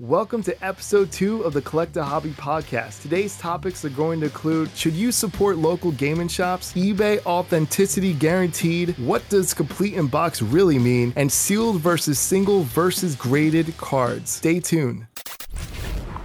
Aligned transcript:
Welcome 0.00 0.42
to 0.44 0.64
episode 0.64 1.12
two 1.12 1.42
of 1.42 1.52
the 1.52 1.60
Collect 1.60 1.94
a 1.98 2.02
Hobby 2.02 2.30
podcast. 2.30 3.02
Today's 3.02 3.36
topics 3.36 3.84
are 3.84 3.90
going 3.90 4.20
to 4.20 4.26
include 4.28 4.70
Should 4.74 4.94
you 4.94 5.12
support 5.12 5.58
local 5.58 5.92
gaming 5.92 6.26
shops? 6.26 6.72
eBay 6.72 7.22
authenticity 7.26 8.14
guaranteed? 8.14 8.98
What 8.98 9.28
does 9.28 9.52
complete 9.52 9.92
in 9.92 10.06
box 10.06 10.40
really 10.40 10.78
mean? 10.78 11.12
And 11.16 11.30
sealed 11.30 11.82
versus 11.82 12.18
single 12.18 12.62
versus 12.62 13.14
graded 13.14 13.76
cards. 13.76 14.30
Stay 14.30 14.58
tuned. 14.58 15.06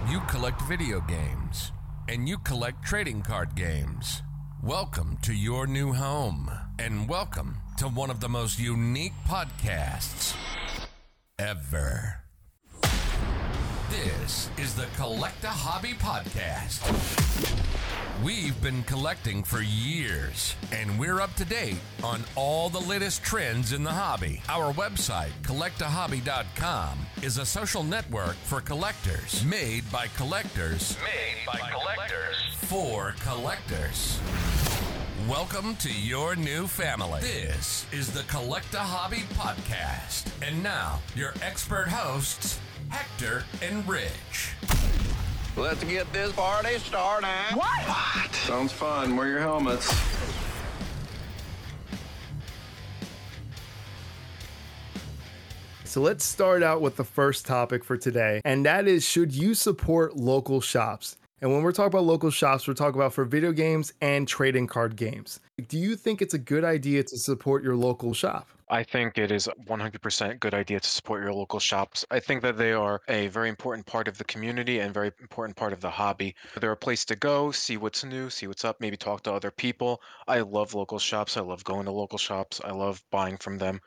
You 0.08 0.20
collect 0.26 0.62
video 0.62 1.02
games, 1.02 1.70
and 2.08 2.26
you 2.26 2.38
collect 2.38 2.82
trading 2.82 3.20
card 3.20 3.54
games. 3.54 4.22
Welcome 4.62 5.18
to 5.20 5.34
your 5.34 5.66
new 5.66 5.92
home, 5.92 6.50
and 6.78 7.06
welcome 7.10 7.58
to 7.76 7.88
one 7.88 8.08
of 8.08 8.20
the 8.20 8.28
most 8.30 8.58
unique 8.58 9.12
podcasts 9.28 10.34
ever. 11.38 12.25
This 13.90 14.50
is 14.58 14.74
the 14.74 14.86
Collect 14.96 15.44
a 15.44 15.48
Hobby 15.48 15.92
Podcast. 15.92 16.82
We've 18.24 18.60
been 18.60 18.82
collecting 18.82 19.44
for 19.44 19.62
years, 19.62 20.56
and 20.72 20.98
we're 20.98 21.20
up 21.20 21.34
to 21.36 21.44
date 21.44 21.78
on 22.02 22.24
all 22.34 22.68
the 22.68 22.80
latest 22.80 23.22
trends 23.22 23.72
in 23.72 23.84
the 23.84 23.92
hobby. 23.92 24.42
Our 24.48 24.72
website, 24.72 25.30
collectahobby.com, 25.42 26.98
is 27.22 27.38
a 27.38 27.46
social 27.46 27.84
network 27.84 28.34
for 28.34 28.60
collectors, 28.60 29.44
made 29.44 29.90
by 29.92 30.08
collectors, 30.16 30.96
made 31.04 31.46
by 31.46 31.70
collectors, 31.70 32.36
for 32.54 33.14
collectors. 33.20 34.18
Welcome 35.28 35.76
to 35.76 35.92
your 35.92 36.34
new 36.34 36.66
family. 36.66 37.20
This 37.20 37.86
is 37.92 38.12
the 38.12 38.22
Collect 38.24 38.74
a 38.74 38.78
Hobby 38.78 39.24
Podcast. 39.34 40.30
And 40.40 40.62
now, 40.62 41.00
your 41.14 41.34
expert 41.42 41.88
hosts, 41.88 42.60
Hector 42.90 43.44
and 43.62 43.86
Rich. 43.88 44.54
Let's 45.56 45.82
get 45.84 46.12
this 46.12 46.32
party 46.32 46.78
started. 46.78 47.28
What? 47.54 48.34
Sounds 48.34 48.72
fun. 48.72 49.16
Wear 49.16 49.28
your 49.28 49.40
helmets. 49.40 49.92
So 55.84 56.02
let's 56.02 56.24
start 56.24 56.62
out 56.62 56.82
with 56.82 56.96
the 56.96 57.04
first 57.04 57.46
topic 57.46 57.82
for 57.82 57.96
today, 57.96 58.42
and 58.44 58.66
that 58.66 58.86
is 58.86 59.02
Should 59.02 59.34
you 59.34 59.54
support 59.54 60.14
local 60.14 60.60
shops? 60.60 61.16
And 61.40 61.50
when 61.52 61.62
we're 61.62 61.72
talking 61.72 61.88
about 61.88 62.04
local 62.04 62.30
shops, 62.30 62.68
we're 62.68 62.74
talking 62.74 63.00
about 63.00 63.14
for 63.14 63.24
video 63.24 63.52
games 63.52 63.92
and 64.02 64.28
trading 64.28 64.66
card 64.66 64.96
games. 64.96 65.40
Do 65.68 65.78
you 65.78 65.96
think 65.96 66.20
it's 66.20 66.34
a 66.34 66.38
good 66.38 66.64
idea 66.64 67.02
to 67.04 67.16
support 67.16 67.62
your 67.62 67.76
local 67.76 68.12
shop? 68.12 68.46
I 68.68 68.82
think 68.82 69.16
it 69.16 69.30
is 69.30 69.48
100% 69.68 70.40
good 70.40 70.54
idea 70.54 70.80
to 70.80 70.88
support 70.88 71.22
your 71.22 71.32
local 71.32 71.60
shops. 71.60 72.04
I 72.10 72.18
think 72.18 72.42
that 72.42 72.58
they 72.58 72.72
are 72.72 73.00
a 73.08 73.28
very 73.28 73.48
important 73.48 73.86
part 73.86 74.08
of 74.08 74.18
the 74.18 74.24
community 74.24 74.80
and 74.80 74.92
very 74.92 75.12
important 75.20 75.56
part 75.56 75.72
of 75.72 75.80
the 75.80 75.90
hobby. 75.90 76.34
They're 76.60 76.72
a 76.72 76.76
place 76.76 77.04
to 77.06 77.16
go, 77.16 77.52
see 77.52 77.76
what's 77.76 78.04
new, 78.04 78.28
see 78.28 78.48
what's 78.48 78.64
up, 78.64 78.80
maybe 78.80 78.96
talk 78.96 79.22
to 79.22 79.32
other 79.32 79.52
people. 79.52 80.02
I 80.26 80.40
love 80.40 80.74
local 80.74 80.98
shops. 80.98 81.36
I 81.36 81.42
love 81.42 81.62
going 81.62 81.84
to 81.84 81.92
local 81.92 82.18
shops. 82.18 82.60
I 82.64 82.72
love 82.72 83.02
buying 83.12 83.36
from 83.36 83.58
them. 83.58 83.80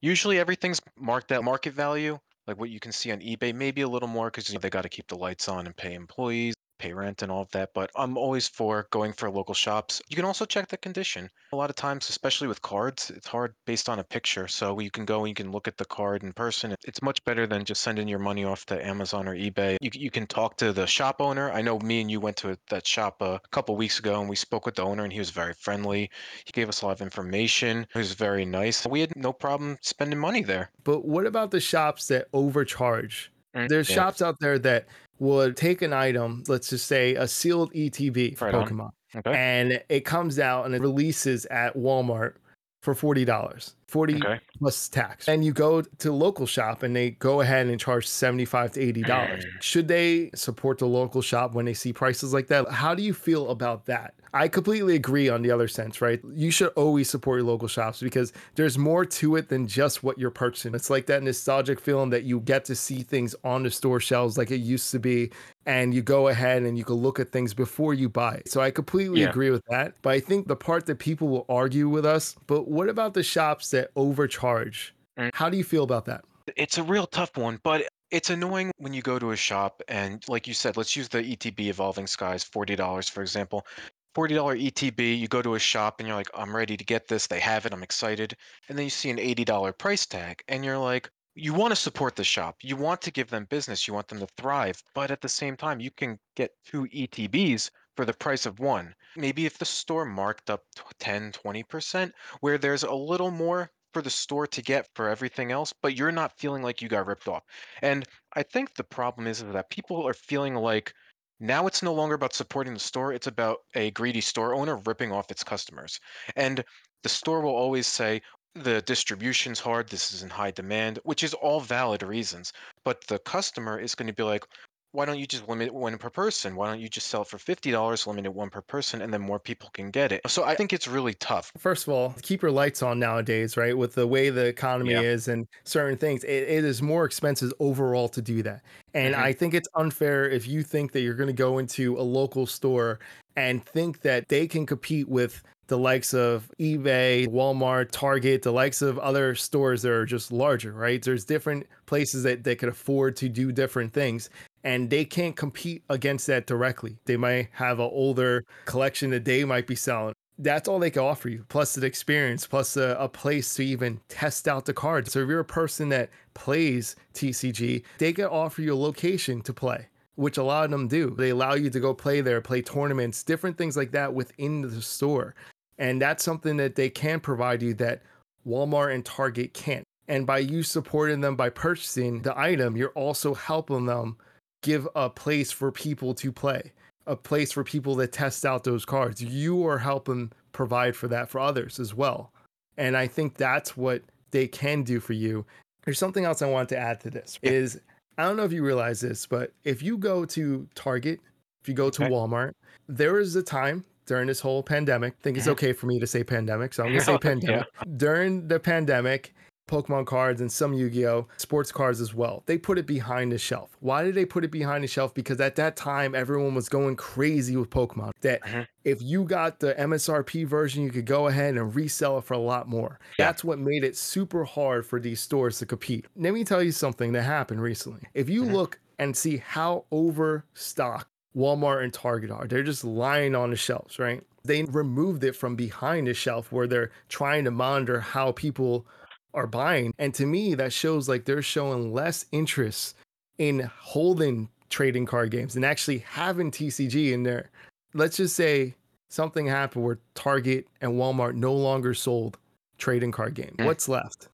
Usually 0.00 0.38
everything's 0.38 0.80
marked 0.96 1.30
at 1.30 1.44
market 1.44 1.74
value, 1.74 2.18
like 2.46 2.58
what 2.58 2.70
you 2.70 2.80
can 2.80 2.92
see 2.92 3.12
on 3.12 3.20
eBay, 3.20 3.54
maybe 3.54 3.82
a 3.82 3.88
little 3.88 4.08
more 4.08 4.30
because 4.30 4.46
they 4.46 4.70
got 4.70 4.82
to 4.82 4.88
keep 4.88 5.08
the 5.08 5.16
lights 5.16 5.46
on 5.48 5.66
and 5.66 5.76
pay 5.76 5.94
employees 5.94 6.54
pay 6.82 6.92
rent 6.92 7.22
and 7.22 7.30
all 7.30 7.42
of 7.42 7.50
that, 7.52 7.72
but 7.74 7.90
I'm 7.94 8.18
always 8.18 8.48
for 8.48 8.88
going 8.90 9.12
for 9.12 9.30
local 9.30 9.54
shops. 9.54 10.02
You 10.08 10.16
can 10.16 10.24
also 10.24 10.44
check 10.44 10.66
the 10.68 10.76
condition. 10.76 11.30
A 11.52 11.56
lot 11.56 11.70
of 11.70 11.76
times, 11.76 12.08
especially 12.08 12.48
with 12.48 12.60
cards, 12.60 13.10
it's 13.10 13.28
hard 13.28 13.54
based 13.66 13.88
on 13.88 14.00
a 14.00 14.04
picture. 14.04 14.48
So 14.48 14.80
you 14.80 14.90
can 14.90 15.04
go 15.04 15.20
and 15.20 15.28
you 15.28 15.34
can 15.34 15.52
look 15.52 15.68
at 15.68 15.76
the 15.76 15.84
card 15.84 16.24
in 16.24 16.32
person. 16.32 16.74
It's 16.84 17.00
much 17.00 17.24
better 17.24 17.46
than 17.46 17.64
just 17.64 17.82
sending 17.82 18.08
your 18.08 18.18
money 18.18 18.44
off 18.44 18.66
to 18.66 18.84
Amazon 18.84 19.28
or 19.28 19.36
eBay. 19.36 19.76
You, 19.80 19.90
you 19.92 20.10
can 20.10 20.26
talk 20.26 20.56
to 20.56 20.72
the 20.72 20.86
shop 20.86 21.20
owner. 21.20 21.52
I 21.52 21.62
know 21.62 21.78
me 21.78 22.00
and 22.00 22.10
you 22.10 22.18
went 22.18 22.36
to 22.38 22.58
that 22.70 22.86
shop 22.86 23.22
a 23.22 23.40
couple 23.52 23.76
weeks 23.76 24.00
ago 24.00 24.20
and 24.20 24.28
we 24.28 24.36
spoke 24.36 24.66
with 24.66 24.74
the 24.74 24.82
owner 24.82 25.04
and 25.04 25.12
he 25.12 25.20
was 25.20 25.30
very 25.30 25.54
friendly. 25.54 26.10
He 26.44 26.52
gave 26.52 26.68
us 26.68 26.82
a 26.82 26.86
lot 26.86 26.92
of 26.92 27.02
information. 27.02 27.86
He 27.92 27.98
was 27.98 28.14
very 28.14 28.44
nice. 28.44 28.84
We 28.86 29.00
had 29.00 29.14
no 29.14 29.32
problem 29.32 29.78
spending 29.82 30.18
money 30.18 30.42
there. 30.42 30.70
But 30.82 31.04
what 31.04 31.26
about 31.26 31.52
the 31.52 31.60
shops 31.60 32.08
that 32.08 32.26
overcharge? 32.32 33.31
Mm, 33.54 33.68
There's 33.68 33.88
yeah. 33.88 33.94
shops 33.96 34.22
out 34.22 34.38
there 34.40 34.58
that 34.60 34.86
would 35.18 35.56
take 35.56 35.82
an 35.82 35.92
item, 35.92 36.42
let's 36.48 36.68
just 36.70 36.86
say 36.86 37.14
a 37.14 37.28
sealed 37.28 37.72
ETB 37.74 38.36
for 38.36 38.46
Right. 38.46 38.54
Pokemon, 38.54 38.90
Okay. 39.14 39.32
and 39.34 39.82
it 39.88 40.00
comes 40.04 40.38
out 40.38 40.66
and 40.66 40.74
it 40.74 40.80
releases 40.80 41.44
at 41.46 41.74
Walmart 41.76 42.34
for 42.82 42.94
forty 42.94 43.24
dollars, 43.24 43.74
forty 43.92 44.16
Okay. 44.16 44.40
plus 44.58 44.88
tax. 44.88 45.28
And 45.28 45.44
you 45.44 45.52
go 45.52 45.82
to 45.82 46.10
a 46.10 46.12
local 46.12 46.46
shop 46.46 46.82
and 46.82 46.96
they 46.96 47.10
go 47.10 47.42
ahead 47.42 47.66
and 47.66 47.78
charge 47.78 48.06
seventy-five 48.08 48.72
to 48.72 48.80
eighty 48.80 49.02
dollars. 49.02 49.44
Mm. 49.44 49.62
Should 49.62 49.88
they 49.88 50.30
support 50.34 50.78
the 50.78 50.86
local 50.86 51.20
shop 51.22 51.52
when 51.54 51.66
they 51.66 51.74
see 51.74 51.92
prices 51.92 52.32
like 52.32 52.46
that? 52.48 52.68
How 52.70 52.94
do 52.94 53.02
you 53.02 53.12
feel 53.14 53.50
about 53.50 53.84
that? 53.86 54.14
I 54.34 54.48
completely 54.48 54.94
agree 54.96 55.28
on 55.28 55.42
the 55.42 55.50
other 55.50 55.68
sense, 55.68 56.00
right? 56.00 56.18
You 56.34 56.50
should 56.50 56.68
always 56.68 57.10
support 57.10 57.40
your 57.40 57.46
local 57.46 57.68
shops 57.68 58.00
because 58.00 58.32
there's 58.54 58.78
more 58.78 59.04
to 59.04 59.36
it 59.36 59.50
than 59.50 59.66
just 59.66 60.02
what 60.02 60.18
you're 60.18 60.30
purchasing. 60.30 60.74
It's 60.74 60.88
like 60.88 61.04
that 61.06 61.22
nostalgic 61.22 61.78
feeling 61.78 62.08
that 62.10 62.22
you 62.22 62.40
get 62.40 62.64
to 62.64 62.74
see 62.74 63.02
things 63.02 63.34
on 63.44 63.62
the 63.62 63.70
store 63.70 64.00
shelves 64.00 64.38
like 64.38 64.50
it 64.50 64.56
used 64.56 64.90
to 64.92 64.98
be, 64.98 65.30
and 65.66 65.92
you 65.92 66.00
go 66.00 66.28
ahead 66.28 66.62
and 66.62 66.78
you 66.78 66.84
can 66.84 66.94
look 66.96 67.20
at 67.20 67.30
things 67.30 67.52
before 67.52 67.92
you 67.92 68.08
buy. 68.08 68.40
So 68.46 68.62
I 68.62 68.70
completely 68.70 69.20
Yeah. 69.20 69.28
agree 69.28 69.50
with 69.50 69.64
that. 69.68 69.96
But 70.00 70.14
I 70.14 70.20
think 70.20 70.48
the 70.48 70.56
part 70.56 70.86
that 70.86 70.98
people 70.98 71.28
will 71.28 71.44
argue 71.50 71.90
with 71.90 72.06
us, 72.06 72.34
but 72.46 72.68
what 72.68 72.88
about 72.88 73.12
the 73.12 73.22
shops 73.22 73.70
that 73.72 73.81
overcharge? 73.96 74.94
Mm. 75.18 75.30
How 75.34 75.48
do 75.48 75.56
you 75.56 75.64
feel 75.64 75.84
about 75.84 76.04
that? 76.06 76.24
It's 76.56 76.78
a 76.78 76.82
real 76.82 77.06
tough 77.06 77.36
one, 77.36 77.60
but 77.62 77.86
it's 78.10 78.30
annoying 78.30 78.72
when 78.76 78.92
you 78.92 79.02
go 79.02 79.18
to 79.18 79.30
a 79.30 79.36
shop 79.36 79.82
and, 79.88 80.22
like 80.28 80.46
you 80.46 80.54
said, 80.54 80.76
let's 80.76 80.96
use 80.96 81.08
the 81.08 81.22
ETB 81.22 81.68
Evolving 81.68 82.06
Skies, 82.06 82.44
$40, 82.44 83.10
for 83.10 83.22
example. 83.22 83.66
$40 84.14 84.70
ETB, 84.70 85.18
you 85.18 85.28
go 85.28 85.40
to 85.40 85.54
a 85.54 85.58
shop 85.58 85.98
and 85.98 86.06
you're 86.06 86.16
like, 86.16 86.28
I'm 86.34 86.54
ready 86.54 86.76
to 86.76 86.84
get 86.84 87.08
this. 87.08 87.26
They 87.26 87.40
have 87.40 87.64
it. 87.64 87.72
I'm 87.72 87.82
excited. 87.82 88.36
And 88.68 88.76
then 88.76 88.84
you 88.84 88.90
see 88.90 89.08
an 89.08 89.16
$80 89.16 89.76
price 89.78 90.04
tag 90.04 90.42
and 90.48 90.64
you're 90.64 90.78
like, 90.78 91.10
you 91.34 91.54
want 91.54 91.72
to 91.72 91.76
support 91.76 92.14
the 92.14 92.24
shop. 92.24 92.56
You 92.62 92.76
want 92.76 93.00
to 93.02 93.10
give 93.10 93.30
them 93.30 93.46
business. 93.46 93.88
You 93.88 93.94
want 93.94 94.08
them 94.08 94.18
to 94.18 94.26
thrive. 94.36 94.82
But 94.94 95.10
at 95.10 95.22
the 95.22 95.30
same 95.30 95.56
time, 95.56 95.80
you 95.80 95.90
can 95.90 96.18
get 96.36 96.50
two 96.66 96.86
ETBs 96.94 97.70
for 97.96 98.04
the 98.04 98.14
price 98.14 98.46
of 98.46 98.58
one. 98.58 98.94
Maybe 99.16 99.46
if 99.46 99.58
the 99.58 99.64
store 99.64 100.04
marked 100.04 100.50
up 100.50 100.64
t- 100.74 100.82
10, 100.98 101.32
20%, 101.32 102.12
where 102.40 102.58
there's 102.58 102.82
a 102.82 102.94
little 102.94 103.30
more 103.30 103.70
for 103.92 104.02
the 104.02 104.10
store 104.10 104.46
to 104.46 104.62
get 104.62 104.88
for 104.94 105.08
everything 105.08 105.52
else, 105.52 105.72
but 105.82 105.94
you're 105.96 106.12
not 106.12 106.38
feeling 106.38 106.62
like 106.62 106.80
you 106.80 106.88
got 106.88 107.06
ripped 107.06 107.28
off. 107.28 107.42
And 107.82 108.04
I 108.34 108.42
think 108.42 108.74
the 108.74 108.84
problem 108.84 109.26
is 109.26 109.42
that 109.42 109.70
people 109.70 110.06
are 110.06 110.14
feeling 110.14 110.54
like 110.54 110.94
now 111.40 111.66
it's 111.66 111.82
no 111.82 111.92
longer 111.92 112.14
about 112.14 112.34
supporting 112.34 112.72
the 112.72 112.80
store, 112.80 113.12
it's 113.12 113.26
about 113.26 113.58
a 113.74 113.90
greedy 113.90 114.20
store 114.20 114.54
owner 114.54 114.76
ripping 114.86 115.12
off 115.12 115.30
its 115.30 115.44
customers. 115.44 115.98
And 116.36 116.64
the 117.02 117.08
store 117.08 117.40
will 117.40 117.54
always 117.54 117.86
say, 117.86 118.22
the 118.54 118.82
distribution's 118.82 119.58
hard, 119.58 119.88
this 119.88 120.12
is 120.12 120.22
in 120.22 120.30
high 120.30 120.50
demand, 120.50 120.98
which 121.04 121.22
is 121.22 121.34
all 121.34 121.60
valid 121.60 122.02
reasons. 122.02 122.52
But 122.84 123.06
the 123.06 123.18
customer 123.20 123.78
is 123.78 123.94
going 123.94 124.08
to 124.08 124.12
be 124.12 124.22
like, 124.22 124.44
why 124.92 125.04
don't 125.06 125.18
you 125.18 125.26
just 125.26 125.48
limit 125.48 125.72
one 125.74 125.96
per 125.98 126.10
person? 126.10 126.54
Why 126.56 126.66
don't 126.68 126.80
you 126.80 126.88
just 126.88 127.08
sell 127.08 127.24
for 127.24 127.38
$50, 127.38 128.06
limit 128.06 128.26
it 128.26 128.34
one 128.34 128.50
per 128.50 128.62
person, 128.62 129.02
and 129.02 129.12
then 129.12 129.20
more 129.22 129.40
people 129.40 129.70
can 129.70 129.90
get 129.90 130.12
it? 130.12 130.20
So 130.28 130.44
I 130.44 130.54
think 130.54 130.72
it's 130.72 130.86
really 130.86 131.14
tough. 131.14 131.52
First 131.58 131.86
of 131.86 131.92
all, 131.92 132.14
keep 132.22 132.40
your 132.40 132.50
lights 132.50 132.82
on 132.82 132.98
nowadays, 132.98 133.56
right? 133.58 133.76
With 133.76 133.94
the 133.94 134.06
way 134.06 134.30
the 134.30 134.46
economy 134.46 134.92
Yeah. 134.92 135.02
is 135.02 135.28
and 135.28 135.46
certain 135.64 135.98
things, 135.98 136.24
it, 136.24 136.44
it 136.48 136.64
is 136.64 136.80
more 136.80 137.04
expensive 137.04 137.52
overall 137.60 138.08
to 138.08 138.22
do 138.22 138.42
that. 138.42 138.62
And 138.94 139.14
Mhm. 139.14 139.18
I 139.18 139.32
think 139.34 139.52
it's 139.52 139.68
unfair 139.74 140.28
if 140.28 140.48
you 140.48 140.62
think 140.62 140.92
that 140.92 141.02
you're 141.02 141.14
going 141.14 141.26
to 141.26 141.32
go 141.34 141.58
into 141.58 141.98
a 141.98 142.02
local 142.02 142.46
store 142.46 143.00
and 143.36 143.64
think 143.64 144.00
that 144.00 144.28
they 144.28 144.46
can 144.46 144.64
compete 144.66 145.08
with 145.08 145.42
the 145.68 145.78
likes 145.78 146.12
of 146.14 146.50
eBay, 146.58 147.26
Walmart, 147.28 147.90
Target, 147.92 148.42
the 148.42 148.52
likes 148.52 148.82
of 148.82 148.98
other 148.98 149.34
stores 149.34 149.82
that 149.82 149.92
are 149.92 150.04
just 150.04 150.32
larger, 150.32 150.72
right? 150.72 151.02
There's 151.02 151.24
different 151.24 151.66
places 151.86 152.22
that 152.24 152.44
they 152.44 152.56
could 152.56 152.68
afford 152.68 153.16
to 153.16 153.28
do 153.28 153.52
different 153.52 153.92
things 153.92 154.28
and 154.64 154.90
they 154.90 155.04
can't 155.04 155.36
compete 155.36 155.82
against 155.88 156.26
that 156.28 156.46
directly. 156.46 156.98
They 157.04 157.16
might 157.16 157.48
have 157.52 157.80
an 157.80 157.90
older 157.92 158.44
collection 158.64 159.10
that 159.10 159.24
they 159.24 159.44
might 159.44 159.66
be 159.66 159.74
selling. 159.74 160.14
That's 160.38 160.68
all 160.68 160.78
they 160.78 160.90
can 160.90 161.02
offer 161.02 161.28
you, 161.28 161.44
plus 161.48 161.74
the 161.74 161.86
experience, 161.86 162.46
plus 162.46 162.76
a, 162.76 162.96
a 162.98 163.08
place 163.08 163.54
to 163.54 163.64
even 163.64 164.00
test 164.08 164.48
out 164.48 164.64
the 164.64 164.72
cards. 164.72 165.12
So 165.12 165.20
if 165.20 165.28
you're 165.28 165.40
a 165.40 165.44
person 165.44 165.88
that 165.90 166.10
plays 166.34 166.96
TCG, 167.14 167.82
they 167.98 168.12
can 168.12 168.24
offer 168.26 168.62
you 168.62 168.74
a 168.74 168.76
location 168.76 169.42
to 169.42 169.52
play, 169.52 169.88
which 170.16 170.38
a 170.38 170.42
lot 170.42 170.64
of 170.64 170.70
them 170.70 170.88
do. 170.88 171.10
They 171.10 171.30
allow 171.30 171.54
you 171.54 171.70
to 171.70 171.80
go 171.80 171.92
play 171.92 172.22
there, 172.22 172.40
play 172.40 172.62
tournaments, 172.62 173.22
different 173.22 173.58
things 173.58 173.76
like 173.76 173.92
that 173.92 174.14
within 174.14 174.62
the 174.62 174.82
store. 174.82 175.34
And 175.78 176.00
that's 176.00 176.24
something 176.24 176.56
that 176.56 176.76
they 176.76 176.90
can 176.90 177.20
provide 177.20 177.62
you 177.62 177.74
that 177.74 178.02
Walmart 178.46 178.94
and 178.94 179.04
Target 179.04 179.52
can't. 179.52 179.84
And 180.08 180.26
by 180.26 180.38
you 180.38 180.62
supporting 180.62 181.20
them 181.20 181.36
by 181.36 181.50
purchasing 181.50 182.22
the 182.22 182.36
item, 182.38 182.76
you're 182.76 182.90
also 182.90 183.34
helping 183.34 183.86
them 183.86 184.16
give 184.62 184.88
a 184.94 185.10
place 185.10 185.52
for 185.52 185.70
people 185.70 186.14
to 186.14 186.32
play, 186.32 186.72
a 187.06 187.16
place 187.16 187.52
for 187.52 187.64
people 187.64 187.96
to 187.96 188.06
test 188.06 188.46
out 188.46 188.64
those 188.64 188.84
cards. 188.84 189.22
You 189.22 189.66
are 189.66 189.78
helping 189.78 190.32
provide 190.52 190.96
for 190.96 191.08
that 191.08 191.28
for 191.28 191.40
others 191.40 191.78
as 191.78 191.94
well. 191.94 192.32
And 192.76 192.96
I 192.96 193.06
think 193.06 193.36
that's 193.36 193.76
what 193.76 194.02
they 194.30 194.46
can 194.48 194.82
do 194.82 195.00
for 195.00 195.12
you. 195.12 195.44
There's 195.84 195.98
something 195.98 196.24
else 196.24 196.42
I 196.42 196.48
wanted 196.48 196.68
to 196.70 196.78
add 196.78 197.00
to 197.00 197.10
this 197.10 197.38
is 197.42 197.80
I 198.18 198.24
don't 198.24 198.36
know 198.36 198.44
if 198.44 198.52
you 198.52 198.62
realize 198.64 199.00
this, 199.00 199.26
but 199.26 199.52
if 199.64 199.82
you 199.82 199.96
go 199.96 200.24
to 200.26 200.68
Target, 200.74 201.18
if 201.62 201.68
you 201.68 201.74
go 201.74 201.88
to 201.90 202.04
Okay. 202.04 202.12
Walmart, 202.12 202.52
there 202.88 203.14
was 203.14 203.34
a 203.36 203.42
time 203.42 203.84
during 204.06 204.26
this 204.26 204.38
whole 204.38 204.62
pandemic. 204.62 205.14
I 205.20 205.22
think 205.22 205.38
it's 205.38 205.46
Mhm. 205.46 205.52
okay 205.52 205.72
for 205.72 205.86
me 205.86 205.98
to 205.98 206.06
say 206.06 206.22
pandemic, 206.22 206.74
so 206.74 206.84
I'm 206.84 206.90
gonna 206.90 207.00
say 207.04 207.12
Yeah. 207.12 207.18
pandemic. 207.18 207.66
During 207.96 208.48
the 208.48 208.60
pandemic, 208.60 209.34
Pokemon 209.68 210.06
cards 210.06 210.40
and 210.40 210.50
some 210.50 210.72
Yu-Gi-Oh 210.74 211.26
sports 211.36 211.72
cards 211.72 212.00
as 212.00 212.12
well. 212.14 212.42
They 212.46 212.58
put 212.58 212.78
it 212.78 212.86
behind 212.86 213.32
the 213.32 213.38
shelf. 213.38 213.76
Why 213.80 214.02
did 214.04 214.14
they 214.14 214.24
put 214.24 214.44
it 214.44 214.50
behind 214.50 214.84
the 214.84 214.88
shelf? 214.88 215.14
Because 215.14 215.40
at 215.40 215.56
that 215.56 215.76
time 215.76 216.14
everyone 216.14 216.54
was 216.54 216.68
going 216.68 216.96
crazy 216.96 217.56
with 217.56 217.70
Pokemon. 217.70 218.12
That 218.20 218.42
Mhm. 218.42 218.66
if 218.84 219.00
you 219.00 219.24
got 219.24 219.60
the 219.60 219.78
MSRP 219.78 220.44
version, 220.44 220.82
you 220.82 220.90
could 220.90 221.06
go 221.06 221.26
ahead 221.28 221.56
and 221.56 221.74
resell 221.74 222.18
it 222.18 222.24
for 222.24 222.34
a 222.34 222.38
lot 222.38 222.68
more. 222.68 222.98
Yeah. 223.18 223.26
That's 223.26 223.44
what 223.44 223.58
made 223.58 223.84
it 223.84 223.96
super 223.96 224.44
hard 224.44 224.84
for 224.84 225.00
these 225.00 225.20
stores 225.20 225.58
to 225.58 225.66
compete. 225.66 226.06
Let 226.16 226.34
me 226.34 226.44
tell 226.44 226.62
you 226.62 226.72
something 226.72 227.12
that 227.12 227.22
happened 227.22 227.62
recently. 227.62 228.02
If 228.14 228.28
you 228.28 228.44
Mhm. 228.44 228.52
look 228.52 228.78
and 228.98 229.16
see 229.16 229.38
how 229.38 229.84
overstocked 229.90 231.08
Walmart 231.36 231.82
and 231.82 231.92
Target 231.92 232.30
are, 232.30 232.46
they're 232.46 232.62
just 232.62 232.84
lying 232.84 233.34
on 233.34 233.50
the 233.50 233.56
shelves, 233.56 233.98
right? 233.98 234.22
They 234.44 234.64
removed 234.64 235.22
it 235.24 235.36
from 235.36 235.54
behind 235.54 236.08
the 236.08 236.14
shelf 236.14 236.50
where 236.50 236.66
they're 236.66 236.90
trying 237.08 237.44
to 237.44 237.50
monitor 237.52 238.00
how 238.00 238.32
people 238.32 238.86
are 239.34 239.46
buying. 239.46 239.94
And 239.98 240.14
to 240.14 240.26
me, 240.26 240.54
that 240.54 240.72
shows 240.72 241.08
like 241.08 241.24
they're 241.24 241.42
showing 241.42 241.92
less 241.92 242.26
interest 242.32 242.96
in 243.38 243.70
holding 243.78 244.48
trading 244.68 245.06
card 245.06 245.30
games 245.30 245.56
and 245.56 245.64
actually 245.64 245.98
having 245.98 246.50
TCG 246.50 247.12
in 247.12 247.22
there. 247.22 247.50
Let's 247.94 248.16
just 248.16 248.36
say 248.36 248.74
something 249.08 249.46
happened 249.46 249.84
where 249.84 249.98
Target 250.14 250.66
and 250.80 250.92
Walmart 250.92 251.34
no 251.34 251.52
longer 251.52 251.94
sold 251.94 252.38
trading 252.78 253.12
card 253.12 253.34
games. 253.34 253.56
Mm. 253.58 253.66
What's 253.66 253.88
left? 253.88 254.28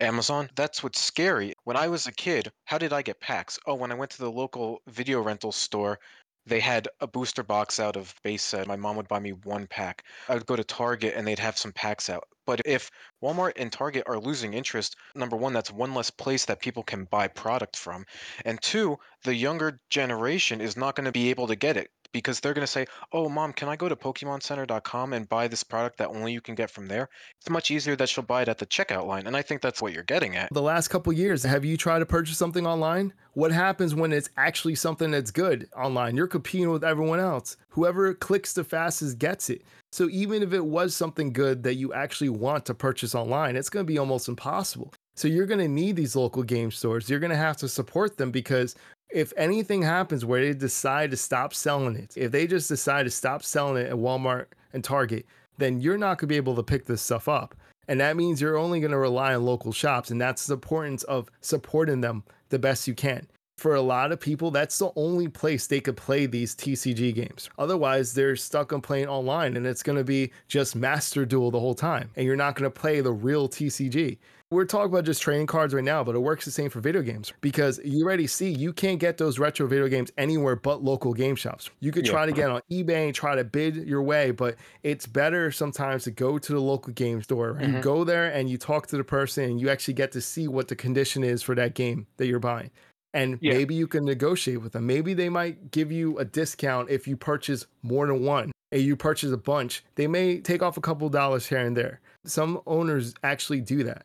Amazon, 0.00 0.48
that's 0.54 0.82
what's 0.82 1.00
scary. 1.00 1.52
When 1.64 1.76
I 1.76 1.88
was 1.88 2.06
a 2.06 2.12
kid, 2.12 2.50
how 2.64 2.78
did 2.78 2.92
I 2.92 3.02
get 3.02 3.20
packs? 3.20 3.58
Oh, 3.66 3.74
when 3.74 3.92
I 3.92 3.94
went 3.94 4.10
to 4.12 4.18
the 4.18 4.30
local 4.30 4.80
video 4.86 5.20
rental 5.20 5.52
store, 5.52 5.98
they 6.46 6.60
had 6.60 6.88
a 7.00 7.06
booster 7.06 7.42
box 7.42 7.80
out 7.80 7.96
of 7.96 8.14
base 8.22 8.42
set. 8.42 8.66
My 8.66 8.76
mom 8.76 8.96
would 8.96 9.08
buy 9.08 9.18
me 9.18 9.32
one 9.32 9.66
pack. 9.66 10.04
I 10.28 10.34
would 10.34 10.46
go 10.46 10.56
to 10.56 10.64
Target 10.64 11.14
and 11.16 11.26
they'd 11.26 11.38
have 11.38 11.58
some 11.58 11.72
packs 11.72 12.08
out. 12.08 12.28
But 12.46 12.62
if 12.64 12.90
Walmart 13.22 13.52
and 13.56 13.72
Target 13.72 14.04
are 14.06 14.18
losing 14.18 14.54
interest, 14.54 14.96
number 15.14 15.36
one, 15.36 15.52
that's 15.52 15.70
one 15.70 15.94
less 15.94 16.10
place 16.10 16.44
that 16.44 16.60
people 16.60 16.82
can 16.82 17.04
buy 17.04 17.28
product 17.28 17.76
from. 17.76 18.06
And 18.44 18.60
two, 18.62 18.98
the 19.24 19.34
younger 19.34 19.80
generation 19.90 20.60
is 20.60 20.76
not 20.76 20.94
going 20.94 21.06
to 21.06 21.12
be 21.12 21.30
able 21.30 21.48
to 21.48 21.56
get 21.56 21.76
it 21.76 21.90
because 22.16 22.40
they're 22.40 22.54
going 22.54 22.62
to 22.62 22.66
say, 22.66 22.86
oh, 23.12 23.28
mom, 23.28 23.52
can 23.52 23.68
I 23.68 23.76
go 23.76 23.90
to 23.90 23.94
PokemonCenter.com 23.94 25.12
and 25.12 25.28
buy 25.28 25.48
this 25.48 25.62
product 25.62 25.98
that 25.98 26.08
only 26.08 26.32
you 26.32 26.40
can 26.40 26.54
get 26.54 26.70
from 26.70 26.88
there? 26.88 27.10
It's 27.38 27.50
much 27.50 27.70
easier 27.70 27.94
that 27.96 28.08
she'll 28.08 28.24
buy 28.24 28.40
it 28.40 28.48
at 28.48 28.56
the 28.56 28.64
checkout 28.64 29.06
line. 29.06 29.26
And 29.26 29.36
I 29.36 29.42
think 29.42 29.60
that's 29.60 29.82
what 29.82 29.92
you're 29.92 30.02
getting 30.02 30.34
at. 30.34 30.48
The 30.50 30.62
last 30.62 30.88
couple 30.88 31.12
years, 31.12 31.42
have 31.42 31.62
you 31.62 31.76
tried 31.76 31.98
to 31.98 32.06
purchase 32.06 32.38
something 32.38 32.66
online? 32.66 33.12
What 33.34 33.52
happens 33.52 33.94
when 33.94 34.14
it's 34.14 34.30
actually 34.38 34.76
something 34.76 35.10
that's 35.10 35.30
good 35.30 35.68
online? 35.76 36.16
You're 36.16 36.26
competing 36.26 36.70
with 36.70 36.82
everyone 36.82 37.20
else. 37.20 37.58
Whoever 37.68 38.14
clicks 38.14 38.54
the 38.54 38.64
fastest 38.64 39.18
gets 39.18 39.50
it. 39.50 39.62
So 39.92 40.08
even 40.08 40.42
if 40.42 40.54
it 40.54 40.64
was 40.64 40.96
something 40.96 41.34
good 41.34 41.62
that 41.64 41.74
you 41.74 41.92
actually 41.92 42.30
want 42.30 42.64
to 42.66 42.74
purchase 42.74 43.14
online, 43.14 43.56
it's 43.56 43.68
going 43.68 43.84
to 43.86 43.92
be 43.92 43.98
almost 43.98 44.28
impossible. 44.28 44.94
So 45.16 45.28
you're 45.28 45.46
going 45.46 45.60
to 45.60 45.68
need 45.68 45.96
these 45.96 46.14
local 46.14 46.42
game 46.42 46.70
stores. 46.70 47.08
You're 47.08 47.20
going 47.20 47.30
to 47.30 47.36
have 47.36 47.56
to 47.58 47.68
support 47.68 48.18
them 48.18 48.30
because 48.30 48.74
if 49.16 49.32
anything 49.38 49.80
happens 49.80 50.26
where 50.26 50.44
they 50.44 50.52
decide 50.52 51.10
to 51.10 51.16
stop 51.16 51.54
selling 51.54 51.96
it, 51.96 52.12
if 52.18 52.30
they 52.32 52.46
just 52.46 52.68
decide 52.68 53.04
to 53.04 53.10
stop 53.10 53.42
selling 53.42 53.82
it 53.82 53.88
at 53.88 53.94
Walmart 53.94 54.44
and 54.74 54.84
Target, 54.84 55.24
then 55.56 55.80
you're 55.80 55.96
not 55.96 56.18
going 56.18 56.26
to 56.28 56.34
be 56.34 56.36
able 56.36 56.54
to 56.54 56.62
pick 56.62 56.84
this 56.84 57.00
stuff 57.00 57.26
up. 57.26 57.54
And 57.88 57.98
that 57.98 58.18
means 58.18 58.42
you're 58.42 58.58
only 58.58 58.78
going 58.78 58.90
to 58.90 58.98
rely 58.98 59.34
on 59.34 59.42
local 59.42 59.72
shops. 59.72 60.10
And 60.10 60.20
that's 60.20 60.46
the 60.46 60.52
importance 60.52 61.02
of 61.04 61.30
supporting 61.40 62.02
them 62.02 62.24
the 62.50 62.58
best 62.58 62.86
you 62.86 62.92
can. 62.92 63.26
For 63.56 63.74
a 63.74 63.80
lot 63.80 64.12
of 64.12 64.20
people, 64.20 64.50
that's 64.50 64.78
the 64.78 64.90
only 64.96 65.28
place 65.28 65.66
they 65.66 65.80
could 65.80 65.96
play 65.96 66.26
these 66.26 66.54
TCG 66.54 67.14
games. 67.14 67.48
Otherwise, 67.58 68.12
they're 68.12 68.36
stuck 68.36 68.70
on 68.74 68.82
playing 68.82 69.08
online 69.08 69.56
and 69.56 69.66
it's 69.66 69.82
going 69.82 69.96
to 69.96 70.04
be 70.04 70.30
just 70.46 70.76
Master 70.76 71.24
Duel 71.24 71.50
the 71.50 71.60
whole 71.60 71.74
time. 71.74 72.10
And 72.16 72.26
you're 72.26 72.36
not 72.36 72.54
going 72.54 72.70
to 72.70 72.80
play 72.80 73.00
the 73.00 73.12
real 73.12 73.48
TCG. 73.48 74.18
We're 74.52 74.64
talking 74.64 74.92
about 74.92 75.02
just 75.04 75.22
trading 75.22 75.48
cards 75.48 75.74
right 75.74 75.82
now, 75.82 76.04
but 76.04 76.14
it 76.14 76.20
works 76.20 76.44
the 76.44 76.52
same 76.52 76.70
for 76.70 76.78
video 76.78 77.02
games 77.02 77.32
because 77.40 77.80
you 77.84 78.04
already 78.04 78.28
see 78.28 78.48
you 78.48 78.72
can't 78.72 79.00
get 79.00 79.16
those 79.18 79.40
retro 79.40 79.66
video 79.66 79.88
games 79.88 80.12
anywhere 80.16 80.54
but 80.54 80.84
local 80.84 81.12
game 81.14 81.34
shops. 81.34 81.68
You 81.80 81.90
could 81.90 82.06
Yeah. 82.06 82.12
try 82.12 82.26
to 82.26 82.32
get 82.32 82.48
on 82.48 82.60
eBay 82.70 83.06
and 83.06 83.12
try 83.14 83.34
to 83.34 83.42
bid 83.42 83.74
your 83.74 84.02
way, 84.02 84.30
but 84.30 84.54
it's 84.84 85.04
better 85.04 85.50
sometimes 85.50 86.04
to 86.04 86.12
go 86.12 86.38
to 86.38 86.52
the 86.52 86.60
local 86.60 86.92
game 86.92 87.20
store 87.24 87.56
and 87.60 87.74
Mhm. 87.74 87.82
go 87.82 88.04
there 88.04 88.28
and 88.32 88.48
you 88.48 88.56
talk 88.56 88.86
to 88.86 88.96
the 88.96 89.02
person 89.02 89.42
and 89.50 89.60
you 89.60 89.68
actually 89.68 89.94
get 89.94 90.12
to 90.12 90.20
see 90.20 90.46
what 90.46 90.68
the 90.68 90.76
condition 90.76 91.24
is 91.24 91.42
for 91.42 91.56
that 91.56 91.74
game 91.74 92.06
that 92.18 92.28
you're 92.28 92.38
buying. 92.38 92.70
And 93.12 93.38
Yeah. 93.40 93.54
maybe 93.54 93.74
you 93.74 93.88
can 93.88 94.04
negotiate 94.04 94.62
with 94.62 94.74
them. 94.74 94.86
Maybe 94.86 95.12
they 95.12 95.28
might 95.28 95.72
give 95.72 95.90
you 95.90 96.18
a 96.20 96.24
discount 96.24 96.88
if 96.88 97.08
you 97.08 97.16
purchase 97.16 97.66
more 97.82 98.06
than 98.06 98.22
one. 98.24 98.52
And 98.70 98.80
you 98.80 98.94
purchase 98.94 99.32
a 99.32 99.36
bunch, 99.36 99.84
they 99.96 100.06
may 100.06 100.38
take 100.38 100.62
off 100.62 100.76
a 100.76 100.80
couple 100.80 101.08
dollars 101.08 101.46
here 101.46 101.58
and 101.58 101.76
there. 101.76 101.98
Some 102.24 102.60
owners 102.64 103.12
actually 103.24 103.60
do 103.60 103.82
that. 103.82 104.04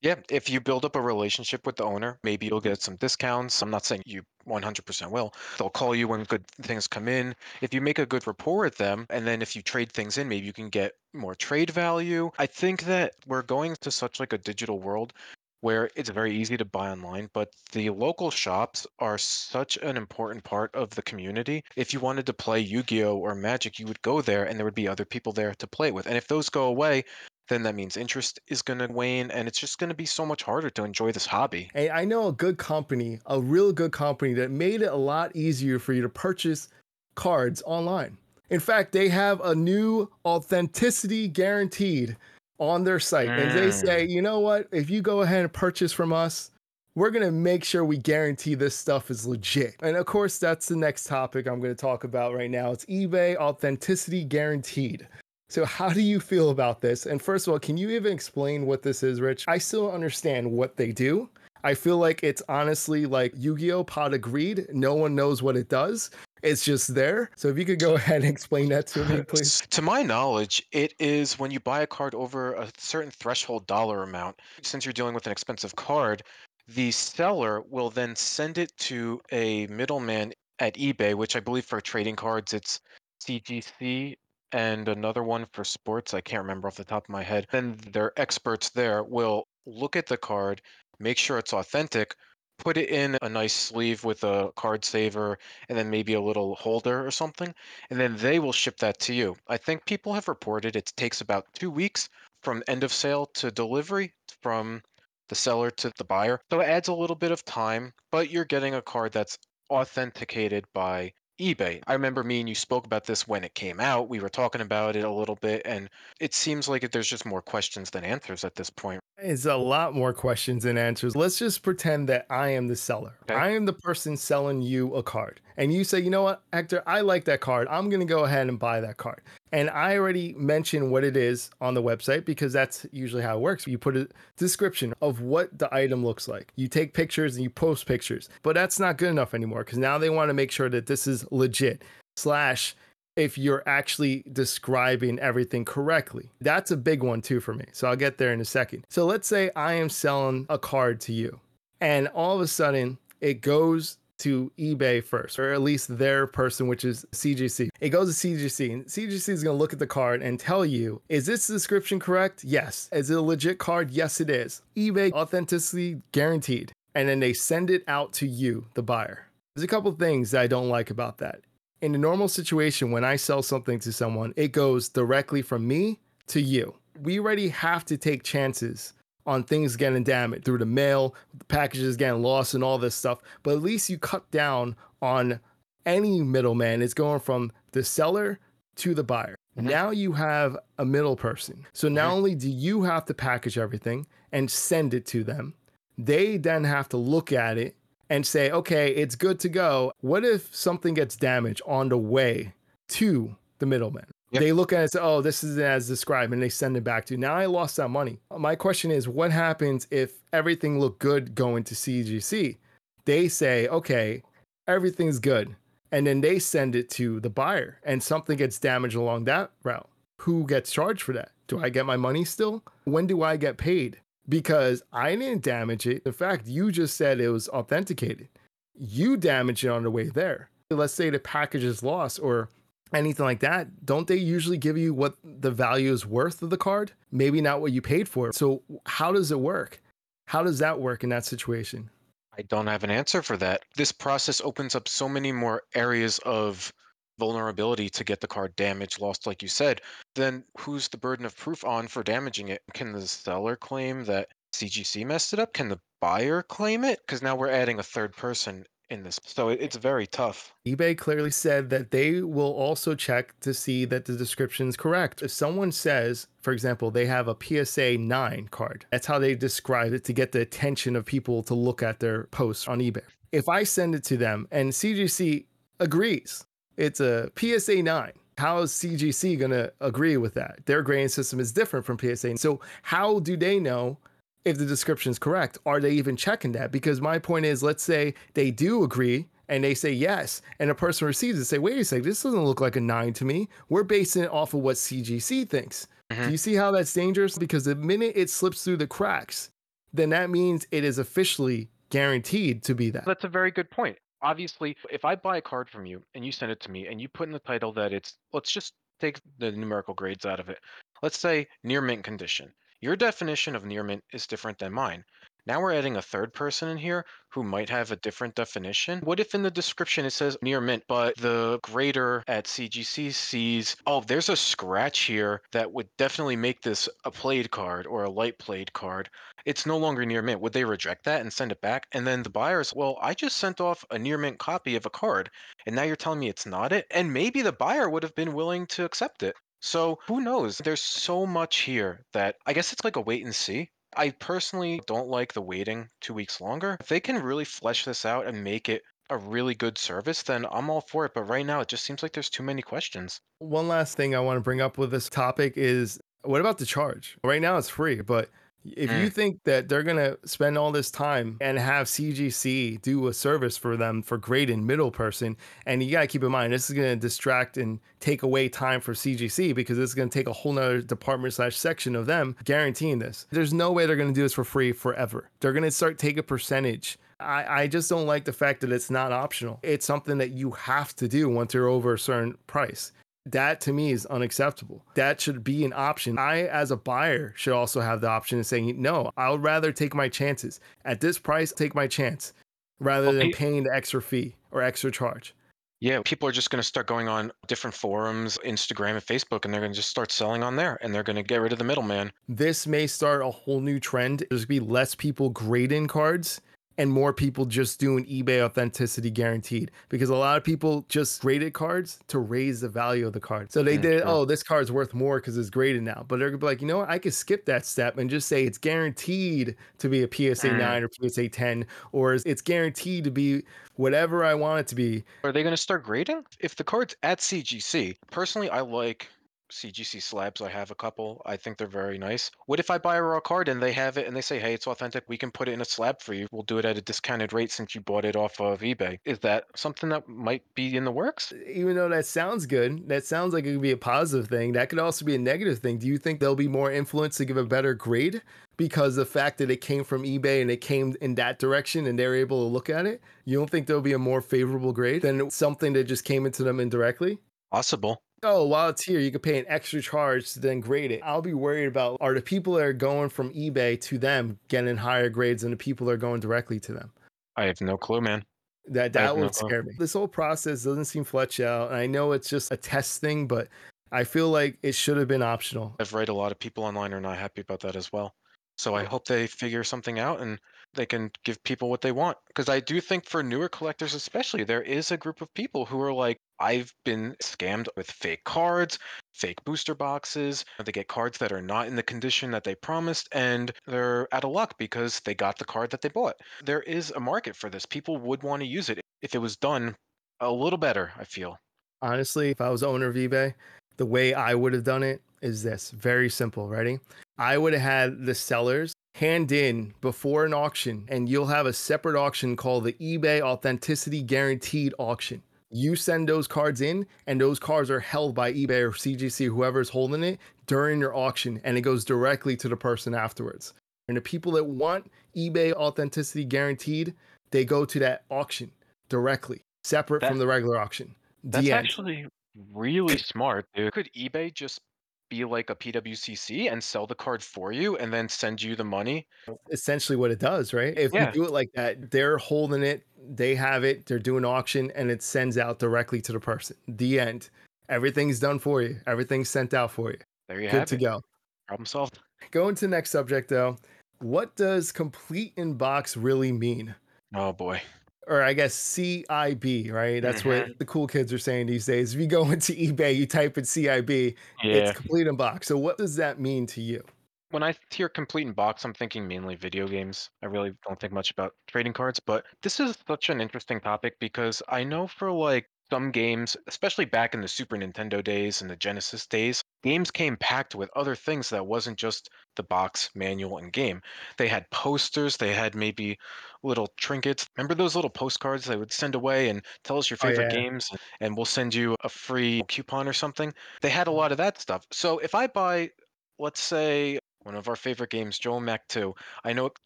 Yeah, 0.00 0.14
if 0.30 0.48
you 0.48 0.60
build 0.60 0.84
up 0.84 0.94
a 0.94 1.00
relationship 1.00 1.66
with 1.66 1.74
the 1.74 1.84
owner, 1.84 2.20
maybe 2.22 2.46
you'll 2.46 2.60
get 2.60 2.80
some 2.80 2.94
discounts. 2.96 3.60
I'm 3.62 3.70
not 3.70 3.84
saying 3.84 4.02
you 4.06 4.22
100% 4.46 5.10
will. 5.10 5.34
They'll 5.58 5.70
call 5.70 5.92
you 5.92 6.06
when 6.06 6.22
good 6.22 6.46
things 6.62 6.86
come 6.86 7.08
in. 7.08 7.34
If 7.62 7.74
you 7.74 7.80
make 7.80 7.98
a 7.98 8.06
good 8.06 8.24
rapport 8.24 8.64
with 8.64 8.76
them, 8.76 9.06
and 9.10 9.26
then 9.26 9.42
if 9.42 9.56
you 9.56 9.62
trade 9.62 9.90
things 9.90 10.16
in, 10.16 10.28
maybe 10.28 10.46
you 10.46 10.52
can 10.52 10.68
get 10.68 10.92
more 11.14 11.34
trade 11.34 11.70
value. 11.70 12.30
I 12.38 12.46
think 12.46 12.84
that 12.84 13.14
we're 13.26 13.42
going 13.42 13.74
to 13.80 13.90
such 13.90 14.20
like 14.20 14.32
a 14.32 14.38
digital 14.38 14.78
world 14.78 15.14
where 15.62 15.90
it's 15.96 16.10
very 16.10 16.32
easy 16.32 16.56
to 16.56 16.64
buy 16.64 16.88
online, 16.90 17.28
but 17.32 17.50
the 17.72 17.90
local 17.90 18.30
shops 18.30 18.86
are 19.00 19.18
such 19.18 19.76
an 19.78 19.96
important 19.96 20.44
part 20.44 20.72
of 20.76 20.90
the 20.90 21.02
community. 21.02 21.64
If 21.74 21.92
you 21.92 21.98
wanted 21.98 22.26
to 22.26 22.32
play 22.32 22.60
Yu-Gi-Oh 22.60 23.16
or 23.16 23.34
Magic, 23.34 23.80
you 23.80 23.86
would 23.86 24.00
go 24.02 24.22
there 24.22 24.44
and 24.44 24.56
there 24.56 24.64
would 24.64 24.76
be 24.76 24.86
other 24.86 25.04
people 25.04 25.32
there 25.32 25.54
to 25.54 25.66
play 25.66 25.90
with. 25.90 26.06
And 26.06 26.16
if 26.16 26.28
those 26.28 26.48
go 26.48 26.66
away, 26.66 27.04
then 27.48 27.62
that 27.64 27.74
means 27.74 27.96
interest 27.96 28.40
is 28.48 28.62
going 28.62 28.78
to 28.78 28.86
wane 28.86 29.30
and 29.30 29.48
it's 29.48 29.58
just 29.58 29.78
going 29.78 29.88
to 29.88 29.94
be 29.96 30.06
so 30.06 30.24
much 30.24 30.42
harder 30.42 30.70
to 30.70 30.84
enjoy 30.84 31.12
this 31.12 31.26
hobby. 31.26 31.70
Hey, 31.74 31.90
I 31.90 32.04
know 32.04 32.28
a 32.28 32.32
good 32.32 32.58
company, 32.58 33.20
a 33.26 33.40
real 33.40 33.72
good 33.72 33.92
company 33.92 34.34
that 34.34 34.50
made 34.50 34.82
it 34.82 34.92
a 34.92 34.96
lot 34.96 35.34
easier 35.34 35.78
for 35.78 35.92
you 35.92 36.02
to 36.02 36.08
purchase 36.08 36.68
cards 37.14 37.62
online. 37.66 38.16
In 38.50 38.60
fact, 38.60 38.92
they 38.92 39.08
have 39.08 39.40
a 39.42 39.54
new 39.54 40.08
authenticity 40.24 41.28
guaranteed 41.28 42.16
on 42.58 42.84
their 42.84 43.00
site. 43.00 43.28
And 43.28 43.50
they 43.52 43.68
Mm. 43.68 43.72
say, 43.72 44.06
you 44.06 44.22
know 44.22 44.40
what? 44.40 44.68
If 44.72 44.90
you 44.90 45.00
go 45.00 45.22
ahead 45.22 45.42
and 45.42 45.52
purchase 45.52 45.92
from 45.92 46.12
us, 46.12 46.50
we're 46.94 47.10
going 47.10 47.24
to 47.24 47.30
make 47.30 47.62
sure 47.62 47.84
we 47.84 47.96
guarantee 47.98 48.54
this 48.54 48.74
stuff 48.74 49.10
is 49.10 49.24
legit. 49.26 49.76
And 49.80 49.96
of 49.96 50.06
course, 50.06 50.38
that's 50.38 50.66
the 50.66 50.74
next 50.76 51.04
topic 51.04 51.46
I'm 51.46 51.60
going 51.60 51.74
to 51.74 51.80
talk 51.80 52.02
about 52.04 52.34
right 52.34 52.50
now. 52.50 52.72
It's 52.72 52.84
eBay 52.86 53.36
authenticity 53.36 54.24
guaranteed. 54.24 55.06
So, 55.50 55.64
how 55.64 55.88
do 55.88 56.02
you 56.02 56.20
feel 56.20 56.50
about 56.50 56.82
this? 56.82 57.06
And 57.06 57.22
first 57.22 57.46
of 57.46 57.52
all, 57.54 57.58
can 57.58 57.78
you 57.78 57.88
even 57.90 58.12
explain 58.12 58.66
what 58.66 58.82
this 58.82 59.02
is, 59.02 59.18
Rich? 59.18 59.46
I 59.48 59.56
still 59.56 59.86
don't 59.86 59.94
understand 59.94 60.50
what 60.50 60.76
they 60.76 60.92
do. 60.92 61.30
I 61.64 61.72
feel 61.72 61.96
like 61.96 62.22
it's 62.22 62.42
honestly 62.50 63.06
like 63.06 63.32
Yu 63.34 63.56
Gi 63.56 63.72
Oh! 63.72 63.82
Pot 63.82 64.12
of 64.12 64.20
Greed. 64.20 64.66
No 64.74 64.94
one 64.94 65.14
knows 65.14 65.42
what 65.42 65.56
it 65.56 65.70
does. 65.70 66.10
It's 66.42 66.64
just 66.66 66.94
there. 66.94 67.30
So, 67.34 67.48
if 67.48 67.56
you 67.56 67.64
could 67.64 67.78
go 67.78 67.94
ahead 67.96 68.22
and 68.22 68.30
explain 68.30 68.68
that 68.68 68.88
to 68.88 69.06
me, 69.06 69.22
please. 69.28 69.62
To 69.70 69.80
my 69.80 70.02
knowledge, 70.02 70.62
it 70.72 70.92
is 70.98 71.38
when 71.38 71.50
you 71.50 71.60
buy 71.60 71.80
a 71.80 71.86
card 71.86 72.14
over 72.14 72.52
a 72.52 72.68
certain 72.76 73.10
threshold 73.10 73.66
dollar 73.66 74.02
amount. 74.02 74.38
Since 74.60 74.84
you're 74.84 74.92
dealing 74.92 75.14
with 75.14 75.24
an 75.24 75.32
expensive 75.32 75.74
card, 75.76 76.22
the 76.68 76.90
seller 76.90 77.62
will 77.62 77.88
then 77.88 78.14
send 78.16 78.58
it 78.58 78.76
to 78.80 79.18
a 79.32 79.66
middleman 79.68 80.34
at 80.58 80.74
eBay, 80.74 81.14
which 81.14 81.36
I 81.36 81.40
believe 81.40 81.64
for 81.64 81.80
trading 81.80 82.16
cards 82.16 82.52
it's 82.52 82.82
CGC 83.24 84.16
and 84.52 84.88
another 84.88 85.22
one 85.22 85.46
for 85.52 85.64
sports. 85.64 86.14
I 86.14 86.20
can't 86.20 86.42
remember 86.42 86.68
off 86.68 86.76
the 86.76 86.84
top 86.84 87.04
of 87.04 87.10
my 87.10 87.22
head. 87.22 87.46
Then 87.50 87.76
their 87.92 88.12
experts 88.18 88.70
there 88.70 89.02
will 89.02 89.46
look 89.66 89.96
at 89.96 90.06
the 90.06 90.16
card, 90.16 90.62
make 90.98 91.18
sure 91.18 91.38
it's 91.38 91.52
authentic, 91.52 92.14
put 92.58 92.76
it 92.76 92.90
in 92.90 93.16
a 93.22 93.28
nice 93.28 93.54
sleeve 93.54 94.04
with 94.04 94.24
a 94.24 94.50
card 94.56 94.84
saver 94.84 95.38
and 95.68 95.78
then 95.78 95.88
maybe 95.88 96.14
a 96.14 96.20
little 96.20 96.56
holder 96.56 97.06
or 97.06 97.10
something 97.10 97.54
and 97.90 98.00
then 98.00 98.16
they 98.16 98.38
will 98.38 98.52
ship 98.52 98.76
that 98.78 98.98
to 99.00 99.14
you. 99.14 99.36
I 99.46 99.56
think 99.56 99.86
people 99.86 100.12
have 100.14 100.28
reported 100.28 100.74
it 100.76 100.92
takes 100.96 101.20
about 101.20 101.46
two 101.54 101.70
weeks 101.70 102.08
from 102.42 102.62
end 102.66 102.84
of 102.84 102.92
sale 102.92 103.26
to 103.34 103.50
delivery 103.50 104.12
from 104.42 104.82
the 105.28 105.34
seller 105.34 105.70
to 105.70 105.92
the 105.98 106.04
buyer. 106.04 106.40
So 106.50 106.60
it 106.60 106.64
adds 106.64 106.88
a 106.88 106.94
little 106.94 107.16
bit 107.16 107.32
of 107.32 107.44
time, 107.44 107.92
but 108.10 108.30
you're 108.30 108.44
getting 108.44 108.74
a 108.74 108.82
card 108.82 109.12
that's 109.12 109.38
authenticated 109.70 110.64
by 110.72 111.12
eBay. 111.40 111.82
I 111.86 111.94
remember 111.94 112.22
me 112.22 112.38
and 112.40 112.48
you 112.48 112.54
spoke 112.54 112.84
about 112.86 113.04
this 113.06 113.26
when 113.26 113.42
it 113.44 113.54
came 113.54 113.80
out. 113.80 114.08
We 114.08 114.20
were 114.20 114.28
talking 114.28 114.60
about 114.60 114.94
it 114.96 115.04
a 115.04 115.10
little 115.10 115.34
bit, 115.36 115.62
and 115.64 115.88
it 116.20 116.32
seems 116.34 116.68
like 116.68 116.88
there's 116.90 117.08
just 117.08 117.24
more 117.26 117.42
questions 117.42 117.90
than 117.90 118.04
answers 118.04 118.44
at 118.44 118.54
this 118.56 118.70
point. 118.70 119.00
It's 119.20 119.46
a 119.46 119.56
lot 119.56 119.94
more 119.94 120.12
questions 120.12 120.64
and 120.64 120.78
answers. 120.78 121.16
Let's 121.16 121.40
just 121.40 121.64
pretend 121.64 122.08
that 122.08 122.26
I 122.30 122.50
am 122.50 122.68
the 122.68 122.76
seller. 122.76 123.14
Okay. 123.22 123.34
I 123.34 123.50
am 123.50 123.64
the 123.64 123.72
person 123.72 124.16
selling 124.16 124.62
you 124.62 124.94
a 124.94 125.02
card. 125.02 125.40
And 125.56 125.72
you 125.72 125.82
say, 125.82 125.98
you 125.98 126.08
know 126.08 126.22
what, 126.22 126.42
Hector, 126.52 126.84
I 126.86 127.00
like 127.00 127.24
that 127.24 127.40
card. 127.40 127.66
I'm 127.68 127.90
going 127.90 127.98
to 127.98 128.06
go 128.06 128.24
ahead 128.24 128.46
and 128.48 128.60
buy 128.60 128.80
that 128.80 128.96
card. 128.96 129.22
And 129.50 129.70
I 129.70 129.96
already 129.96 130.34
mentioned 130.34 130.92
what 130.92 131.02
it 131.02 131.16
is 131.16 131.50
on 131.60 131.74
the 131.74 131.82
website 131.82 132.24
because 132.24 132.52
that's 132.52 132.86
usually 132.92 133.24
how 133.24 133.36
it 133.38 133.40
works. 133.40 133.66
You 133.66 133.76
put 133.76 133.96
a 133.96 134.08
description 134.36 134.94
of 135.02 135.20
what 135.20 135.58
the 135.58 135.72
item 135.74 136.04
looks 136.04 136.28
like. 136.28 136.52
You 136.54 136.68
take 136.68 136.94
pictures 136.94 137.34
and 137.34 137.42
you 137.42 137.50
post 137.50 137.86
pictures. 137.86 138.28
But 138.44 138.54
that's 138.54 138.78
not 138.78 138.98
good 138.98 139.10
enough 139.10 139.34
anymore 139.34 139.64
because 139.64 139.78
now 139.78 139.98
they 139.98 140.10
want 140.10 140.28
to 140.28 140.34
make 140.34 140.52
sure 140.52 140.68
that 140.68 140.86
this 140.86 141.08
is 141.08 141.26
legit. 141.32 141.82
Slash, 142.16 142.76
if 143.18 143.36
you're 143.36 143.64
actually 143.66 144.24
describing 144.32 145.18
everything 145.18 145.64
correctly. 145.64 146.30
That's 146.40 146.70
a 146.70 146.76
big 146.76 147.02
one 147.02 147.20
too 147.20 147.40
for 147.40 147.52
me. 147.52 147.64
So 147.72 147.88
I'll 147.88 147.96
get 147.96 148.16
there 148.16 148.32
in 148.32 148.40
a 148.40 148.44
second. 148.44 148.84
So 148.88 149.04
let's 149.04 149.26
say 149.26 149.50
I 149.56 149.74
am 149.74 149.88
selling 149.88 150.46
a 150.48 150.58
card 150.58 151.00
to 151.02 151.12
you, 151.12 151.40
and 151.80 152.08
all 152.08 152.36
of 152.36 152.40
a 152.40 152.46
sudden 152.46 152.96
it 153.20 153.40
goes 153.40 153.98
to 154.18 154.50
eBay 154.58 155.02
first, 155.02 155.38
or 155.38 155.52
at 155.52 155.62
least 155.62 155.96
their 155.98 156.26
person, 156.26 156.66
which 156.66 156.84
is 156.84 157.06
CGC. 157.12 157.68
It 157.80 157.90
goes 157.90 158.20
to 158.20 158.28
CGC, 158.28 158.72
and 158.72 158.84
CGC 158.86 159.28
is 159.28 159.44
going 159.44 159.54
to 159.54 159.60
look 159.60 159.72
at 159.72 159.78
the 159.78 159.86
card 159.86 160.22
and 160.22 160.38
tell 160.38 160.64
you, 160.64 161.00
is 161.08 161.26
this 161.26 161.46
description 161.46 162.00
correct? 162.00 162.42
Yes. 162.42 162.88
Is 162.92 163.10
it 163.10 163.18
a 163.18 163.20
legit 163.20 163.58
card? 163.58 163.90
Yes, 163.90 164.20
it 164.20 164.28
is. 164.28 164.62
eBay 164.76 165.12
authenticity 165.12 166.02
guaranteed. 166.12 166.72
And 166.96 167.08
then 167.08 167.20
they 167.20 167.32
send 167.32 167.70
it 167.70 167.84
out 167.86 168.12
to 168.14 168.26
you, 168.26 168.66
the 168.74 168.82
buyer. 168.82 169.28
There's 169.54 169.64
a 169.64 169.68
couple 169.68 169.92
things 169.92 170.32
that 170.32 170.40
I 170.40 170.46
don't 170.48 170.68
like 170.68 170.90
about 170.90 171.18
that 171.18 171.40
in 171.80 171.94
a 171.94 171.98
normal 171.98 172.28
situation, 172.28 172.90
when 172.90 173.04
I 173.04 173.16
sell 173.16 173.42
something 173.42 173.78
to 173.80 173.92
someone, 173.92 174.32
it 174.36 174.52
goes 174.52 174.88
directly 174.88 175.42
from 175.42 175.66
me 175.66 176.00
to 176.28 176.40
you. 176.40 176.74
We 177.00 177.18
already 177.18 177.48
have 177.48 177.84
to 177.86 177.96
take 177.96 178.22
chances 178.22 178.92
on 179.26 179.44
things 179.44 179.76
getting 179.76 180.02
damaged 180.02 180.44
through 180.44 180.58
the 180.58 180.66
mail, 180.66 181.14
the 181.36 181.44
packages 181.44 181.96
getting 181.96 182.22
lost, 182.22 182.54
and 182.54 182.64
all 182.64 182.78
this 182.78 182.94
stuff. 182.94 183.20
But 183.42 183.52
at 183.52 183.62
least 183.62 183.90
you 183.90 183.98
cut 183.98 184.28
down 184.30 184.74
on 185.02 185.38
any 185.86 186.22
middleman. 186.22 186.82
It's 186.82 186.94
going 186.94 187.20
from 187.20 187.52
the 187.72 187.84
seller 187.84 188.40
to 188.76 188.94
the 188.94 189.04
buyer. 189.04 189.36
Mm-hmm. 189.56 189.68
Now 189.68 189.90
you 189.90 190.12
have 190.12 190.56
a 190.78 190.84
middle 190.84 191.16
person. 191.16 191.66
So 191.72 191.88
not 191.88 192.04
mm-hmm. 192.04 192.16
only 192.16 192.34
do 192.34 192.48
you 192.48 192.82
have 192.82 193.04
to 193.06 193.14
package 193.14 193.58
everything 193.58 194.06
and 194.32 194.50
send 194.50 194.94
it 194.94 195.06
to 195.06 195.24
them, 195.24 195.54
they 195.96 196.36
then 196.36 196.64
have 196.64 196.88
to 196.90 196.96
look 196.96 197.32
at 197.32 197.58
it 197.58 197.76
and 198.10 198.26
say, 198.26 198.50
okay, 198.50 198.94
it's 198.94 199.14
good 199.14 199.38
to 199.40 199.48
go. 199.48 199.92
What 200.00 200.24
if 200.24 200.54
something 200.54 200.94
gets 200.94 201.16
damaged 201.16 201.62
on 201.66 201.88
the 201.88 201.98
way 201.98 202.54
to 202.88 203.36
the 203.58 203.66
middleman? 203.66 204.06
Yep. 204.30 204.42
They 204.42 204.52
look 204.52 204.72
at 204.72 204.80
it 204.80 204.82
and 204.82 204.90
say, 204.90 204.98
oh, 205.00 205.22
this 205.22 205.42
isn't 205.42 205.62
as 205.62 205.88
described, 205.88 206.32
and 206.32 206.42
they 206.42 206.50
send 206.50 206.76
it 206.76 206.84
back 206.84 207.06
to 207.06 207.14
you. 207.14 207.18
Now 207.18 207.34
I 207.34 207.46
lost 207.46 207.76
that 207.76 207.88
money. 207.88 208.18
My 208.36 208.56
question 208.56 208.90
is, 208.90 209.08
what 209.08 209.32
happens 209.32 209.86
if 209.90 210.12
everything 210.32 210.78
looked 210.78 210.98
good 210.98 211.34
going 211.34 211.64
to 211.64 211.74
CGC? 211.74 212.58
They 213.06 213.28
say, 213.28 213.68
okay, 213.68 214.22
everything's 214.66 215.18
good. 215.18 215.56
And 215.92 216.06
then 216.06 216.20
they 216.20 216.38
send 216.38 216.76
it 216.76 216.90
to 216.90 217.20
the 217.20 217.30
buyer, 217.30 217.78
and 217.84 218.02
something 218.02 218.36
gets 218.36 218.58
damaged 218.58 218.96
along 218.96 219.24
that 219.24 219.50
route. 219.62 219.88
Who 220.20 220.46
gets 220.46 220.70
charged 220.70 221.02
for 221.02 221.14
that? 221.14 221.30
Do 221.46 221.62
I 221.62 221.70
get 221.70 221.86
my 221.86 221.96
money 221.96 222.26
still? 222.26 222.62
When 222.84 223.06
do 223.06 223.22
I 223.22 223.38
get 223.38 223.56
paid? 223.56 223.98
Because 224.28 224.82
I 224.92 225.16
didn't 225.16 225.42
damage 225.42 225.86
it. 225.86 226.02
In 226.04 226.12
fact, 226.12 226.46
you 226.46 226.70
just 226.70 226.96
said 226.96 227.20
it 227.20 227.30
was 227.30 227.48
authenticated. 227.48 228.28
You 228.74 229.16
damaged 229.16 229.64
it 229.64 229.68
on 229.68 229.82
the 229.82 229.90
way 229.90 230.08
there. 230.08 230.50
Let's 230.70 230.92
say 230.92 231.10
the 231.10 231.18
package 231.18 231.64
is 231.64 231.82
lost 231.82 232.20
or 232.20 232.50
anything 232.92 233.24
like 233.24 233.40
that. 233.40 233.84
Don't 233.86 234.06
they 234.06 234.16
usually 234.16 234.58
give 234.58 234.76
you 234.76 234.92
what 234.92 235.16
the 235.24 235.50
value 235.50 235.92
is 235.92 236.06
worth 236.06 236.42
of 236.42 236.50
the 236.50 236.56
card? 236.56 236.92
Maybe 237.10 237.40
not 237.40 237.60
what 237.60 237.72
you 237.72 237.80
paid 237.80 238.08
for. 238.08 238.32
So, 238.32 238.62
how 238.86 239.12
does 239.12 239.32
it 239.32 239.40
work? 239.40 239.80
How 240.26 240.42
does 240.42 240.58
that 240.58 240.78
work 240.78 241.04
in 241.04 241.10
that 241.10 241.24
situation? 241.24 241.88
I 242.36 242.42
don't 242.42 242.66
have 242.66 242.84
an 242.84 242.90
answer 242.90 243.22
for 243.22 243.36
that. 243.38 243.62
This 243.76 243.92
process 243.92 244.40
opens 244.42 244.74
up 244.74 244.88
so 244.88 245.08
many 245.08 245.32
more 245.32 245.62
areas 245.74 246.18
of 246.20 246.72
vulnerability 247.18 247.88
to 247.90 248.04
get 248.04 248.20
the 248.20 248.26
card 248.26 248.54
damaged, 248.56 249.00
lost, 249.00 249.26
like 249.26 249.42
you 249.42 249.48
said. 249.48 249.80
Then 250.14 250.44
who's 250.58 250.88
the 250.88 250.96
burden 250.96 251.26
of 251.26 251.36
proof 251.36 251.64
on 251.64 251.88
for 251.88 252.02
damaging 252.02 252.48
it? 252.48 252.62
Can 252.74 252.92
the 252.92 253.06
seller 253.06 253.56
claim 253.56 254.04
that 254.04 254.28
CGC 254.54 255.04
messed 255.06 255.32
it 255.32 255.38
up? 255.38 255.52
Can 255.52 255.68
the 255.68 255.80
buyer 256.00 256.42
claim 256.42 256.84
it? 256.84 257.00
Because 257.06 257.22
now 257.22 257.36
we're 257.36 257.50
adding 257.50 257.78
a 257.78 257.82
third 257.82 258.16
person 258.16 258.64
in 258.90 259.02
this. 259.02 259.20
So 259.24 259.50
it's 259.50 259.76
very 259.76 260.06
tough. 260.06 260.54
eBay 260.66 260.96
clearly 260.96 261.30
said 261.30 261.70
that 261.70 261.90
they 261.90 262.22
will 262.22 262.52
also 262.52 262.94
check 262.94 263.38
to 263.40 263.52
see 263.52 263.84
that 263.86 264.06
the 264.06 264.16
description 264.16 264.68
is 264.68 264.76
correct. 264.76 265.22
If 265.22 265.30
someone 265.30 265.72
says, 265.72 266.26
for 266.40 266.52
example, 266.52 266.90
they 266.90 267.06
have 267.06 267.28
a 267.28 267.36
PSA 267.40 267.98
9 267.98 268.48
card, 268.50 268.86
that's 268.90 269.06
how 269.06 269.18
they 269.18 269.34
describe 269.34 269.92
it 269.92 270.04
to 270.04 270.12
get 270.12 270.32
the 270.32 270.40
attention 270.40 270.96
of 270.96 271.04
people 271.04 271.42
to 271.44 271.54
look 271.54 271.82
at 271.82 272.00
their 272.00 272.24
posts 272.24 272.66
on 272.66 272.80
eBay. 272.80 273.02
If 273.30 273.48
I 273.48 273.64
send 273.64 273.94
it 273.94 274.04
to 274.04 274.16
them 274.16 274.48
and 274.50 274.70
CGC 274.70 275.44
agrees, 275.80 276.44
it's 276.78 277.00
a 277.00 277.30
PSA 277.36 277.82
9. 277.82 278.12
How 278.38 278.60
is 278.60 278.72
CGC 278.72 279.38
going 279.38 279.50
to 279.50 279.72
agree 279.80 280.16
with 280.16 280.34
that? 280.34 280.64
Their 280.64 280.80
grading 280.82 281.08
system 281.08 281.40
is 281.40 281.52
different 281.52 281.84
from 281.84 281.98
PSA. 281.98 282.38
So, 282.38 282.60
how 282.82 283.18
do 283.18 283.36
they 283.36 283.58
know 283.58 283.98
if 284.44 284.56
the 284.58 284.64
description 284.64 285.10
is 285.10 285.18
correct? 285.18 285.58
Are 285.66 285.80
they 285.80 285.90
even 285.90 286.16
checking 286.16 286.52
that? 286.52 286.70
Because 286.70 287.00
my 287.00 287.18
point 287.18 287.46
is, 287.46 287.64
let's 287.64 287.82
say 287.82 288.14
they 288.34 288.52
do 288.52 288.84
agree 288.84 289.26
and 289.48 289.64
they 289.64 289.74
say 289.74 289.90
yes, 289.90 290.42
and 290.60 290.70
a 290.70 290.74
person 290.74 291.06
receives 291.06 291.38
it, 291.38 291.46
say, 291.46 291.58
wait 291.58 291.78
a 291.78 291.84
second, 291.84 292.04
this 292.04 292.22
doesn't 292.22 292.44
look 292.44 292.60
like 292.60 292.76
a 292.76 292.80
nine 292.80 293.12
to 293.14 293.24
me. 293.24 293.48
We're 293.70 293.82
basing 293.82 294.24
it 294.24 294.30
off 294.30 294.54
of 294.54 294.60
what 294.60 294.76
CGC 294.76 295.48
thinks. 295.48 295.88
Mm-hmm. 296.10 296.24
Do 296.24 296.30
you 296.30 296.36
see 296.36 296.54
how 296.54 296.70
that's 296.70 296.92
dangerous? 296.92 297.38
Because 297.38 297.64
the 297.64 297.74
minute 297.74 298.12
it 298.14 298.30
slips 298.30 298.62
through 298.62 298.76
the 298.76 298.86
cracks, 298.86 299.50
then 299.92 300.10
that 300.10 300.30
means 300.30 300.66
it 300.70 300.84
is 300.84 300.98
officially 300.98 301.70
guaranteed 301.90 302.62
to 302.64 302.74
be 302.74 302.90
that. 302.90 303.06
That's 303.06 303.24
a 303.24 303.28
very 303.28 303.50
good 303.50 303.70
point. 303.70 303.98
Obviously, 304.22 304.76
if 304.90 305.04
I 305.04 305.14
buy 305.14 305.36
a 305.36 305.42
card 305.42 305.68
from 305.68 305.86
you 305.86 306.02
and 306.14 306.24
you 306.24 306.32
send 306.32 306.50
it 306.50 306.60
to 306.60 306.70
me 306.70 306.86
and 306.88 307.00
you 307.00 307.08
put 307.08 307.28
in 307.28 307.32
the 307.32 307.38
title 307.38 307.72
that 307.74 307.92
it's, 307.92 308.16
let's 308.32 308.50
just 308.50 308.74
take 309.00 309.20
the 309.38 309.52
numerical 309.52 309.94
grades 309.94 310.26
out 310.26 310.40
of 310.40 310.48
it. 310.48 310.58
Let's 311.02 311.18
say 311.18 311.46
near 311.62 311.80
mint 311.80 312.02
condition. 312.02 312.52
Your 312.80 312.96
definition 312.96 313.54
of 313.56 313.64
near 313.64 313.82
mint 313.82 314.04
is 314.12 314.26
different 314.26 314.58
than 314.58 314.72
mine. 314.72 315.04
Now 315.48 315.62
we're 315.62 315.72
adding 315.72 315.96
a 315.96 316.02
third 316.02 316.34
person 316.34 316.68
in 316.68 316.76
here 316.76 317.06
who 317.30 317.42
might 317.42 317.70
have 317.70 317.90
a 317.90 317.96
different 317.96 318.34
definition. 318.34 318.98
What 318.98 319.18
if 319.18 319.34
in 319.34 319.42
the 319.42 319.50
description 319.50 320.04
it 320.04 320.10
says 320.10 320.36
near 320.42 320.60
mint, 320.60 320.84
but 320.86 321.16
the 321.16 321.58
grader 321.62 322.22
at 322.28 322.44
CGC 322.44 323.14
sees, 323.14 323.74
oh, 323.86 324.02
there's 324.02 324.28
a 324.28 324.36
scratch 324.36 325.04
here 325.04 325.40
that 325.52 325.72
would 325.72 325.88
definitely 325.96 326.36
make 326.36 326.60
this 326.60 326.86
a 327.06 327.10
played 327.10 327.50
card 327.50 327.86
or 327.86 328.04
a 328.04 328.10
light 328.10 328.38
played 328.38 328.70
card. 328.74 329.08
It's 329.46 329.64
no 329.64 329.78
longer 329.78 330.04
near 330.04 330.20
mint. 330.20 330.42
Would 330.42 330.52
they 330.52 330.66
reject 330.66 331.04
that 331.04 331.22
and 331.22 331.32
send 331.32 331.50
it 331.50 331.62
back? 331.62 331.86
And 331.92 332.06
then 332.06 332.22
the 332.22 332.28
buyers, 332.28 332.74
well, 332.74 332.98
I 333.00 333.14
just 333.14 333.38
sent 333.38 333.58
off 333.58 333.86
a 333.90 333.98
near 333.98 334.18
mint 334.18 334.38
copy 334.38 334.76
of 334.76 334.84
a 334.84 334.90
card, 334.90 335.30
and 335.64 335.74
now 335.74 335.84
you're 335.84 335.96
telling 335.96 336.20
me 336.20 336.28
it's 336.28 336.44
not 336.44 336.74
it? 336.74 336.86
And 336.90 337.10
maybe 337.10 337.40
the 337.40 337.52
buyer 337.52 337.88
would 337.88 338.02
have 338.02 338.14
been 338.14 338.34
willing 338.34 338.66
to 338.66 338.84
accept 338.84 339.22
it. 339.22 339.34
So 339.62 339.98
who 340.08 340.20
knows? 340.20 340.58
There's 340.58 340.82
so 340.82 341.24
much 341.24 341.60
here 341.60 342.04
that 342.12 342.36
I 342.44 342.52
guess 342.52 342.74
it's 342.74 342.84
like 342.84 342.96
a 342.96 343.00
wait 343.00 343.24
and 343.24 343.34
see. 343.34 343.70
I 343.98 344.10
personally 344.10 344.80
don't 344.86 345.08
like 345.08 345.32
the 345.32 345.42
waiting 345.42 345.88
two 346.00 346.14
weeks 346.14 346.40
longer. 346.40 346.76
If 346.78 346.86
they 346.86 347.00
can 347.00 347.20
really 347.20 347.44
flesh 347.44 347.84
this 347.84 348.06
out 348.06 348.28
and 348.28 348.44
make 348.44 348.68
it 348.68 348.82
a 349.10 349.18
really 349.18 349.56
good 349.56 349.76
service, 349.76 350.22
then 350.22 350.46
I'm 350.52 350.70
all 350.70 350.82
for 350.82 351.04
it. 351.04 351.14
But 351.14 351.24
right 351.24 351.44
now, 351.44 351.60
it 351.60 351.68
just 351.68 351.84
seems 351.84 352.00
like 352.00 352.12
there's 352.12 352.30
too 352.30 352.44
many 352.44 352.62
questions. 352.62 353.20
One 353.40 353.66
last 353.66 353.96
thing 353.96 354.14
I 354.14 354.20
want 354.20 354.36
to 354.36 354.40
bring 354.40 354.60
up 354.60 354.78
with 354.78 354.92
this 354.92 355.08
topic 355.08 355.54
is 355.56 355.98
what 356.22 356.40
about 356.40 356.58
the 356.58 356.66
charge? 356.66 357.18
Right 357.24 357.42
now 357.42 357.58
it's 357.58 357.68
free, 357.68 358.00
but 358.00 358.30
if 358.64 358.90
you 358.90 359.08
Mm. 359.08 359.12
think 359.12 359.44
that 359.44 359.68
they're 359.68 359.82
going 359.82 359.96
to 359.96 360.18
spend 360.24 360.58
all 360.58 360.72
this 360.72 360.90
time 360.90 361.36
and 361.40 361.58
have 361.58 361.88
CGC 361.88 362.78
do 362.82 363.06
a 363.08 363.14
service 363.14 363.56
for 363.56 363.76
them 363.76 364.02
for 364.02 364.18
grade 364.18 364.50
and 364.50 364.66
middle 364.66 364.90
person, 364.90 365.36
and 365.66 365.82
you 365.82 365.90
got 365.90 366.02
to 366.02 366.06
keep 366.06 366.22
in 366.22 366.30
mind, 366.30 366.52
this 366.52 366.68
is 366.68 366.76
going 366.76 366.88
to 366.88 366.96
distract 366.96 367.56
and 367.56 367.80
take 368.00 368.22
away 368.22 368.48
time 368.48 368.80
for 368.80 368.94
CGC 368.94 369.54
because 369.54 369.78
it's 369.78 369.94
going 369.94 370.08
to 370.08 370.18
take 370.18 370.26
a 370.26 370.32
whole 370.32 370.52
nother 370.52 370.80
department 370.82 371.34
slash 371.34 371.56
section 371.56 371.94
of 371.96 372.06
them 372.06 372.36
guaranteeing 372.44 372.98
this. 372.98 373.26
There's 373.30 373.54
no 373.54 373.72
way 373.72 373.86
they're 373.86 373.96
going 373.96 374.12
to 374.12 374.14
do 374.14 374.22
this 374.22 374.34
for 374.34 374.44
free 374.44 374.72
forever. 374.72 375.30
They're 375.40 375.52
going 375.52 375.62
to 375.64 375.70
start 375.70 375.98
take 375.98 376.18
a 376.18 376.22
percentage. 376.22 376.98
I, 377.20 377.62
I 377.62 377.66
just 377.66 377.88
don't 377.88 378.06
like 378.06 378.24
the 378.26 378.32
fact 378.32 378.60
that 378.60 378.70
it's 378.70 378.90
not 378.90 379.10
optional. 379.10 379.58
It's 379.62 379.84
something 379.86 380.18
that 380.18 380.30
you 380.30 380.52
have 380.52 380.94
to 380.96 381.08
do 381.08 381.28
once 381.28 381.52
you're 381.54 381.68
over 381.68 381.94
a 381.94 381.98
certain 381.98 382.36
price 382.46 382.92
that 383.32 383.60
to 383.62 383.72
me 383.72 383.92
is 383.92 384.06
unacceptable. 384.06 384.84
That 384.94 385.20
should 385.20 385.44
be 385.44 385.64
an 385.64 385.72
option. 385.74 386.18
I, 386.18 386.46
as 386.46 386.70
a 386.70 386.76
buyer, 386.76 387.32
should 387.36 387.52
also 387.52 387.80
have 387.80 388.00
the 388.00 388.08
option 388.08 388.38
of 388.38 388.46
saying, 388.46 388.80
no, 388.80 389.10
I'll 389.16 389.38
rather 389.38 389.72
take 389.72 389.94
my 389.94 390.08
chances. 390.08 390.60
At 390.84 391.00
this 391.00 391.18
price, 391.18 391.52
take 391.52 391.74
my 391.74 391.86
chance 391.86 392.32
rather 392.80 393.12
than 393.12 393.32
paying 393.32 393.64
the 393.64 393.74
extra 393.74 394.00
fee 394.00 394.34
or 394.50 394.62
extra 394.62 394.90
charge. 394.90 395.34
Yeah, 395.80 396.00
people 396.04 396.28
are 396.28 396.32
just 396.32 396.50
going 396.50 396.60
to 396.60 396.66
start 396.66 396.88
going 396.88 397.06
on 397.06 397.30
different 397.46 397.74
forums, 397.74 398.36
Instagram 398.44 398.90
and 398.90 399.06
Facebook, 399.06 399.44
and 399.44 399.54
they're 399.54 399.60
going 399.60 399.72
to 399.72 399.76
just 399.76 399.90
start 399.90 400.10
selling 400.10 400.42
on 400.42 400.56
there 400.56 400.76
and 400.82 400.92
they're 400.92 401.04
going 401.04 401.16
to 401.16 401.22
get 401.22 401.40
rid 401.40 401.52
of 401.52 401.58
the 401.58 401.64
middleman. 401.64 402.10
This 402.28 402.66
may 402.66 402.88
start 402.88 403.22
a 403.22 403.30
whole 403.30 403.60
new 403.60 403.78
trend. 403.78 404.24
There's 404.28 404.44
going 404.44 404.58
to 404.58 404.64
be 404.64 404.72
less 404.72 404.96
people 404.96 405.30
grading 405.30 405.86
cards 405.86 406.40
and 406.78 406.90
more 406.90 407.12
people 407.12 407.44
just 407.44 407.78
doing 407.80 408.06
eBay 408.06 408.40
authenticity 408.42 409.10
guaranteed 409.10 409.70
because 409.88 410.08
a 410.08 410.14
lot 410.16 410.36
of 410.36 410.44
people 410.44 410.86
just 410.88 411.20
graded 411.20 411.52
cards 411.52 411.98
to 412.08 412.20
raise 412.20 412.60
the 412.60 412.68
value 412.68 413.06
of 413.06 413.12
the 413.12 413.20
card. 413.20 413.52
So 413.52 413.62
they 413.62 413.76
Mm, 413.76 413.82
did, 413.82 414.02
true. 414.02 414.10
oh, 414.10 414.24
this 414.24 414.42
card's 414.42 414.70
worth 414.72 414.94
more 414.94 415.18
because 415.20 415.36
it's 415.36 415.50
graded 415.50 415.82
now. 415.82 416.04
But 416.08 416.18
they're 416.20 416.30
gonna 416.30 416.38
be 416.38 416.46
like, 416.46 416.60
you 416.62 416.68
know 416.68 416.78
what? 416.78 416.88
I 416.88 416.98
could 416.98 417.12
skip 417.14 417.44
that 417.46 417.66
step 417.66 417.98
and 417.98 418.08
just 418.08 418.28
say 418.28 418.44
it's 418.44 418.58
guaranteed 418.58 419.56
to 419.78 419.88
be 419.88 420.02
a 420.02 420.08
PSA 420.08 420.48
Mm. 420.48 420.56
9 420.56 420.82
or 420.84 420.88
PSA 420.92 421.28
10, 421.28 421.66
or 421.92 422.14
it's 422.14 422.42
guaranteed 422.42 423.04
to 423.04 423.10
be 423.10 423.42
whatever 423.74 424.24
I 424.24 424.34
want 424.34 424.60
it 424.60 424.66
to 424.68 424.74
be. 424.74 425.04
Are 425.24 425.32
they 425.32 425.42
going 425.42 425.52
to 425.52 425.56
start 425.56 425.84
grading? 425.84 426.24
If 426.40 426.56
the 426.56 426.64
card's 426.64 426.94
at 427.02 427.18
CGC, 427.20 427.96
personally, 428.10 428.48
I 428.50 428.60
like 428.60 429.08
CGC 429.50 430.02
slabs. 430.02 430.40
I 430.40 430.50
have 430.50 430.70
a 430.70 430.74
couple. 430.74 431.22
I 431.26 431.36
think 431.36 431.58
they're 431.58 431.66
very 431.66 431.98
nice. 431.98 432.30
What 432.46 432.60
if 432.60 432.70
I 432.70 432.78
buy 432.78 432.96
a 432.96 433.02
raw 433.02 433.20
card 433.20 433.48
and 433.48 433.62
they 433.62 433.72
have 433.72 433.98
it 433.98 434.06
and 434.06 434.16
they 434.16 434.20
say, 434.20 434.38
hey, 434.38 434.54
it's 434.54 434.66
authentic. 434.66 435.04
We 435.08 435.18
can 435.18 435.30
put 435.30 435.48
it 435.48 435.52
in 435.52 435.60
a 435.60 435.64
slab 435.64 436.00
for 436.00 436.14
you. 436.14 436.26
We'll 436.30 436.42
do 436.42 436.58
it 436.58 436.64
at 436.64 436.78
a 436.78 436.82
discounted 436.82 437.32
rate 437.32 437.50
since 437.50 437.74
you 437.74 437.80
bought 437.80 438.04
it 438.04 438.16
off 438.16 438.40
of 438.40 438.60
eBay. 438.60 438.98
Is 439.04 439.18
that 439.20 439.44
something 439.54 439.88
that 439.90 440.08
might 440.08 440.42
be 440.54 440.76
in 440.76 440.84
the 440.84 440.92
works? 440.92 441.32
even 441.58 441.74
though 441.74 441.88
that 441.88 442.06
sounds 442.06 442.46
good, 442.46 442.88
that 442.88 443.04
sounds 443.04 443.34
like 443.34 443.44
it 443.44 443.52
could 443.52 443.62
be 443.62 443.72
a 443.72 443.76
positive 443.76 444.28
thing. 444.28 444.52
That 444.52 444.68
could 444.68 444.78
also 444.78 445.04
be 445.04 445.14
a 445.14 445.18
negative 445.18 445.58
thing. 445.58 445.78
Do 445.78 445.86
you 445.86 445.98
think 445.98 446.20
there'll 446.20 446.36
be 446.36 446.48
more 446.48 446.70
influence 446.70 447.16
to 447.16 447.24
give 447.24 447.36
a 447.36 447.44
better 447.44 447.74
grade 447.74 448.22
because 448.56 448.96
the 448.96 449.04
fact 449.04 449.38
that 449.38 449.50
it 449.50 449.60
came 449.60 449.84
from 449.84 450.04
eBay 450.04 450.40
and 450.40 450.50
it 450.50 450.60
came 450.60 450.94
in 451.00 451.14
that 451.16 451.38
direction 451.38 451.86
and 451.86 451.98
they're 451.98 452.14
able 452.14 452.46
to 452.46 452.52
look 452.52 452.70
at 452.70 452.86
it? 452.86 453.02
You 453.24 453.38
don't 453.38 453.50
think 453.50 453.66
there'll 453.66 453.82
be 453.82 453.92
a 453.92 453.98
more 453.98 454.20
favorable 454.20 454.72
grade 454.72 455.02
than 455.02 455.30
something 455.30 455.72
that 455.74 455.84
just 455.84 456.04
came 456.04 456.26
into 456.26 456.42
them 456.42 456.60
indirectly? 456.60 457.18
Possible. 457.50 458.02
Oh, 458.22 458.46
while 458.46 458.68
it's 458.68 458.84
here, 458.84 458.98
you 458.98 459.10
could 459.10 459.22
pay 459.22 459.38
an 459.38 459.44
extra 459.48 459.80
charge 459.80 460.32
to 460.32 460.40
then 460.40 460.60
grade 460.60 460.90
it. 460.90 461.00
I'll 461.04 461.22
be 461.22 461.34
worried 461.34 461.66
about 461.66 461.98
are 462.00 462.14
the 462.14 462.22
people 462.22 462.54
that 462.54 462.64
are 462.64 462.72
going 462.72 463.10
from 463.10 463.32
eBay 463.32 463.80
to 463.82 463.98
them 463.98 464.38
getting 464.48 464.76
higher 464.76 465.08
grades 465.08 465.42
than 465.42 465.52
the 465.52 465.56
people 465.56 465.86
that 465.86 465.92
are 465.92 465.98
going 465.98 466.20
directly 466.20 466.58
to 466.60 466.72
them. 466.72 466.90
I 467.36 467.44
have 467.44 467.60
no 467.60 467.76
clue, 467.76 468.00
man. 468.00 468.24
That 468.66 468.92
that 468.92 469.00
have 469.00 469.16
no 469.16 469.22
would 469.22 469.32
clue. 469.32 469.48
scare 469.48 469.62
me. 469.62 469.74
This 469.78 469.92
whole 469.92 470.08
process 470.08 470.64
doesn't 470.64 470.86
seem 470.86 471.04
fletched 471.04 471.44
out. 471.44 471.70
And 471.70 471.78
I 471.78 471.86
know 471.86 472.12
it's 472.12 472.28
just 472.28 472.50
a 472.50 472.56
test 472.56 473.00
thing, 473.00 473.28
but 473.28 473.48
I 473.92 474.04
feel 474.04 474.30
like 474.30 474.58
it 474.62 474.72
should 474.72 474.96
have 474.96 475.08
been 475.08 475.22
optional. 475.22 475.76
I've 475.78 475.94
read 475.94 476.08
a 476.08 476.14
lot 476.14 476.32
of 476.32 476.38
people 476.38 476.64
online 476.64 476.92
are 476.92 477.00
not 477.00 477.16
happy 477.16 477.40
about 477.40 477.60
that 477.60 477.76
as 477.76 477.92
well. 477.92 478.14
So 478.56 478.74
I 478.74 478.82
hope 478.84 479.06
they 479.06 479.28
figure 479.28 479.62
something 479.62 480.00
out 480.00 480.20
and 480.20 480.40
they 480.78 480.86
can 480.86 481.10
give 481.24 481.42
people 481.42 481.68
what 481.68 481.80
they 481.80 481.90
want. 481.90 482.16
Because 482.28 482.48
I 482.48 482.60
do 482.60 482.80
think 482.80 483.04
for 483.04 483.22
newer 483.22 483.48
collectors, 483.48 483.94
especially, 483.94 484.44
there 484.44 484.62
is 484.62 484.92
a 484.92 484.96
group 484.96 485.20
of 485.20 485.34
people 485.34 485.66
who 485.66 485.82
are 485.82 485.92
like, 485.92 486.16
I've 486.38 486.72
been 486.84 487.16
scammed 487.20 487.66
with 487.76 487.90
fake 487.90 488.22
cards, 488.22 488.78
fake 489.12 489.42
booster 489.44 489.74
boxes. 489.74 490.44
They 490.64 490.70
get 490.70 490.86
cards 490.86 491.18
that 491.18 491.32
are 491.32 491.42
not 491.42 491.66
in 491.66 491.74
the 491.74 491.82
condition 491.82 492.30
that 492.30 492.44
they 492.44 492.54
promised, 492.54 493.08
and 493.10 493.50
they're 493.66 494.06
out 494.12 494.22
of 494.22 494.30
luck 494.30 494.54
because 494.56 495.00
they 495.00 495.14
got 495.14 495.36
the 495.36 495.44
card 495.44 495.70
that 495.70 495.82
they 495.82 495.88
bought. 495.88 496.14
There 496.44 496.62
is 496.62 496.92
a 496.92 497.00
market 497.00 497.34
for 497.34 497.50
this. 497.50 497.66
People 497.66 497.98
would 497.98 498.22
want 498.22 498.40
to 498.42 498.46
use 498.46 498.68
it 498.68 498.80
if 499.02 499.16
it 499.16 499.18
was 499.18 499.36
done 499.36 499.74
a 500.20 500.30
little 500.30 500.58
better, 500.58 500.92
I 500.96 501.02
feel. 501.02 501.36
Honestly, 501.82 502.30
if 502.30 502.40
I 502.40 502.50
was 502.50 502.62
owner 502.62 502.86
of 502.86 502.94
eBay, 502.94 503.34
the 503.78 503.86
way 503.86 504.14
I 504.14 504.34
would 504.34 504.52
have 504.52 504.64
done 504.64 504.84
it 504.84 505.02
is 505.22 505.42
this 505.42 505.72
very 505.72 506.08
simple. 506.08 506.48
Ready? 506.48 506.78
I 507.18 507.36
would 507.36 507.52
have 507.52 507.62
had 507.62 508.06
the 508.06 508.14
sellers 508.14 508.74
hand 508.98 509.30
in 509.30 509.72
before 509.80 510.24
an 510.24 510.34
auction, 510.34 510.84
and 510.88 511.08
you'll 511.08 511.26
have 511.26 511.46
a 511.46 511.52
separate 511.52 511.96
auction 511.96 512.34
called 512.34 512.64
the 512.64 512.72
eBay 512.74 513.20
Authenticity 513.20 514.02
Guaranteed 514.02 514.74
Auction. 514.76 515.22
You 515.50 515.76
send 515.76 516.08
those 516.08 516.26
cards 516.26 516.60
in, 516.60 516.84
and 517.06 517.20
those 517.20 517.38
cards 517.38 517.70
are 517.70 517.78
held 517.78 518.16
by 518.16 518.32
eBay 518.32 518.60
or 518.60 518.72
CGC, 518.72 519.28
whoever's 519.28 519.68
holding 519.68 520.02
it, 520.02 520.18
during 520.46 520.80
your 520.80 520.96
auction, 520.96 521.40
and 521.44 521.56
it 521.56 521.60
goes 521.60 521.84
directly 521.84 522.36
to 522.38 522.48
the 522.48 522.56
person 522.56 522.92
afterwards. 522.92 523.54
And 523.86 523.96
the 523.96 524.00
people 524.00 524.32
that 524.32 524.44
want 524.44 524.90
eBay 525.16 525.52
Authenticity 525.52 526.24
Guaranteed, 526.24 526.92
they 527.30 527.44
go 527.44 527.64
to 527.64 527.78
that 527.78 528.02
auction 528.10 528.50
directly, 528.88 529.42
separate 529.62 530.04
from 530.04 530.18
the 530.18 530.26
regular 530.26 530.58
auction. 530.58 530.92
That's 531.22 531.46
end. 531.46 531.54
actually 531.54 532.06
really 532.52 532.98
smart, 532.98 533.46
dude. 533.54 533.72
Could 533.72 533.90
eBay 533.96 534.34
just 534.34 534.60
be 535.08 535.24
like 535.24 535.50
a 535.50 535.54
PWCC 535.54 536.50
and 536.50 536.62
sell 536.62 536.86
the 536.86 536.94
card 536.94 537.22
for 537.22 537.52
you 537.52 537.76
and 537.76 537.92
then 537.92 538.08
send 538.08 538.42
you 538.42 538.56
the 538.56 538.64
money? 538.64 539.06
essentially 539.50 539.96
what 539.96 540.10
it 540.10 540.18
does, 540.18 540.52
right? 540.54 540.76
If 540.78 540.92
Yeah. 540.94 541.06
you 541.06 541.12
do 541.12 541.24
it 541.24 541.30
like 541.32 541.50
that, 541.54 541.90
they're 541.90 542.18
holding 542.18 542.62
it, 542.62 542.86
they 543.10 543.34
have 543.34 543.64
it, 543.64 543.86
they're 543.86 543.98
doing 543.98 544.24
auction, 544.24 544.70
and 544.74 544.90
it 544.90 545.02
sends 545.02 545.36
out 545.38 545.58
directly 545.58 546.00
to 546.02 546.12
the 546.12 546.20
person. 546.20 546.56
The 546.68 546.98
end. 547.00 547.30
Everything's 547.68 548.18
done 548.20 548.38
for 548.38 548.62
you. 548.62 548.76
Everything's 548.86 549.28
sent 549.28 549.52
out 549.54 549.70
for 549.70 549.90
you. 549.90 549.98
There 550.28 550.40
you 550.40 550.48
Good 550.50 550.58
have 550.60 550.68
to 550.68 550.74
it. 550.76 550.80
go. 550.80 551.02
Problem 551.46 551.66
solved. 551.66 551.98
Going 552.30 552.54
to 552.56 552.60
the 552.62 552.68
next 552.68 552.90
subject 552.90 553.28
though. 553.28 553.56
What 554.00 554.34
does 554.36 554.72
complete 554.72 555.32
in 555.36 555.54
box 555.54 555.96
really 555.96 556.32
mean? 556.32 556.74
Oh 557.14 557.32
boy. 557.32 557.60
Or 558.08 558.22
I 558.22 558.32
guess 558.32 558.54
CIB, 558.54 559.70
right? 559.70 560.00
That's 560.00 560.24
Mm-hmm. 560.24 560.48
what 560.48 560.58
the 560.58 560.64
cool 560.64 560.86
kids 560.86 561.12
are 561.12 561.18
saying 561.18 561.46
these 561.46 561.66
days. 561.66 561.94
If 561.94 562.00
you 562.00 562.06
go 562.06 562.30
into 562.30 562.52
eBay, 562.54 562.96
you 562.96 563.06
type 563.06 563.36
in 563.38 563.44
CIB, 563.44 564.16
Yeah. 564.42 564.52
it's 564.52 564.72
complete 564.72 565.06
in 565.06 565.16
box. 565.16 565.46
So 565.48 565.58
what 565.58 565.76
does 565.78 565.96
that 565.96 566.18
mean 566.20 566.46
to 566.48 566.60
you? 566.62 566.82
When 567.30 567.42
I 567.42 567.54
hear 567.70 567.88
complete 567.88 568.26
in 568.26 568.32
box, 568.34 568.64
I'm 568.64 568.72
thinking 568.74 569.06
mainly 569.08 569.34
video 569.34 569.66
games. 569.68 570.10
I 570.22 570.26
really 570.26 570.52
don't 570.66 570.78
think 570.80 570.92
much 570.92 571.10
about 571.10 571.34
trading 571.46 571.72
cards, 571.74 572.00
but 572.00 572.26
this 572.42 572.58
is 572.60 572.76
such 572.86 573.08
an 573.10 573.20
interesting 573.20 573.60
topic 573.60 573.98
because 573.98 574.42
I 574.48 574.64
know 574.64 574.86
for 574.86 575.10
like 575.12 575.50
some 575.70 575.90
games, 575.90 576.36
especially 576.46 576.84
back 576.86 577.12
in 577.14 577.20
the 577.20 577.28
Super 577.28 577.56
Nintendo 577.56 578.02
days 578.02 578.40
and 578.42 578.50
the 578.50 578.56
Genesis 578.56 579.06
days, 579.06 579.42
games 579.62 579.90
came 579.90 580.16
packed 580.16 580.54
with 580.54 580.70
other 580.76 580.94
things 580.94 581.28
that 581.30 581.46
wasn't 581.46 581.78
just 581.78 582.08
the 582.36 582.42
box, 582.42 582.90
manual, 582.94 583.38
and 583.38 583.52
game. 583.52 583.80
They 584.16 584.28
had 584.28 584.48
posters, 584.50 585.16
they 585.16 585.34
had 585.34 585.54
maybe 585.54 585.98
little 586.42 586.68
trinkets. 586.76 587.26
Remember 587.36 587.54
those 587.54 587.74
little 587.74 587.90
postcards 587.90 588.44
they 588.44 588.56
would 588.56 588.72
send 588.72 588.94
away 588.94 589.28
and 589.28 589.44
tell 589.64 589.78
us 589.78 589.90
your 589.90 589.98
Oh, 590.02 590.08
favorite 590.08 590.32
yeah. 590.32 590.40
games 590.40 590.70
and 591.00 591.16
we'll 591.16 591.24
send 591.24 591.54
you 591.54 591.74
a 591.82 591.88
free 591.88 592.42
coupon 592.48 592.86
or 592.88 592.92
something? 592.92 593.34
They 593.60 593.70
had 593.70 593.88
a 593.88 593.90
mm-hmm. 593.90 593.98
lot 593.98 594.12
of 594.12 594.18
that 594.18 594.40
stuff. 594.40 594.64
So 594.70 594.98
if 594.98 595.14
I 595.14 595.26
buy, 595.26 595.70
let's 596.18 596.40
say, 596.40 596.98
one 597.22 597.34
of 597.34 597.48
our 597.48 597.56
favorite 597.56 597.90
games, 597.90 598.18
Joe 598.18 598.36
and 598.36 598.46
Mac 598.46 598.66
2, 598.68 598.94
I 599.24 599.32
know 599.32 599.46
it 599.46 599.58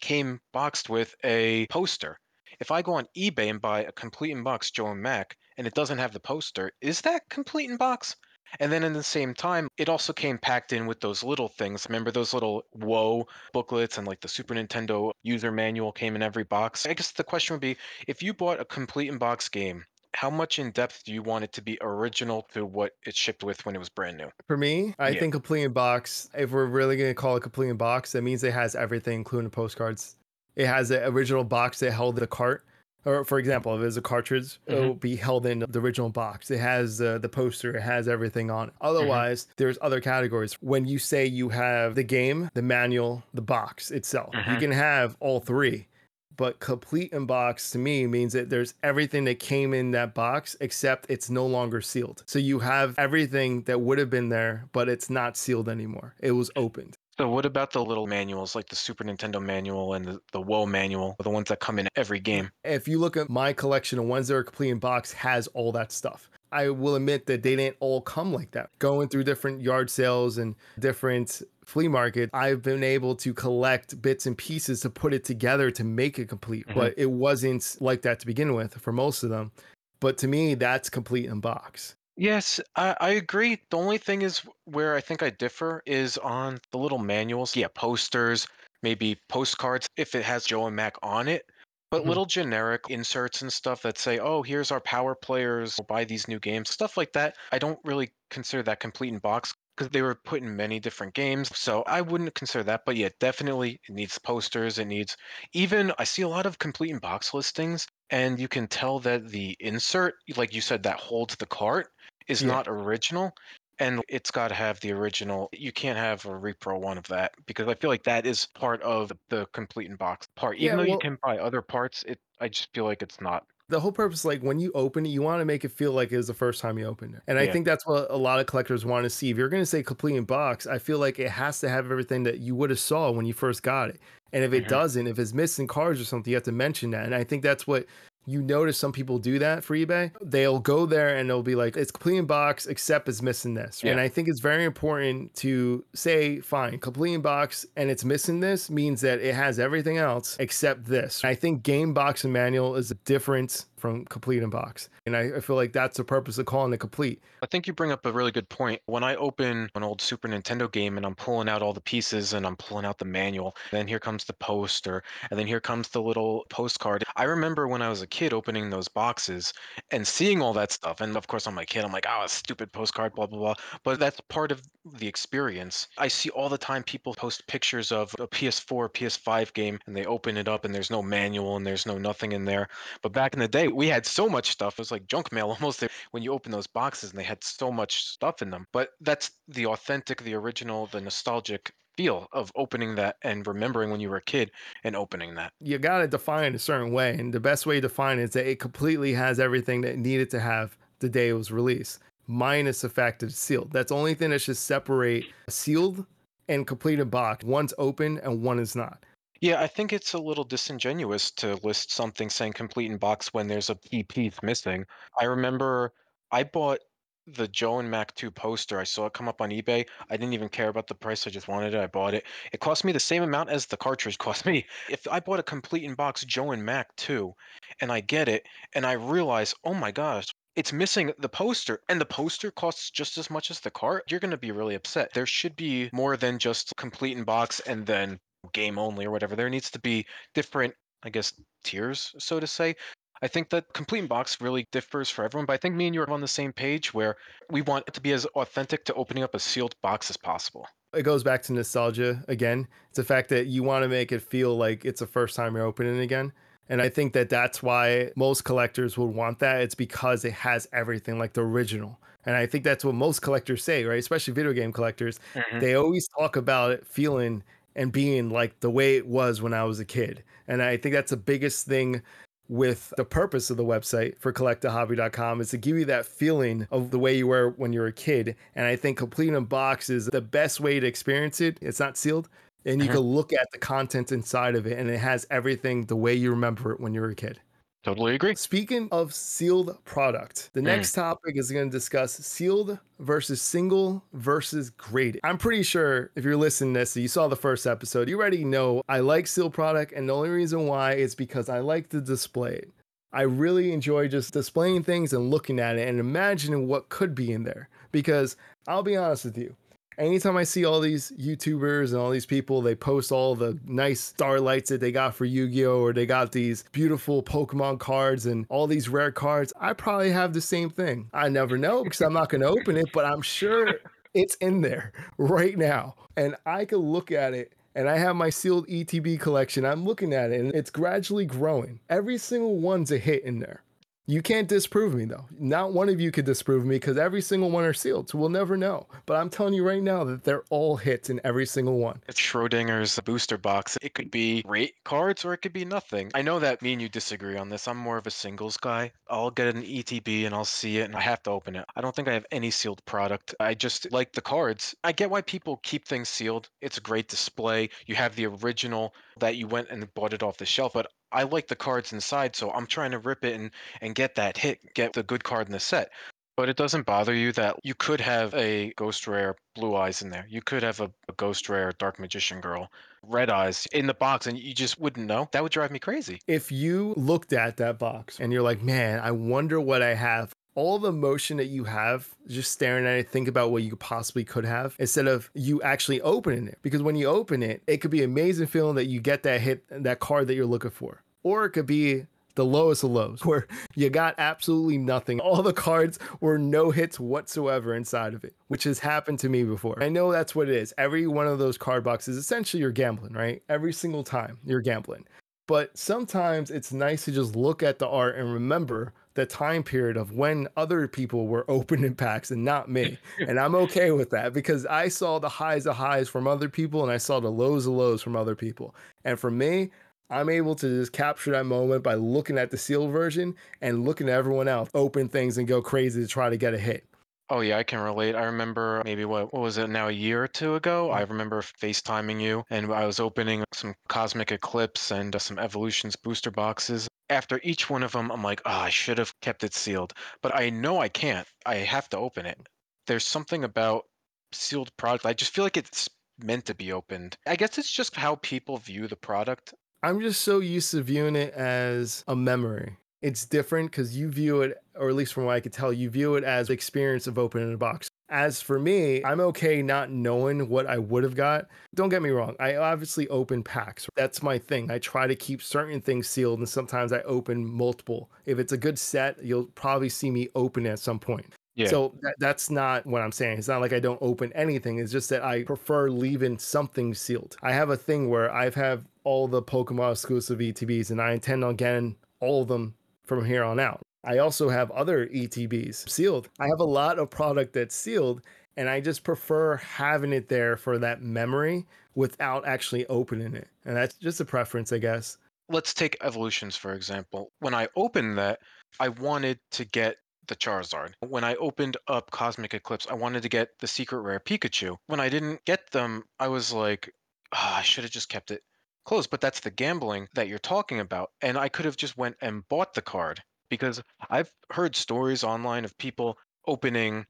came 0.01 0.41
boxed 0.53 0.89
with 0.89 1.15
a 1.23 1.67
poster. 1.69 2.19
If 2.61 2.71
I 2.71 2.83
go 2.83 2.95
on 2.95 3.09
eBay 3.17 3.51
and 3.51 3.61
buy 3.61 3.85
a 3.85 3.93
complete 3.93 4.33
in 4.33 4.43
box 4.43 4.71
Joe 4.71 4.89
and 4.89 5.03
Mac 5.03 5.37
and 5.57 5.67
it 5.67 5.75
doesn't 5.75 5.99
have 5.99 6.13
the 6.13 6.21
poster, 6.21 6.73
is 6.81 7.01
that 7.03 7.29
complete 7.29 7.71
in 7.71 7.77
box? 7.77 8.17
And 8.61 8.73
then 8.73 8.85
in 8.85 8.93
the 8.93 9.03
same 9.03 9.35
time, 9.35 9.69
it 9.77 9.88
also 9.88 10.12
came 10.12 10.38
packed 10.38 10.73
in 10.73 10.87
with 10.87 11.01
those 11.01 11.23
little 11.23 11.49
things. 11.49 11.87
Remember 11.88 12.11
those 12.11 12.33
little 12.35 12.65
Whoa 12.73 13.27
booklets 13.53 13.99
and 13.99 14.07
like 14.07 14.21
the 14.21 14.29
Super 14.29 14.55
Nintendo 14.55 15.12
user 15.23 15.53
manual 15.53 15.93
came 15.93 16.17
in 16.17 16.23
every 16.23 16.45
box? 16.45 16.87
I 16.87 16.95
guess 16.95 17.12
the 17.12 17.25
question 17.25 17.55
would 17.55 17.61
be 17.61 17.77
if 18.07 18.23
you 18.23 18.33
bought 18.35 18.61
a 18.61 18.65
complete 18.65 19.09
in 19.09 19.19
box 19.19 19.49
game, 19.49 19.85
how 20.15 20.31
much 20.31 20.59
in 20.59 20.71
depth 20.73 21.05
do 21.05 21.12
you 21.12 21.23
want 21.23 21.45
it 21.45 21.53
to 21.55 21.62
be 21.62 21.79
original 21.81 22.43
to 22.53 22.65
what 22.67 22.93
it 23.07 23.17
shipped 23.17 23.43
with 23.45 23.65
when 23.67 23.75
it 23.75 23.79
was 23.79 23.88
brand 23.88 24.17
new? 24.19 24.31
For 24.49 24.57
me, 24.57 24.95
I 24.99 25.15
Yeah. 25.15 25.21
think 25.21 25.33
complete 25.33 25.62
in 25.62 25.73
box, 25.73 26.29
if 26.35 26.51
we're 26.51 26.67
really 26.67 26.97
going 26.97 27.11
to 27.11 27.15
call 27.15 27.37
it 27.37 27.43
complete 27.43 27.69
in 27.69 27.77
box, 27.77 28.12
that 28.12 28.23
means 28.23 28.45
it 28.45 28.53
has 28.53 28.75
everything, 28.75 29.15
including 29.19 29.45
the 29.51 29.55
postcards. 29.55 30.17
It 30.57 30.67
has 30.67 30.91
the 30.91 31.07
original 31.07 31.45
box 31.45 31.81
that 31.81 31.93
held 31.93 32.17
the 32.17 32.27
cart. 32.27 32.65
Or, 33.05 33.25
for 33.25 33.38
example, 33.38 33.75
if 33.77 33.83
it's 33.87 33.97
a 33.97 34.03
cartridge, 34.03 34.59
Mhm. 34.69 34.73
it'll 34.73 34.95
be 34.95 35.17
held 35.17 35.45
in 35.47 35.65
the 35.69 35.79
original 35.81 36.09
box. 36.11 36.51
It 36.51 36.59
has 36.59 37.01
uh, 37.01 37.19
the 37.19 37.29
poster, 37.29 37.77
it 37.77 37.83
has 37.83 38.07
everything 38.09 38.51
on 38.51 38.69
it. 38.69 38.75
Otherwise, 38.81 39.49
there's 39.57 39.79
other 39.83 40.01
categories. 40.01 40.55
When 40.61 40.87
you 40.87 40.99
say 40.99 41.27
you 41.27 41.49
have 41.51 41.95
the 41.95 42.05
game, 42.05 42.49
the 42.55 42.62
manual, 42.62 43.25
the 43.35 43.43
box 43.43 43.91
itself, 43.91 44.35
you 44.35 44.41
Mhm. 44.41 44.61
can 44.61 44.71
have 44.73 45.17
all 45.21 45.41
three. 45.41 45.88
But 46.35 46.61
complete 46.61 47.12
in 47.12 47.27
box 47.27 47.71
to 47.73 47.79
me 47.79 48.07
means 48.07 48.33
that 48.33 48.49
there's 48.49 48.73
everything 48.83 49.25
that 49.25 49.38
came 49.38 49.75
in 49.75 49.91
that 49.91 50.15
box, 50.15 50.57
except 50.61 51.07
it's 51.11 51.29
no 51.29 51.47
longer 51.47 51.83
sealed. 51.83 52.23
So 52.27 52.38
you 52.38 52.61
have 52.61 52.95
everything 52.99 53.62
that 53.65 53.81
would 53.83 53.99
have 53.99 54.09
been 54.09 54.31
there, 54.31 54.65
but 54.73 54.88
it's 54.88 55.11
not 55.11 55.37
sealed 55.37 55.69
anymore. 55.69 56.15
It 56.21 56.33
was 56.33 56.51
opened. 56.57 56.97
So 57.23 57.29
what 57.29 57.47
about 57.47 57.71
the 57.71 57.85
little 57.85 58.09
manuals 58.09 58.57
like 58.57 58.69
the 58.69 58.75
Super 58.75 59.05
Nintendo 59.05 59.41
manual 59.41 59.95
and 59.95 60.05
the, 60.05 60.21
the 60.33 60.41
Whoa 60.41 60.67
manual, 60.67 61.15
the 61.23 61.31
ones 61.31 61.51
that 61.51 61.61
come 61.61 61.79
in 61.79 61.87
every 61.95 62.19
game? 62.19 62.51
If 62.65 62.89
you 62.89 62.99
look 62.99 63.17
at 63.17 63.31
my 63.31 63.53
collection 63.53 64.01
of 64.01 64.07
ones 64.07 64.27
that 64.27 64.35
are 64.35 64.43
complete 64.43 64.71
in 64.71 64.81
box, 64.81 65.13
has 65.13 65.47
all 65.47 65.71
that 65.71 65.93
stuff. 65.93 66.29
I 66.51 66.71
will 66.71 66.97
admit 66.97 67.27
that 67.27 67.45
they 67.45 67.55
didn't 67.55 67.77
all 67.79 68.01
come 68.01 68.33
like 68.33 68.51
that. 68.51 68.71
Going 68.81 69.09
through 69.09 69.23
different 69.23 69.63
yard 69.63 69.89
sales 69.89 70.39
and 70.39 70.57
different 70.81 71.43
flea 71.65 71.87
market, 71.87 72.29
I've 72.33 72.61
been 72.61 72.83
able 72.83 73.15
to 73.15 73.33
collect 73.33 74.03
bits 74.03 74.27
and 74.27 74.37
pieces 74.37 74.81
to 74.81 74.91
put 74.91 75.15
it 75.15 75.23
together 75.23 75.71
to 75.71 75.85
make 75.85 76.19
it 76.19 76.29
complete. 76.29 76.67
Mhm. 76.67 76.75
But 76.75 76.95
it 76.97 77.13
wasn't 77.13 77.77
like 77.79 78.03
that 78.03 78.19
to 78.19 78.27
begin 78.27 78.53
with 78.53 78.75
for 78.75 78.91
most 78.91 79.23
of 79.23 79.31
them. 79.31 79.53
But 80.01 80.19
to 80.19 80.27
me, 80.27 80.57
that's 80.57 80.91
complete 80.91 81.27
in 81.27 81.39
box. 81.39 81.95
Yes, 82.16 82.61
I, 82.77 82.96
I 83.01 83.11
agree. 83.11 83.59
The 83.70 83.77
only 83.79 83.98
thing 83.98 84.22
is 84.22 84.42
where 84.64 84.94
I 84.94 85.01
think 85.01 85.22
I 85.22 85.31
differ 85.31 85.83
is 85.87 86.18
on 86.18 86.59
the 86.70 86.79
little 86.79 86.98
manuals. 86.98 87.57
Yeah, 87.57 87.68
posters, 87.75 88.46
maybe 88.83 89.20
postcards 89.29 89.87
if 89.96 90.14
it 90.14 90.25
has 90.25 90.44
Joe 90.44 90.66
and 90.66 90.77
Mac 90.77 90.94
on 91.03 91.27
it. 91.27 91.51
But 91.90 92.05
Mhm. 92.05 92.07
little 92.07 92.27
generic 92.27 92.83
inserts 92.88 93.42
and 93.42 93.53
stuff 93.53 93.83
that 93.83 93.98
say, 93.98 94.18
oh, 94.18 94.42
here's 94.42 94.70
our 94.70 94.81
power 94.81 95.14
players, 95.14 95.79
buy 95.88 96.05
these 96.05 96.29
new 96.29 96.38
games, 96.38 96.70
stuff 96.70 96.96
like 96.96 97.12
that. 97.14 97.37
I 97.51 97.59
don't 97.59 97.81
really 97.85 98.12
consider 98.31 98.62
that 98.64 98.81
complete 98.81 99.12
in 99.12 99.18
box. 99.18 99.55
because 99.75 99.88
they 99.90 100.03
were 100.03 100.14
put 100.14 100.42
in 100.42 100.55
many 100.55 100.79
different 100.79 101.14
games. 101.14 101.48
So 101.59 101.83
I 101.85 102.03
wouldn't 102.03 102.35
consider 102.35 102.62
that. 102.64 102.83
But 102.85 102.96
yeah, 102.96 103.09
definitely 103.20 103.81
it 103.88 103.94
needs 103.94 104.18
posters. 104.18 104.79
It 104.79 104.85
needs 104.85 105.16
even 105.55 105.92
I 105.98 106.05
see 106.05 106.20
a 106.22 106.29
lot 106.29 106.44
of 106.44 106.59
complete 106.59 106.90
in 106.90 106.98
box 106.98 107.33
listings, 107.33 107.87
and 108.11 108.38
you 108.38 108.48
can 108.48 108.68
tell 108.68 109.01
that 109.01 109.29
the 109.29 109.57
insert, 109.61 110.16
like 110.37 110.53
you 110.55 110.61
said, 110.61 110.83
that 110.83 111.01
holds 111.01 111.37
the 111.37 111.46
cart 111.46 111.88
is 112.29 112.43
Yeah. 112.43 112.49
not 112.49 112.69
original. 112.69 113.33
And 113.79 114.03
it's 114.09 114.31
got 114.31 114.49
to 114.49 114.55
have 114.55 114.79
the 114.81 114.93
original. 114.93 115.49
You 115.53 115.73
can't 115.73 115.99
have 115.99 116.25
a 116.27 116.29
repro 116.29 116.79
one 116.79 116.99
of 116.99 117.09
that 117.09 117.33
because 117.47 117.67
I 117.69 117.75
feel 117.75 117.91
like 117.91 118.05
that 118.05 118.27
is 118.27 118.47
part 118.55 118.81
of 118.83 119.11
the 119.31 119.47
complete 119.55 119.91
in 119.91 119.97
box 119.97 120.27
part. 120.37 120.57
Even 120.59 120.67
Yeah, 120.67 120.77
though 120.77 120.83
well- 120.83 120.91
you 120.93 120.99
can 120.99 121.19
buy 121.23 121.39
other 121.39 121.63
parts, 121.63 122.05
it 122.07 122.19
I 122.41 122.49
just 122.49 122.69
feel 122.75 122.85
like 122.85 123.03
it's 123.03 123.21
not. 123.21 123.45
the 123.69 123.81
whole 123.81 123.93
purpose 123.93 124.23
like 124.27 124.43
when 124.43 124.59
you 124.59 124.71
open 124.75 125.07
it 125.07 125.09
you 125.09 125.23
want 125.23 125.41
to 125.41 125.47
make 125.47 125.65
it 125.65 125.71
feel 125.71 125.93
like 125.93 126.13
it 126.13 126.17
was 126.19 126.27
the 126.27 126.35
first 126.35 126.61
time 126.61 126.79
you 126.79 126.85
opened 126.85 127.15
it 127.15 127.23
and 127.27 127.39
i 127.39 127.47
think 127.47 127.65
that's 127.65 127.87
what 127.87 128.07
a 128.11 128.17
lot 128.17 128.39
of 128.39 128.45
collectors 128.45 128.85
want 128.85 129.03
to 129.05 129.09
see 129.09 129.31
if 129.31 129.39
you're 129.39 129.49
going 129.49 129.63
to 129.63 129.67
say 129.67 129.83
complete 129.83 130.15
in 130.15 130.25
box 130.25 130.67
i 130.67 130.79
feel 130.79 130.99
like 130.99 131.19
it 131.19 131.31
has 131.31 131.59
to 131.61 131.71
have 131.71 131.91
everything 131.91 132.23
that 132.25 132.39
you 132.41 132.55
would 132.55 132.69
have 132.69 132.79
saw 132.81 133.11
when 133.11 133.25
you 133.25 133.33
first 133.33 133.63
got 133.63 133.89
it 133.89 133.99
and 134.33 134.45
if 134.45 134.53
it 134.53 134.65
Mhm. 134.65 134.69
doesn't 134.69 135.07
if 135.07 135.19
it's 135.19 135.33
missing 135.33 135.67
cards 135.67 135.99
or 135.99 136.05
something 136.05 136.31
you 136.31 136.37
have 136.37 136.43
to 136.43 136.53
mention 136.53 136.91
that 136.91 137.07
and 137.07 137.15
i 137.15 137.25
think 137.25 137.43
that's 137.43 137.67
what 137.67 137.87
you 138.27 138.43
notice 138.43 138.79
some 138.79 138.93
people 138.93 139.19
do 139.19 139.39
that 139.39 139.65
for 139.65 139.77
ebay 139.77 140.11
they'll 140.23 140.61
go 140.61 140.87
there 140.87 141.17
and 141.17 141.29
they'll 141.29 141.43
be 141.43 141.55
like 141.55 141.77
it's 141.77 141.91
complete 141.91 142.19
in 142.19 142.27
box 142.27 142.67
except 142.67 143.09
it's 143.09 143.23
missing 143.23 143.55
this. 143.55 143.83
And 143.85 144.01
i 144.01 144.09
think 144.09 144.29
it's 144.29 144.41
very 144.41 144.65
important 144.65 145.35
to 145.37 145.85
say 145.95 146.41
fine 146.41 146.79
complete 146.79 147.15
in 147.15 147.21
box 147.23 147.67
and 147.77 147.91
it's 147.91 148.05
missing 148.05 148.41
this 148.41 148.71
means 148.71 149.01
that 149.01 149.21
it 149.21 149.35
has 149.35 149.59
everything 149.59 149.99
else 149.99 150.37
except 150.39 150.85
this. 150.85 151.25
I 151.25 151.35
think 151.35 151.63
game 151.63 151.95
box 151.95 152.25
and 152.25 152.33
manual 152.33 152.77
is 152.77 152.91
a 152.91 152.95
difference 152.95 153.67
from 153.83 154.05
complete 154.07 154.42
in 154.42 154.49
box 154.49 154.88
and 155.07 155.16
I, 155.16 155.37
I 155.37 155.40
feel 155.40 155.57
like 155.57 155.73
that's 155.73 155.97
the 155.97 156.05
purpose 156.05 156.38
of 156.38 156.47
calling 156.47 156.73
it 156.73 156.79
complete 156.79 157.21
I 157.42 157.47
think 157.47 157.66
you 157.66 157.73
bring 157.73 157.90
up 157.90 158.07
a 158.07 158.12
really 158.12 158.31
good 158.31 158.49
point. 158.49 158.81
When 158.87 159.03
I 159.03 159.16
open 159.16 159.68
an 159.75 159.83
old 159.83 160.01
Super 160.01 160.29
Nintendo 160.29 160.71
game 160.71 160.97
and 160.97 161.05
I'm 161.05 161.16
pulling 161.16 161.49
out 161.49 161.61
all 161.61 161.73
the 161.73 161.81
pieces 161.81 162.35
and 162.35 162.47
I'm 162.47 162.55
pulling 162.55 162.85
out 162.85 162.99
the 162.99 163.05
manual, 163.05 163.57
then 163.73 163.88
here 163.88 163.99
comes 163.99 164.23
the 164.23 164.33
poster, 164.33 165.03
and 165.29 165.38
then 165.38 165.49
here 165.49 165.59
comes 165.59 165.88
the 165.88 166.01
little 166.01 166.47
postcard. 166.51 167.03
I 167.16 167.25
remember 167.25 167.66
when 167.66 167.83
I 167.83 167.88
was 167.88 168.01
a 168.01 168.07
kid 168.07 168.33
opening 168.33 168.71
those 168.71 168.87
boxes 168.87 169.53
and 169.90 170.07
seeing 170.07 170.40
all 170.40 170.53
that 170.53 170.71
stuff. 170.71 171.01
And 171.01 171.16
of 171.16 171.27
course, 171.27 171.49
I'm 171.49 171.59
a 171.59 171.66
kid, 171.66 171.85
I'm 171.85 171.90
like, 171.90 172.07
oh, 172.09 172.23
a 172.25 172.29
stupid 172.29 172.71
postcard, 172.73 173.14
blah, 173.14 173.27
blah, 173.27 173.38
blah. 173.38 173.55
But 173.83 173.99
that's 173.99 174.21
part 174.21 174.53
of 174.53 174.62
the 174.95 175.09
experience. 175.09 175.88
I 175.99 176.07
see 176.07 176.31
all 176.31 176.49
the 176.49 176.59
time 176.59 176.85
people 176.85 177.12
post 177.14 177.47
pictures 177.49 177.90
of 177.90 178.14
a 178.21 178.29
PS4, 178.29 178.88
PS5 178.90 179.53
game, 179.53 179.81
and 179.87 179.97
they 179.97 180.05
open 180.05 180.37
it 180.37 180.47
up 180.47 180.64
and 180.64 180.73
there's 180.73 180.90
no 180.90 181.03
manual 181.03 181.57
and 181.57 181.66
there's 181.66 181.87
no 181.87 181.99
nothing 181.99 182.33
in 182.33 182.45
there. 182.45 182.68
But 183.03 183.12
back 183.12 183.35
in 183.35 183.40
the 183.40 183.49
day, 183.49 183.66
we 183.73 183.89
had 183.89 184.07
so 184.07 184.29
much 184.29 184.51
stuff. 184.51 184.75
It 184.75 184.79
was 184.79 184.91
like 184.93 185.07
junk 185.07 185.33
mail 185.33 185.49
almost 185.61 185.85
when 186.11 186.23
you 186.23 186.33
open 186.33 186.53
those 186.53 186.67
boxes 186.67 187.11
and 187.11 187.19
they 187.19 187.25
had 187.25 187.43
so 187.43 187.71
much 187.73 188.05
stuff 188.05 188.43
in 188.43 188.51
them. 188.51 188.67
But 188.73 188.91
that's 189.01 189.31
the 189.49 189.67
authentic, 189.67 190.23
the 190.23 190.35
original, 190.35 190.87
the 190.87 191.01
nostalgic 191.01 191.73
feel 191.97 192.27
of 192.33 192.51
opening 192.57 192.95
that 192.95 193.17
and 193.23 193.47
remembering 193.47 193.91
when 193.91 194.01
you 194.01 194.09
were 194.09 194.17
a 194.17 194.23
kid 194.23 194.51
and 194.85 194.97
opening 194.97 195.35
that. 195.35 195.53
you 195.61 195.79
got 195.79 195.99
to 195.99 196.09
define 196.09 196.45
it 196.45 196.55
a 196.55 196.59
certain 196.59 196.93
way 196.93 197.15
and 197.19 197.35
the 197.35 197.41
best 197.41 197.67
way 197.67 197.75
to 197.77 197.83
define 197.83 198.19
it 198.19 198.23
is 198.23 198.31
that 198.31 198.49
it 198.49 198.59
completely 198.59 199.13
has 199.13 199.39
everything 199.39 199.83
that 199.83 199.99
needed 199.99 200.31
to 200.31 200.41
have 200.41 200.77
the 201.01 201.09
day 201.09 201.29
it 201.29 201.35
was 201.35 201.51
released 201.51 201.99
minus 202.27 202.81
the 202.81 202.89
fact 202.89 203.21
that 203.21 203.27
it's 203.27 203.39
sealed 203.39 203.71
that's 203.73 203.91
the 203.91 203.95
only 203.95 204.15
thing 204.15 204.31
that 204.31 204.41
should 204.41 204.57
separate 204.57 205.27
sealed 205.49 206.07
and 206.49 206.67
completed 206.67 207.11
box 207.11 207.45
one's 207.45 207.75
open 207.77 208.19
and 208.23 208.43
one 208.43 208.59
is 208.59 208.75
not 208.75 209.05
Yeah, 209.43 209.61
I 209.61 209.67
think 209.67 209.93
it's 209.93 210.15
a 210.15 210.21
little 210.21 210.45
disingenuous 210.45 211.33
to 211.33 211.57
list 211.65 211.91
something 211.91 212.31
saying 212.31 212.53
complete 212.53 212.89
in 212.89 212.97
box 212.97 213.35
when 213.35 213.49
there's 213.49 213.71
a 213.71 213.75
key 213.75 214.05
piece 214.05 214.41
missing. 214.41 214.87
I 215.19 215.25
remember 215.25 215.93
I 216.31 216.45
bought 216.45 216.79
the 217.27 217.49
Joe 217.49 217.81
and 217.81 217.91
Mac 217.91 218.15
2 218.15 218.31
poster. 218.31 218.79
I 218.79 218.85
saw 218.85 219.07
it 219.07 219.15
come 219.15 219.29
up 219.29 219.41
on 219.41 219.51
eBay. 219.51 219.85
I 220.09 220.17
didn't 220.17 220.35
even 220.35 220.49
care 220.49 220.69
about 220.69 220.87
the 220.87 220.95
price. 220.95 221.27
I 221.27 221.31
just 221.31 221.49
wanted 221.49 221.75
it. 221.75 221.81
I 221.81 221.89
bought 221.89 222.15
it. 222.15 222.25
It 222.53 222.61
cost 222.61 222.85
me 222.85 222.93
the 222.93 223.01
same 223.01 223.25
amount 223.25 223.51
as 223.51 223.67
the 223.67 223.77
cartridge 223.77 224.17
cost 224.27 224.47
me. 224.47 224.65
If 224.89 225.09
I 225.11 225.19
bought 225.19 225.41
a 225.41 225.43
complete 225.43 225.83
in 225.83 225.97
box 225.97 226.25
Joe 226.25 226.53
and 226.53 226.65
Mac 226.65 226.95
2 226.95 227.35
and 227.81 227.91
I 227.91 227.99
get 227.99 228.29
it 228.29 228.47
and 228.77 228.87
I 228.87 228.93
realize, 228.93 229.57
oh 229.65 229.75
my 229.75 229.91
gosh, 229.91 230.27
it's 230.55 230.73
missing 230.73 231.13
the 231.19 231.29
poster 231.29 231.83
and 231.89 232.01
the 232.01 232.07
poster 232.07 232.53
costs 232.53 232.93
just 232.93 233.19
as 233.19 233.29
much 233.29 233.51
as 233.51 233.59
the 233.59 233.73
cart, 233.73 234.05
you're 234.09 234.21
going 234.21 234.31
to 234.31 234.37
be 234.37 234.53
really 234.53 234.77
upset. 234.77 235.13
There 235.13 235.27
should 235.27 235.57
be 235.57 235.91
more 235.93 236.17
than 236.17 236.39
just 236.39 236.77
complete 236.77 237.19
in 237.19 237.25
box 237.25 237.59
and 237.59 237.85
then 237.85 238.21
game 238.53 238.79
only 238.79 239.05
or 239.05 239.11
whatever. 239.11 239.37
There 239.37 239.51
needs 239.51 239.71
to 239.71 239.79
be 239.79 240.07
different, 240.35 240.75
I 241.03 241.11
guess, 241.11 241.33
tiers, 241.65 242.15
so 242.19 242.41
to 242.41 242.47
say. 242.47 242.75
I 243.23 243.29
think 243.29 243.51
that 243.51 243.73
complete 243.73 244.09
box 244.09 244.41
really 244.41 244.67
differs 244.73 245.09
for 245.09 245.25
everyone, 245.25 245.47
but 245.47 245.53
I 245.53 245.57
think 245.57 245.77
me 245.77 245.87
and 245.87 245.95
you 245.95 246.03
are 246.03 246.11
on 246.11 246.21
the 246.21 246.27
same 246.27 246.53
page 246.53 246.93
where 246.93 247.17
we 247.51 247.63
want 247.63 247.85
it 247.87 247.95
to 247.95 248.01
be 248.01 248.13
as 248.13 248.27
authentic 248.27 248.85
to 248.87 248.95
opening 248.95 249.23
up 249.23 249.35
a 249.37 249.39
sealed 249.39 249.77
box 249.81 250.11
as 250.11 250.17
possible. 250.17 250.67
it 250.95 251.03
goes 251.03 251.23
back 251.23 251.43
to 251.43 251.53
nostalgia 251.53 252.23
again 252.29 252.67
it's 252.89 252.97
the 252.97 253.05
fact 253.05 253.29
that 253.29 253.47
you 253.47 253.63
want 253.63 253.83
to 253.83 253.89
make 253.89 254.13
it 254.13 254.21
feel 254.21 254.57
like 254.57 254.85
it's 254.85 255.01
the 255.01 255.07
first 255.07 255.35
time 255.37 255.55
you're 255.55 255.65
opening 255.65 255.99
it 255.99 256.03
again 256.03 256.33
and 256.69 256.83
i 256.83 256.89
think 256.89 257.13
that 257.13 257.31
that's 257.31 257.63
why 257.63 258.11
most 258.17 258.45
collectors 258.45 258.99
would 258.99 259.15
want 259.15 259.39
that 259.39 259.63
it's 259.63 259.75
because 259.75 260.25
it 260.25 260.33
has 260.33 260.69
everything 260.73 261.19
like 261.19 261.33
the 261.33 261.41
original 261.41 261.99
and 262.27 262.37
i 262.37 262.45
think 262.47 262.63
that's 262.65 262.85
what 262.85 262.95
most 262.95 263.23
collectors 263.23 263.65
say 263.65 263.85
right 263.85 263.99
especially 263.99 264.35
video 264.35 264.53
game 264.53 264.73
collectors 264.73 265.19
mm-hmm. 265.35 265.61
they 265.61 265.75
always 265.75 266.07
talk 266.19 266.37
about 266.37 266.71
it 266.73 266.87
feeling 266.87 267.43
and 267.77 267.93
being 267.93 268.31
like 268.31 268.61
the 268.61 268.71
way 268.71 268.97
it 268.97 269.07
was 269.07 269.41
when 269.43 269.55
I 269.55 269.65
was 269.65 269.81
a 269.81 269.85
kid. 269.85 270.23
And 270.49 270.63
I 270.63 270.77
think 270.77 270.95
that's 270.95 271.11
the 271.11 271.17
biggest 271.17 271.67
thing 271.67 272.03
with 272.49 272.93
the 272.97 273.05
purpose 273.05 273.49
of 273.49 273.57
the 273.57 273.65
website 273.65 274.19
for 274.19 274.33
collectahobby.com 274.33 275.41
is 275.41 275.51
to 275.51 275.57
give 275.57 275.79
you 275.79 275.85
that 275.87 276.05
feeling 276.05 276.67
of 276.71 276.91
the 276.91 276.99
way 276.99 277.17
you 277.17 277.27
were 277.27 277.51
when 277.57 277.73
you 277.73 277.81
were 277.81 277.87
a 277.87 277.93
kid. 277.93 278.37
And 278.55 278.67
I 278.67 278.77
think 278.77 278.99
completing 278.99 279.37
a 279.37 279.41
box 279.41 279.89
is 279.89 280.07
the 280.07 280.21
best 280.21 280.61
way 280.61 280.79
to 280.79 280.87
experience 280.87 281.41
it. 281.41 281.57
It's 281.63 281.81
not 281.81 281.97
sealed. 281.97 282.29
And 282.67 282.83
you 282.83 282.89
Mhm. 282.89 282.93
can 282.93 283.01
look 283.01 283.33
at 283.33 283.49
the 283.53 283.59
content 283.59 284.13
inside 284.13 284.55
of 284.55 284.67
it 284.67 284.79
and 284.79 284.91
it 284.91 284.99
has 284.99 285.27
everything 285.31 285.87
the 285.87 285.97
way 285.97 286.15
you 286.15 286.31
remember 286.31 286.73
it 286.73 286.81
when 286.81 286.93
you 286.95 287.01
were 287.01 287.09
a 287.11 287.15
kid. 287.15 287.41
Totally 287.83 288.14
agree. 288.14 288.37
Speaking 288.37 288.88
of 288.92 289.12
sealed 289.12 289.77
product, 289.85 290.51
the 290.53 290.61
hmm. 290.61 290.66
next 290.66 290.92
topic 290.92 291.37
is 291.37 291.51
going 291.51 291.68
to 291.68 291.73
discuss 291.77 292.12
sealed 292.14 292.79
versus 293.01 293.42
single 293.42 294.05
versus 294.12 294.71
graded. 294.71 295.21
I'm 295.25 295.38
pretty 295.38 295.64
sure 295.64 296.11
if 296.14 296.25
you're 296.25 296.37
listening 296.37 296.75
to 296.75 296.81
this, 296.81 296.97
you 296.97 297.09
saw 297.09 297.27
the 297.27 297.37
first 297.37 297.66
episode, 297.66 298.09
you 298.09 298.21
already 298.21 298.45
know 298.45 298.83
I 298.88 299.01
like 299.01 299.27
sealed 299.27 299.53
product, 299.53 299.92
and 299.92 300.09
the 300.09 300.14
only 300.14 300.31
reason 300.31 300.66
why 300.66 300.95
is 300.95 301.16
because 301.16 301.49
I 301.49 301.59
like 301.59 301.88
to 301.88 302.01
display 302.01 302.55
it. 302.55 302.71
I 303.12 303.23
really 303.23 303.73
enjoy 303.73 304.09
just 304.09 304.33
displaying 304.33 304.85
things 304.85 305.12
and 305.12 305.31
looking 305.31 305.59
at 305.59 305.77
it 305.77 305.88
and 305.88 305.99
imagining 305.99 306.68
what 306.68 306.88
could 306.88 307.14
be 307.14 307.33
in 307.33 307.42
there. 307.42 307.68
Because 307.90 308.37
I'll 308.66 308.83
be 308.83 308.97
honest 308.97 309.27
with 309.27 309.37
you, 309.37 309.55
anytime 310.03 310.37
I 310.37 310.45
see 310.45 310.65
all 310.65 310.81
these 310.81 311.12
YouTubers 311.19 311.91
and 311.91 311.99
all 311.99 312.11
these 312.11 312.27
people, 312.27 312.61
they 312.62 312.75
post 312.75 313.12
all 313.12 313.35
the 313.35 313.59
nice 313.67 314.01
starlights 314.01 314.71
that 314.71 314.81
they 314.81 314.93
got 314.93 315.15
for 315.15 315.25
Yu 315.25 315.49
Gi 315.49 315.67
Oh! 315.67 315.81
or 315.81 315.93
they 315.93 316.07
got 316.07 316.33
these 316.33 316.65
beautiful 316.73 317.23
Pokemon 317.23 317.79
cards 317.79 318.27
and 318.27 318.47
all 318.49 318.67
these 318.67 318.88
rare 318.88 319.12
cards. 319.12 319.53
I 319.61 319.73
probably 319.73 320.11
have 320.11 320.33
the 320.33 320.41
same 320.41 320.71
thing. 320.71 321.09
I 321.12 321.29
never 321.29 321.57
know 321.57 321.85
because 321.85 322.01
I'm 322.01 322.12
not 322.12 322.29
going 322.29 322.43
to 322.43 322.49
open 322.49 322.77
it, 322.77 322.93
but 322.93 323.05
I'm 323.05 323.23
sure 323.23 323.75
it's 324.15 324.35
in 324.37 324.61
there 324.61 324.93
right 325.19 325.57
now. 325.57 325.95
And 326.17 326.37
I 326.45 326.65
could 326.65 326.81
look 326.81 327.11
at 327.11 327.35
it. 327.35 327.53
And 327.75 327.88
I 327.88 327.97
have 327.97 328.17
my 328.17 328.29
sealed 328.29 328.67
ETB 328.69 329.19
collection. 329.19 329.65
I'm 329.65 329.85
looking 329.85 330.12
at 330.12 330.31
it 330.31 330.41
and 330.41 330.55
it's 330.55 330.69
gradually 330.69 331.25
growing. 331.25 331.81
Every 331.88 332.19
single 332.19 332.57
one's 332.57 332.93
a 332.93 332.99
hit 332.99 333.25
in 333.25 333.41
there. 333.41 333.62
You 334.07 334.21
can't 334.21 334.49
disprove 334.49 334.95
me 334.95 335.05
though. 335.05 335.27
Not 335.38 335.73
one 335.73 335.88
of 335.88 336.01
you 336.01 336.11
could 336.11 336.25
disprove 336.25 336.67
me 336.67 336.75
because 336.75 336.99
every 336.99 337.23
single 337.23 337.51
one 337.51 337.65
are 337.65 337.73
sealed. 337.73 338.11
So 338.11 338.19
we'll 338.19 338.31
never 338.31 338.57
know. 338.57 338.88
But 339.07 339.15
I'm 339.15 339.31
telling 339.31 339.55
you 339.55 339.65
right 339.65 339.83
now 339.83 340.03
that 340.03 340.25
they're 340.25 340.43
all 340.51 340.77
hits 340.77 341.09
in 341.09 341.21
every 341.23 341.47
single 341.47 341.79
one. 341.79 342.03
It's 342.09 342.21
Schrodinger's 342.21 342.99
booster 343.05 343.38
box. 343.38 343.79
It 343.81 343.95
could 343.95 344.11
be 344.11 344.43
rate 344.45 344.75
cards 344.85 345.25
or 345.25 345.35
it 345.35 345.38
could 345.38 345.53
be 345.53 345.65
nothing. 345.65 346.11
I 346.15 346.23
know 346.23 346.41
that 346.41 346.62
me 346.62 346.73
and 346.73 346.83
you 346.83 346.88
disagree 346.88 347.37
on 347.37 347.49
this. 347.49 347.69
I'm 347.69 347.77
more 347.77 347.97
of 347.97 348.09
a 348.09 348.11
singles 348.11 348.57
guy. 348.57 348.91
I'll 349.09 349.31
get 349.31 349.55
an 349.55 349.62
ETB 349.62 350.27
and 350.27 350.35
I'll 350.35 350.45
see 350.45 350.79
it 350.79 350.87
and 350.87 350.97
I 350.97 351.01
have 351.01 351.23
to 351.23 351.31
open 351.31 351.55
it. 351.55 351.65
I 351.77 351.81
don't 351.81 351.95
think 351.95 352.09
I 352.09 352.15
have 352.15 352.27
any 352.33 352.51
sealed 352.51 352.85
product. 352.85 353.37
I 353.38 353.55
just 353.55 353.93
like 353.93 354.12
the 354.12 354.21
cards. 354.21 354.75
I 354.83 354.91
get 354.91 355.11
why 355.11 355.21
people 355.21 355.61
keep 355.62 355.87
things 355.87 356.09
sealed. 356.09 356.49
It's 356.61 356.79
a 356.79 356.83
great 356.83 357.07
display. 357.07 357.71
You 357.87 357.95
have 357.95 358.17
the 358.17 358.27
original 358.27 358.95
that 359.21 359.37
you 359.37 359.47
went 359.47 359.69
and 359.71 359.93
bought 359.95 360.12
it 360.12 360.25
off 360.25 360.38
the 360.38 360.47
shelf, 360.47 360.73
but 360.73 360.91
I 361.12 361.25
like 361.25 361.48
the 361.48 361.57
cards 361.57 361.92
inside, 361.92 362.35
so 362.35 362.51
I'm 362.51 362.66
trying 362.66 362.92
to 362.92 362.98
rip 362.98 363.25
it 363.25 363.38
and, 363.38 363.51
and 363.81 363.94
get 363.94 364.14
that 364.16 364.37
hit, 364.37 364.75
get 364.75 364.92
the 364.92 365.03
good 365.03 365.25
card 365.25 365.46
in 365.46 365.53
the 365.53 365.61
set. 365.61 365.90
But 366.37 366.48
it 366.48 366.57
doesn't 366.57 366.87
bother 366.87 367.14
you 367.14 367.31
that 367.33 367.57
you 367.62 367.75
could 367.75 368.01
have 368.01 368.33
a 368.35 368.72
Ghost 368.77 369.07
Rare 369.07 369.37
Blue 369.55 369.77
Eyes 369.77 370.01
in 370.01 370.09
there. 370.09 370.27
You 370.29 370.40
could 370.40 370.62
have 370.62 370.81
a, 370.81 370.90
a 371.09 371.12
Ghost 371.16 371.48
Rare 371.51 371.72
Dark 371.79 371.98
Magician 371.98 372.40
Girl 372.40 372.72
Red 373.03 373.29
Eyes 373.29 373.66
in 373.72 373.87
the 373.87 373.94
box, 373.94 374.27
and 374.27 374.38
you 374.38 374.55
just 374.55 374.81
wouldn't 374.81 375.07
know. 375.07 375.29
That 375.33 375.42
would 375.42 375.53
drive 375.53 375.70
me 375.70 375.79
crazy. 375.79 376.20
If 376.27 376.51
you 376.51 376.94
looked 376.96 377.35
at 377.35 377.59
that 377.59 377.79
box 377.79 378.18
and 378.18 378.33
you're 378.33 378.42
like, 378.42 378.62
man, 378.62 379.01
I 379.01 379.11
wonder 379.11 379.61
what 379.61 379.83
I 379.83 379.94
have. 379.94 380.33
All 380.55 380.79
the 380.79 380.88
emotion 380.88 381.38
that 381.38 381.47
you 381.47 381.65
have 381.65 382.09
just 382.29 382.53
staring 382.53 382.87
at 382.87 382.99
it, 382.99 383.09
think 383.09 383.29
about 383.29 383.51
what 383.51 383.62
you 383.62 383.75
possibly 383.77 384.25
could 384.25 384.45
have 384.45 384.77
instead 384.79 385.07
of 385.07 385.31
you 385.35 385.62
actually 385.62 386.01
opening 386.03 386.47
it. 386.47 386.59
Because 386.62 386.83
when 386.83 386.97
you 386.97 387.07
open 387.07 387.43
it, 387.43 387.62
it 387.67 387.79
could 387.79 387.91
be 387.91 388.03
amazing 388.03 388.47
feeling 388.47 388.75
that 388.77 388.87
you 388.87 389.01
get 389.01 389.23
that 389.23 389.41
hit, 389.41 389.65
that 389.71 390.01
card 390.01 390.29
that 390.29 390.35
you're 390.35 390.47
looking 390.47 390.71
for. 390.71 391.03
Or 391.23 391.45
it 391.45 391.51
could 391.51 391.67
be 391.67 392.07
the 392.35 392.45
lowest 392.45 392.85
of 392.85 392.91
lows, 392.91 393.21
where 393.25 393.47
you 393.75 393.91
got 393.91 394.15
absolutely 394.19 394.79
nothing. 394.79 395.21
All 395.21 395.43
the 395.43 395.53
cards 395.53 395.99
were 396.21 396.38
no 396.38 396.71
hits 396.71 396.99
whatsoever 397.01 397.75
inside 397.75 398.15
of 398.15 398.25
it, 398.25 398.35
which 398.49 398.65
has 398.65 398.79
happened 398.79 399.19
to 399.21 399.29
me 399.29 399.45
before. 399.45 399.83
I 399.83 399.88
know 399.88 400.12
that's 400.12 400.35
what 400.35 400.49
it 400.49 400.57
is. 400.57 400.75
Every 400.79 401.07
one 401.07 401.27
of 401.27 401.38
those 401.38 401.59
card 401.59 401.85
boxes, 401.85 402.17
essentially, 402.17 402.61
you're 402.61 402.73
gambling, 402.73 403.12
right? 403.12 403.43
Every 403.49 403.73
single 403.73 404.05
time 404.05 404.38
you're 404.45 404.61
gambling. 404.61 405.07
But 405.47 405.77
sometimes 405.77 406.51
it's 406.51 406.73
nice 406.73 407.05
to 407.05 407.12
just 407.12 407.37
look 407.37 407.62
at 407.62 407.79
the 407.79 407.88
art 407.88 408.17
and 408.17 408.33
remember 408.33 408.93
the 409.14 409.27
time 409.27 409.62
period 409.62 409.96
of 409.96 410.12
when 410.12 410.48
other 410.57 410.88
people 410.88 411.27
were 411.27 411.44
opening 411.48 411.94
packs 411.94 412.31
and 412.31 412.44
not 412.44 412.70
me. 412.70 412.98
and 413.18 413.38
I'm 413.38 413.55
okay 413.55 413.90
with 413.90 414.11
that 414.11 414.33
because 414.33 414.66
I 414.66 414.88
saw 414.88 415.18
the 415.18 415.29
highs 415.29 415.66
of 415.66 415.77
highs 415.77 416.09
from 416.09 416.27
other 416.27 416.48
people 416.48 416.83
and 416.83 416.90
I 416.90 416.98
saw 416.98 417.20
the 417.20 417.31
lows 417.31 417.66
of 417.66 417.75
lows 417.75 418.03
from 418.03 418.16
other 418.16 418.35
people. 418.35 418.75
And 419.05 419.18
for 419.18 419.31
me, 419.31 419.70
I'm 420.11 420.29
able 420.29 420.55
to 420.57 420.68
just 420.68 420.92
capture 420.92 421.31
that 421.31 421.46
moment 421.46 421.83
by 421.83 421.94
looking 421.94 422.37
at 422.37 422.51
the 422.51 422.59
sealed 422.59 422.92
version 422.92 423.35
and 423.62 423.85
looking 423.85 424.09
at 424.09 424.14
everyone 424.14 424.46
else 424.46 424.68
open 424.75 425.09
things 425.09 425.38
and 425.38 425.48
go 425.48 425.62
crazy 425.62 426.03
to 426.03 426.07
try 426.07 426.29
to 426.29 426.37
get 426.37 426.53
a 426.53 426.59
hit. 426.59 426.87
Oh 427.31 427.40
yeah, 427.40 427.57
I 427.57 427.62
can 427.62 427.79
relate. 427.79 428.14
I 428.14 428.25
remember 428.25 428.83
maybe 428.85 429.07
what 429.07 429.33
what 429.33 429.40
was 429.40 429.57
it 429.57 429.70
now 429.70 429.88
a 429.88 429.92
year 429.92 430.22
or 430.22 430.29
two 430.29 430.55
ago? 430.55 430.90
I 430.90 431.01
remember 431.01 431.40
FaceTiming 431.40 432.20
you 432.20 432.44
and 432.51 432.70
I 432.70 432.85
was 432.85 433.01
opening 433.01 433.42
some 433.55 433.75
Cosmic 433.88 434.33
Eclipse 434.33 434.90
and 434.90 435.16
uh, 435.16 435.18
some 435.18 435.38
Evolutions 435.38 435.96
booster 435.96 436.31
boxes. 436.31 436.88
After 437.12 437.40
each 437.42 437.68
one 437.68 437.83
of 437.83 437.92
them, 437.92 438.11
I'm 438.11 438.22
like, 438.22 438.40
oh, 438.46 438.51
I 438.51 438.70
should 438.70 438.96
have 438.96 439.12
kept 439.20 439.44
it 439.44 439.53
sealed. 439.53 439.92
But 440.22 440.35
I 440.35 440.48
know 440.48 440.81
I 440.81 440.88
can't. 440.88 441.29
I 441.44 441.57
have 441.57 441.87
to 441.90 441.98
open 441.98 442.25
it. 442.25 442.38
There's 442.87 443.07
something 443.07 443.44
about 443.44 443.85
sealed 444.33 444.75
product. 444.79 445.05
I 445.05 445.12
just 445.12 445.35
feel 445.35 445.44
like 445.44 445.59
it's 445.59 445.90
meant 446.25 446.46
to 446.46 446.55
be 446.55 446.72
opened. 446.72 447.18
I 447.27 447.37
guess 447.37 447.59
it's 447.59 447.70
just 447.70 447.94
how 447.96 448.14
people 448.16 448.57
view 448.57 448.88
the 448.88 448.96
product. 448.96 449.53
I'm 449.83 450.01
just 450.01 450.22
so 450.22 450.40
used 450.40 450.70
to 450.70 450.83
viewing 450.83 451.16
it 451.16 451.35
as 451.35 452.03
a 452.09 452.16
memory. 452.16 452.79
It's 453.03 453.27
different 453.27 453.70
because 453.70 453.94
you 453.94 454.09
view 454.09 454.40
it, 454.40 454.57
or 454.75 454.88
at 454.88 454.94
least 454.94 455.12
from 455.12 455.27
what 455.27 455.35
I 455.35 455.40
could 455.40 455.53
tell, 455.53 455.70
you 455.70 455.90
view 455.90 456.14
it 456.14 456.25
as 456.25 456.46
the 456.46 456.55
experience 456.55 457.07
of 457.07 457.18
opening 457.18 457.53
a 457.53 457.59
box. 457.59 457.88
As 458.12 458.42
for 458.42 458.59
me, 458.59 459.03
I'm 459.05 459.20
okay 459.20 459.62
not 459.62 459.90
knowing 459.90 460.51
what 460.51 460.66
I 460.66 460.77
would 460.77 461.03
have 461.03 461.14
got. 461.16 461.46
Don't 461.75 461.88
get 461.88 462.03
me 462.03 462.11
wrong, 462.11 462.37
I 462.38 462.57
obviously 462.57 463.09
open 463.09 463.42
packs. 463.42 463.88
That's 463.96 464.22
my 464.22 464.37
thing. 464.38 464.70
I 464.70 464.79
try 464.79 465.07
to 465.07 465.16
keep 465.16 465.42
certain 465.42 465.81
things 465.81 466.09
sealed, 466.09 466.38
and 466.38 466.48
sometimes 466.48 466.92
I 466.92 467.01
open 467.01 467.42
multiple. 467.44 468.11
If 468.27 468.38
it's 468.38 468.53
a 468.53 468.59
good 468.59 468.79
set, 468.79 469.16
you'll 469.25 469.46
probably 469.55 469.88
see 469.88 470.11
me 470.11 470.29
open 470.35 470.66
at 470.66 470.79
some 470.79 470.98
point. 470.98 471.25
Yeah. 471.55 471.68
So 471.68 471.94
that, 472.03 472.14
that's 472.18 472.51
not 472.51 472.87
what 472.87 473.01
I'm 473.01 473.12
saying. 473.12 473.38
It's 473.38 473.48
not 473.48 473.62
like 473.62 473.72
I 473.72 473.81
don't 473.81 473.98
open 474.03 474.31
anything. 474.35 474.79
It's 474.79 474.92
just 474.92 475.09
that 475.11 475.25
I 475.25 475.44
prefer 475.44 475.88
leaving 475.90 476.38
something 476.38 476.94
sealed. 476.94 477.37
I 477.42 477.53
have 477.53 477.70
a 477.70 477.77
thing 477.77 478.11
where 478.11 478.31
I've 478.31 478.55
have 478.55 478.87
all 479.05 479.27
the 479.27 479.42
Pokemon 479.42 479.92
exclusive 479.92 480.38
ETBs, 480.38 480.90
and 480.90 481.01
I 481.01 481.12
intend 481.12 481.44
on 481.44 481.57
getting 481.57 481.96
all 482.20 482.42
of 482.42 482.48
them 482.48 482.75
from 483.05 483.25
here 483.25 483.42
on 483.42 483.59
out. 483.59 483.81
I 484.05 484.19
also 484.19 484.49
have 484.49 484.71
other 484.73 485.07
ETBs 485.07 485.88
sealed. 485.88 486.29
I 486.41 486.49
have 486.49 486.61
a 486.61 486.65
lot 486.65 486.99
of 486.99 487.11
product 487.11 487.53
that's 487.53 487.75
sealed, 487.75 488.23
and 488.57 488.69
I 488.69 488.81
just 488.81 489.05
prefer 489.05 489.57
having 489.57 490.12
it 490.12 490.29
there 490.29 490.57
for 490.57 490.79
that 490.79 491.03
memory 491.03 491.67
without 491.95 492.47
actually 492.47 492.87
opening 492.87 493.35
it. 493.35 493.49
And 493.65 493.77
that's 493.77 493.95
just 493.95 494.21
a 494.21 494.25
preference, 494.25 494.73
I 494.73 494.79
guess. 494.79 495.19
Let's 495.49 495.75
take 495.75 495.97
Evolutions 496.01 496.57
for 496.57 496.73
example. 496.73 497.31
When 497.41 497.55
I 497.55 497.69
opened 497.77 498.19
that, 498.19 498.41
I 498.81 498.88
wanted 498.88 499.38
to 499.53 499.65
get 499.65 499.97
the 500.29 500.37
Charizard. 500.37 500.95
When 501.01 501.25
I 501.25 501.35
opened 501.37 501.77
up 501.88 502.11
Cosmic 502.11 502.55
Eclipse, 502.55 502.87
I 502.91 502.95
wanted 502.95 503.23
to 503.23 503.29
get 503.29 503.51
the 503.59 503.67
secret 503.67 504.01
rare 504.01 504.21
Pikachu. 504.21 504.77
When 504.87 505.01
I 505.01 505.09
didn't 505.09 505.45
get 505.45 505.71
them, 505.71 506.05
I 506.19 506.29
was 506.29 506.53
like, 506.53 506.93
oh, 507.35 507.55
I 507.57 507.62
should 507.62 507.85
have 507.85 507.93
just 507.93 508.09
kept 508.09 508.31
it 508.31 508.43
closed. 508.85 509.11
But 509.11 509.21
that's 509.21 509.41
the 509.41 509.51
gambling 509.51 510.09
that 510.15 510.29
you're 510.29 510.38
talking 510.38 510.81
about. 510.81 511.11
And 511.21 511.37
I 511.37 511.49
could 511.49 511.65
have 511.65 511.77
just 511.77 511.99
went 511.99 512.17
and 512.21 512.49
bought 512.49 512.75
the 512.75 512.83
card 512.83 513.23
because 513.53 513.83
I've 514.09 514.33
heard 514.51 514.75
stories 514.75 515.23
online 515.23 515.67
of 515.67 515.77
people 515.77 516.17
opening 516.47 517.05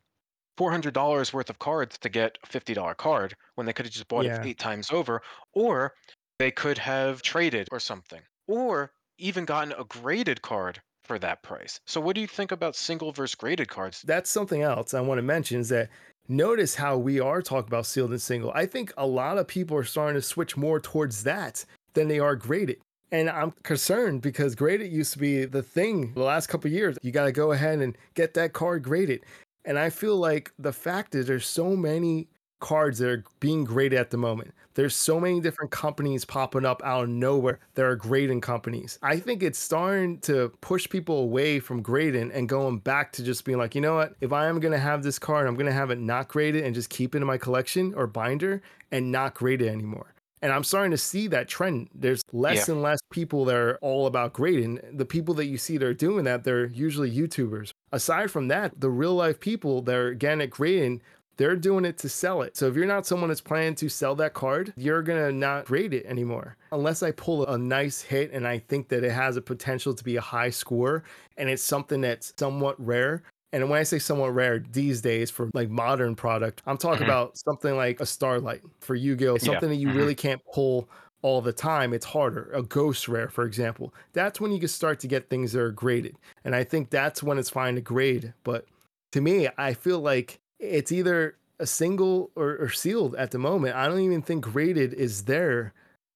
$400 0.58 1.32
worth 1.32 1.48
of 1.50 1.60
cards 1.60 1.98
to 1.98 2.08
get 2.08 2.36
a 2.42 2.46
$50 2.48 2.96
card 2.96 3.36
when 3.54 3.64
they 3.64 3.72
could 3.72 3.86
have 3.86 3.92
just 3.92 4.08
bought 4.08 4.24
Yeah. 4.24 4.40
it 4.42 4.46
eight 4.46 4.58
times 4.58 4.90
over, 4.90 5.22
or 5.52 5.94
they 6.40 6.50
could 6.50 6.78
have 6.78 7.22
traded 7.22 7.68
or 7.70 7.78
something, 7.78 8.22
or 8.48 8.90
even 9.18 9.44
gotten 9.44 9.72
a 9.78 9.84
graded 9.84 10.42
card 10.42 10.82
for 11.04 11.16
that 11.20 11.44
price. 11.44 11.78
So, 11.86 12.00
what 12.00 12.16
do 12.16 12.20
you 12.20 12.26
think 12.26 12.50
about 12.50 12.74
single 12.74 13.12
versus 13.12 13.36
graded 13.36 13.68
cards? 13.68 14.02
That's 14.02 14.28
something 14.28 14.62
else 14.62 14.94
I 14.94 15.00
want 15.00 15.18
to 15.18 15.22
mention 15.22 15.60
is 15.60 15.68
that 15.68 15.90
notice 16.28 16.74
how 16.74 16.98
we 16.98 17.20
are 17.20 17.40
talking 17.40 17.68
about 17.68 17.86
sealed 17.86 18.10
and 18.10 18.20
single. 18.20 18.50
I 18.52 18.66
think 18.66 18.92
a 18.96 19.06
lot 19.06 19.38
of 19.38 19.46
people 19.46 19.76
are 19.76 19.84
starting 19.84 20.20
to 20.20 20.22
switch 20.26 20.56
more 20.56 20.80
towards 20.80 21.22
that 21.22 21.64
than 21.94 22.08
they 22.08 22.18
are 22.18 22.34
graded. 22.34 22.80
And 23.12 23.28
I'm 23.28 23.52
concerned 23.62 24.22
because 24.22 24.54
graded 24.54 24.90
used 24.90 25.12
to 25.12 25.18
be 25.18 25.44
the 25.44 25.62
thing 25.62 26.14
the 26.14 26.22
last 26.22 26.46
couple 26.46 26.70
years. 26.70 26.96
You 27.02 27.12
got 27.12 27.26
to 27.26 27.32
go 27.32 27.52
ahead 27.52 27.80
and 27.80 27.96
get 28.14 28.32
that 28.34 28.54
card 28.54 28.82
graded. 28.82 29.24
And 29.66 29.78
I 29.78 29.90
feel 29.90 30.16
like 30.16 30.50
the 30.58 30.72
fact 30.72 31.14
is 31.14 31.26
there's 31.26 31.46
so 31.46 31.76
many 31.76 32.28
cards 32.60 32.98
that 32.98 33.08
are 33.08 33.24
being 33.40 33.64
graded 33.64 33.98
at 33.98 34.10
the 34.10 34.16
moment. 34.16 34.54
There's 34.74 34.94
so 34.96 35.20
many 35.20 35.40
different 35.40 35.70
companies 35.70 36.24
popping 36.24 36.64
up 36.64 36.80
out 36.84 37.04
of 37.04 37.08
nowhere 37.10 37.58
that 37.74 37.84
are 37.84 37.96
grading 37.96 38.40
companies. 38.40 38.98
I 39.02 39.18
think 39.18 39.42
it's 39.42 39.58
starting 39.58 40.18
to 40.20 40.50
push 40.62 40.88
people 40.88 41.18
away 41.18 41.60
from 41.60 41.82
grading 41.82 42.30
and 42.32 42.48
going 42.48 42.78
back 42.78 43.12
to 43.12 43.22
just 43.22 43.44
being 43.44 43.58
like, 43.58 43.74
you 43.74 43.82
know 43.82 43.96
what? 43.96 44.14
If 44.22 44.32
I 44.32 44.46
am 44.46 44.58
going 44.58 44.72
to 44.72 44.78
have 44.78 45.02
this 45.02 45.18
card, 45.18 45.46
I'm 45.46 45.54
going 45.54 45.66
to 45.66 45.72
have 45.72 45.90
it 45.90 45.98
not 45.98 46.28
graded 46.28 46.64
and 46.64 46.74
just 46.74 46.88
keep 46.88 47.14
it 47.14 47.18
in 47.18 47.26
my 47.26 47.36
collection 47.36 47.92
or 47.94 48.06
binder 48.06 48.62
and 48.90 49.12
not 49.12 49.34
grade 49.34 49.60
it 49.60 49.68
anymore. 49.68 50.14
And 50.42 50.52
I'm 50.52 50.64
starting 50.64 50.90
to 50.90 50.98
see 50.98 51.28
that 51.28 51.48
trend. 51.48 51.88
There's 51.94 52.20
less 52.32 52.66
Yeah. 52.68 52.74
and 52.74 52.82
less 52.82 52.98
people 53.10 53.44
that 53.46 53.54
are 53.56 53.78
all 53.80 54.06
about 54.06 54.32
grading. 54.32 54.80
The 54.92 55.04
people 55.04 55.34
that 55.34 55.46
you 55.46 55.56
see 55.56 55.78
that 55.78 55.86
are 55.86 55.94
doing 55.94 56.24
that, 56.24 56.42
they're 56.42 56.66
usually 56.66 57.10
YouTubers. 57.10 57.72
Aside 57.92 58.30
from 58.30 58.48
that, 58.48 58.80
the 58.80 58.90
real 58.90 59.14
life 59.14 59.38
people 59.38 59.82
that 59.82 59.94
are 59.94 60.08
again 60.08 60.40
at 60.40 60.50
grading, 60.50 61.00
they're 61.36 61.56
doing 61.56 61.84
it 61.84 61.96
to 61.98 62.08
sell 62.08 62.42
it. 62.42 62.56
So 62.56 62.66
if 62.66 62.74
you're 62.74 62.86
not 62.86 63.06
someone 63.06 63.28
that's 63.28 63.40
planning 63.40 63.74
to 63.76 63.88
sell 63.88 64.14
that 64.16 64.34
card, 64.34 64.72
you're 64.76 65.02
gonna 65.02 65.32
not 65.32 65.64
grade 65.66 65.94
it 65.94 66.04
anymore. 66.06 66.56
Unless 66.72 67.02
I 67.02 67.12
pull 67.12 67.46
a 67.46 67.56
nice 67.56 68.02
hit 68.02 68.32
and 68.32 68.46
I 68.46 68.58
think 68.58 68.88
that 68.88 69.04
it 69.04 69.12
has 69.12 69.36
a 69.36 69.42
potential 69.42 69.94
to 69.94 70.04
be 70.04 70.16
a 70.16 70.20
high 70.20 70.50
score 70.50 71.04
and 71.36 71.48
it's 71.48 71.62
something 71.62 72.00
that's 72.00 72.34
somewhat 72.36 72.76
rare. 72.84 73.22
And 73.52 73.68
when 73.68 73.78
I 73.78 73.82
say 73.82 73.98
somewhat 73.98 74.34
rare 74.34 74.58
these 74.60 75.00
days 75.02 75.30
for 75.30 75.50
like 75.54 75.68
modern 75.68 76.14
product, 76.16 76.62
I'm 76.66 76.78
talking 76.78 77.02
Mhm. 77.02 77.08
about 77.08 77.36
something 77.38 77.76
like 77.76 78.00
a 78.00 78.06
Starlight 78.06 78.62
for 78.80 78.94
Yu-Gi-Oh! 78.94 79.34
Yeah. 79.34 79.38
Something 79.38 79.68
that 79.70 79.76
you 79.76 79.88
Mhm. 79.88 79.96
really 79.96 80.14
can't 80.14 80.40
pull 80.52 80.88
all 81.22 81.40
the 81.42 81.52
time. 81.52 81.92
It's 81.92 82.06
harder. 82.06 82.50
A 82.52 82.62
ghost 82.62 83.08
rare, 83.08 83.28
for 83.28 83.44
example. 83.44 83.94
That's 84.12 84.40
when 84.40 84.52
you 84.52 84.58
can 84.58 84.68
start 84.68 84.98
to 85.00 85.06
get 85.06 85.28
things 85.30 85.52
that 85.52 85.60
are 85.60 85.70
graded. 85.70 86.16
And 86.44 86.54
I 86.56 86.64
think 86.64 86.90
that's 86.90 87.22
when 87.22 87.38
it's 87.38 87.50
fine 87.50 87.74
to 87.76 87.80
grade. 87.80 88.32
But 88.42 88.66
to 89.12 89.20
me, 89.20 89.48
I 89.58 89.74
feel 89.74 90.00
like 90.00 90.40
it's 90.58 90.90
either 90.90 91.36
a 91.60 91.66
single 91.66 92.30
or, 92.34 92.56
or 92.56 92.70
sealed 92.70 93.14
at 93.16 93.30
the 93.30 93.38
moment. 93.38 93.76
I 93.76 93.86
don't 93.86 94.00
even 94.00 94.22
think 94.22 94.42
graded 94.44 94.94
is 94.94 95.24
there 95.24 95.72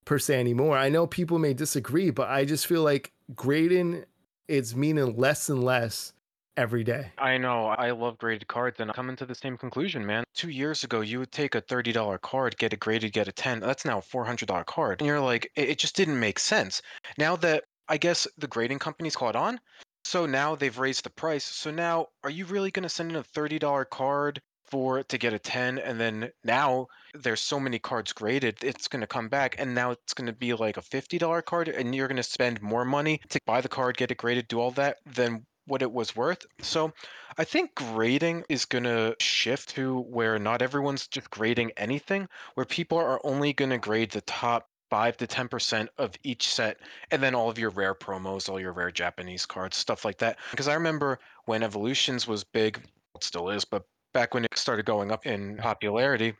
per 0.06 0.18
se 0.18 0.40
anymore. 0.40 0.76
I 0.78 0.88
know 0.88 1.06
people 1.06 1.38
may 1.38 1.52
disagree, 1.54 2.10
but 2.10 2.28
I 2.28 2.44
just 2.44 2.66
feel 2.66 2.82
like 2.82 3.12
grading 3.36 4.04
is 4.48 4.74
meaning 4.74 5.16
less 5.16 5.48
and 5.48 5.62
less 5.62 6.12
every 6.56 6.84
day. 6.84 7.12
I 7.18 7.38
know, 7.38 7.66
I 7.66 7.90
love 7.90 8.18
graded 8.18 8.48
cards, 8.48 8.80
and 8.80 8.90
I'm 8.90 8.94
coming 8.94 9.16
to 9.16 9.26
the 9.26 9.34
same 9.34 9.56
conclusion, 9.56 10.04
man. 10.04 10.24
Two 10.34 10.50
years 10.50 10.84
ago, 10.84 11.00
you 11.00 11.18
would 11.18 11.32
take 11.32 11.54
a 11.54 11.62
$30 11.62 12.20
card, 12.22 12.56
get 12.58 12.72
it 12.72 12.80
graded, 12.80 13.12
get 13.12 13.28
a 13.28 13.32
10. 13.32 13.60
That's 13.60 13.84
now 13.84 13.98
a 13.98 14.02
$400 14.02 14.66
card. 14.66 15.00
And 15.00 15.06
you're 15.06 15.20
like, 15.20 15.50
it, 15.56 15.70
it 15.70 15.78
just 15.78 15.96
didn't 15.96 16.18
make 16.18 16.38
sense. 16.38 16.82
Now 17.18 17.36
that 17.36 17.64
I 17.88 17.96
guess 17.98 18.26
the 18.38 18.48
grading 18.48 18.78
companies 18.78 19.16
caught 19.16 19.36
on, 19.36 19.60
so 20.04 20.24
now 20.24 20.54
they've 20.54 20.78
raised 20.78 21.04
the 21.04 21.10
price. 21.10 21.44
So 21.44 21.70
now, 21.70 22.06
are 22.22 22.30
you 22.30 22.44
really 22.46 22.70
going 22.70 22.84
to 22.84 22.88
send 22.88 23.10
in 23.10 23.16
a 23.16 23.22
$30 23.22 23.90
card 23.90 24.40
for 24.64 25.02
to 25.02 25.18
get 25.18 25.32
a 25.32 25.38
10? 25.38 25.78
And 25.78 26.00
then 26.00 26.30
now 26.44 26.86
there's 27.14 27.40
so 27.40 27.58
many 27.58 27.78
cards 27.78 28.12
graded, 28.12 28.62
it's 28.62 28.88
going 28.88 29.00
to 29.00 29.06
come 29.06 29.28
back, 29.28 29.56
and 29.58 29.74
now 29.74 29.90
it's 29.90 30.14
going 30.14 30.26
to 30.26 30.32
be 30.32 30.54
like 30.54 30.76
a 30.76 30.82
$50 30.82 31.44
card, 31.44 31.68
and 31.68 31.94
you're 31.94 32.08
going 32.08 32.16
to 32.16 32.22
spend 32.22 32.62
more 32.62 32.84
money 32.84 33.20
to 33.30 33.40
buy 33.46 33.60
the 33.60 33.68
card, 33.68 33.96
get 33.96 34.10
it 34.10 34.18
graded, 34.18 34.48
do 34.48 34.60
all 34.60 34.70
that 34.72 34.98
than 35.06 35.44
what 35.66 35.82
it 35.82 35.92
was 35.92 36.14
worth. 36.16 36.44
So 36.60 36.92
I 37.38 37.44
think 37.44 37.74
grading 37.74 38.44
is 38.48 38.64
going 38.64 38.84
to 38.84 39.16
shift 39.18 39.70
to 39.70 40.00
where 40.00 40.38
not 40.38 40.62
everyone's 40.62 41.06
just 41.06 41.30
grading 41.30 41.72
anything, 41.76 42.28
where 42.54 42.66
people 42.66 42.98
are 42.98 43.20
only 43.24 43.52
going 43.52 43.70
to 43.70 43.78
grade 43.78 44.10
the 44.10 44.20
top 44.22 44.68
5 44.90 45.16
to 45.16 45.26
10% 45.26 45.88
of 45.98 46.12
each 46.22 46.48
set 46.48 46.78
and 47.10 47.22
then 47.22 47.34
all 47.34 47.50
of 47.50 47.58
your 47.58 47.70
rare 47.70 47.94
promos, 47.94 48.48
all 48.48 48.60
your 48.60 48.72
rare 48.72 48.90
Japanese 48.90 49.44
cards, 49.44 49.76
stuff 49.76 50.04
like 50.04 50.18
that. 50.18 50.38
Because 50.50 50.68
I 50.68 50.74
remember 50.74 51.18
when 51.46 51.62
Evolutions 51.62 52.28
was 52.28 52.44
big, 52.44 52.80
it 53.14 53.24
still 53.24 53.48
is, 53.50 53.64
but 53.64 53.84
back 54.14 54.32
when 54.32 54.44
it 54.44 54.56
started 54.56 54.86
going 54.86 55.10
up 55.10 55.26
in 55.26 55.56
popularity, 55.56 56.34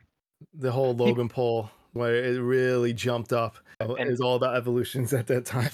The 0.53 0.71
whole 0.71 0.95
Logan 0.95 1.29
Paul 1.29 1.69
where 1.93 2.15
it 2.23 2.39
really 2.39 2.93
jumped 2.93 3.33
up. 3.33 3.57
Uh, 3.79 3.93
and 3.95 4.07
It 4.07 4.11
was 4.11 4.21
all 4.21 4.35
about 4.35 4.55
evolutions 4.55 5.13
at 5.13 5.27
that 5.27 5.45
time. 5.45 5.71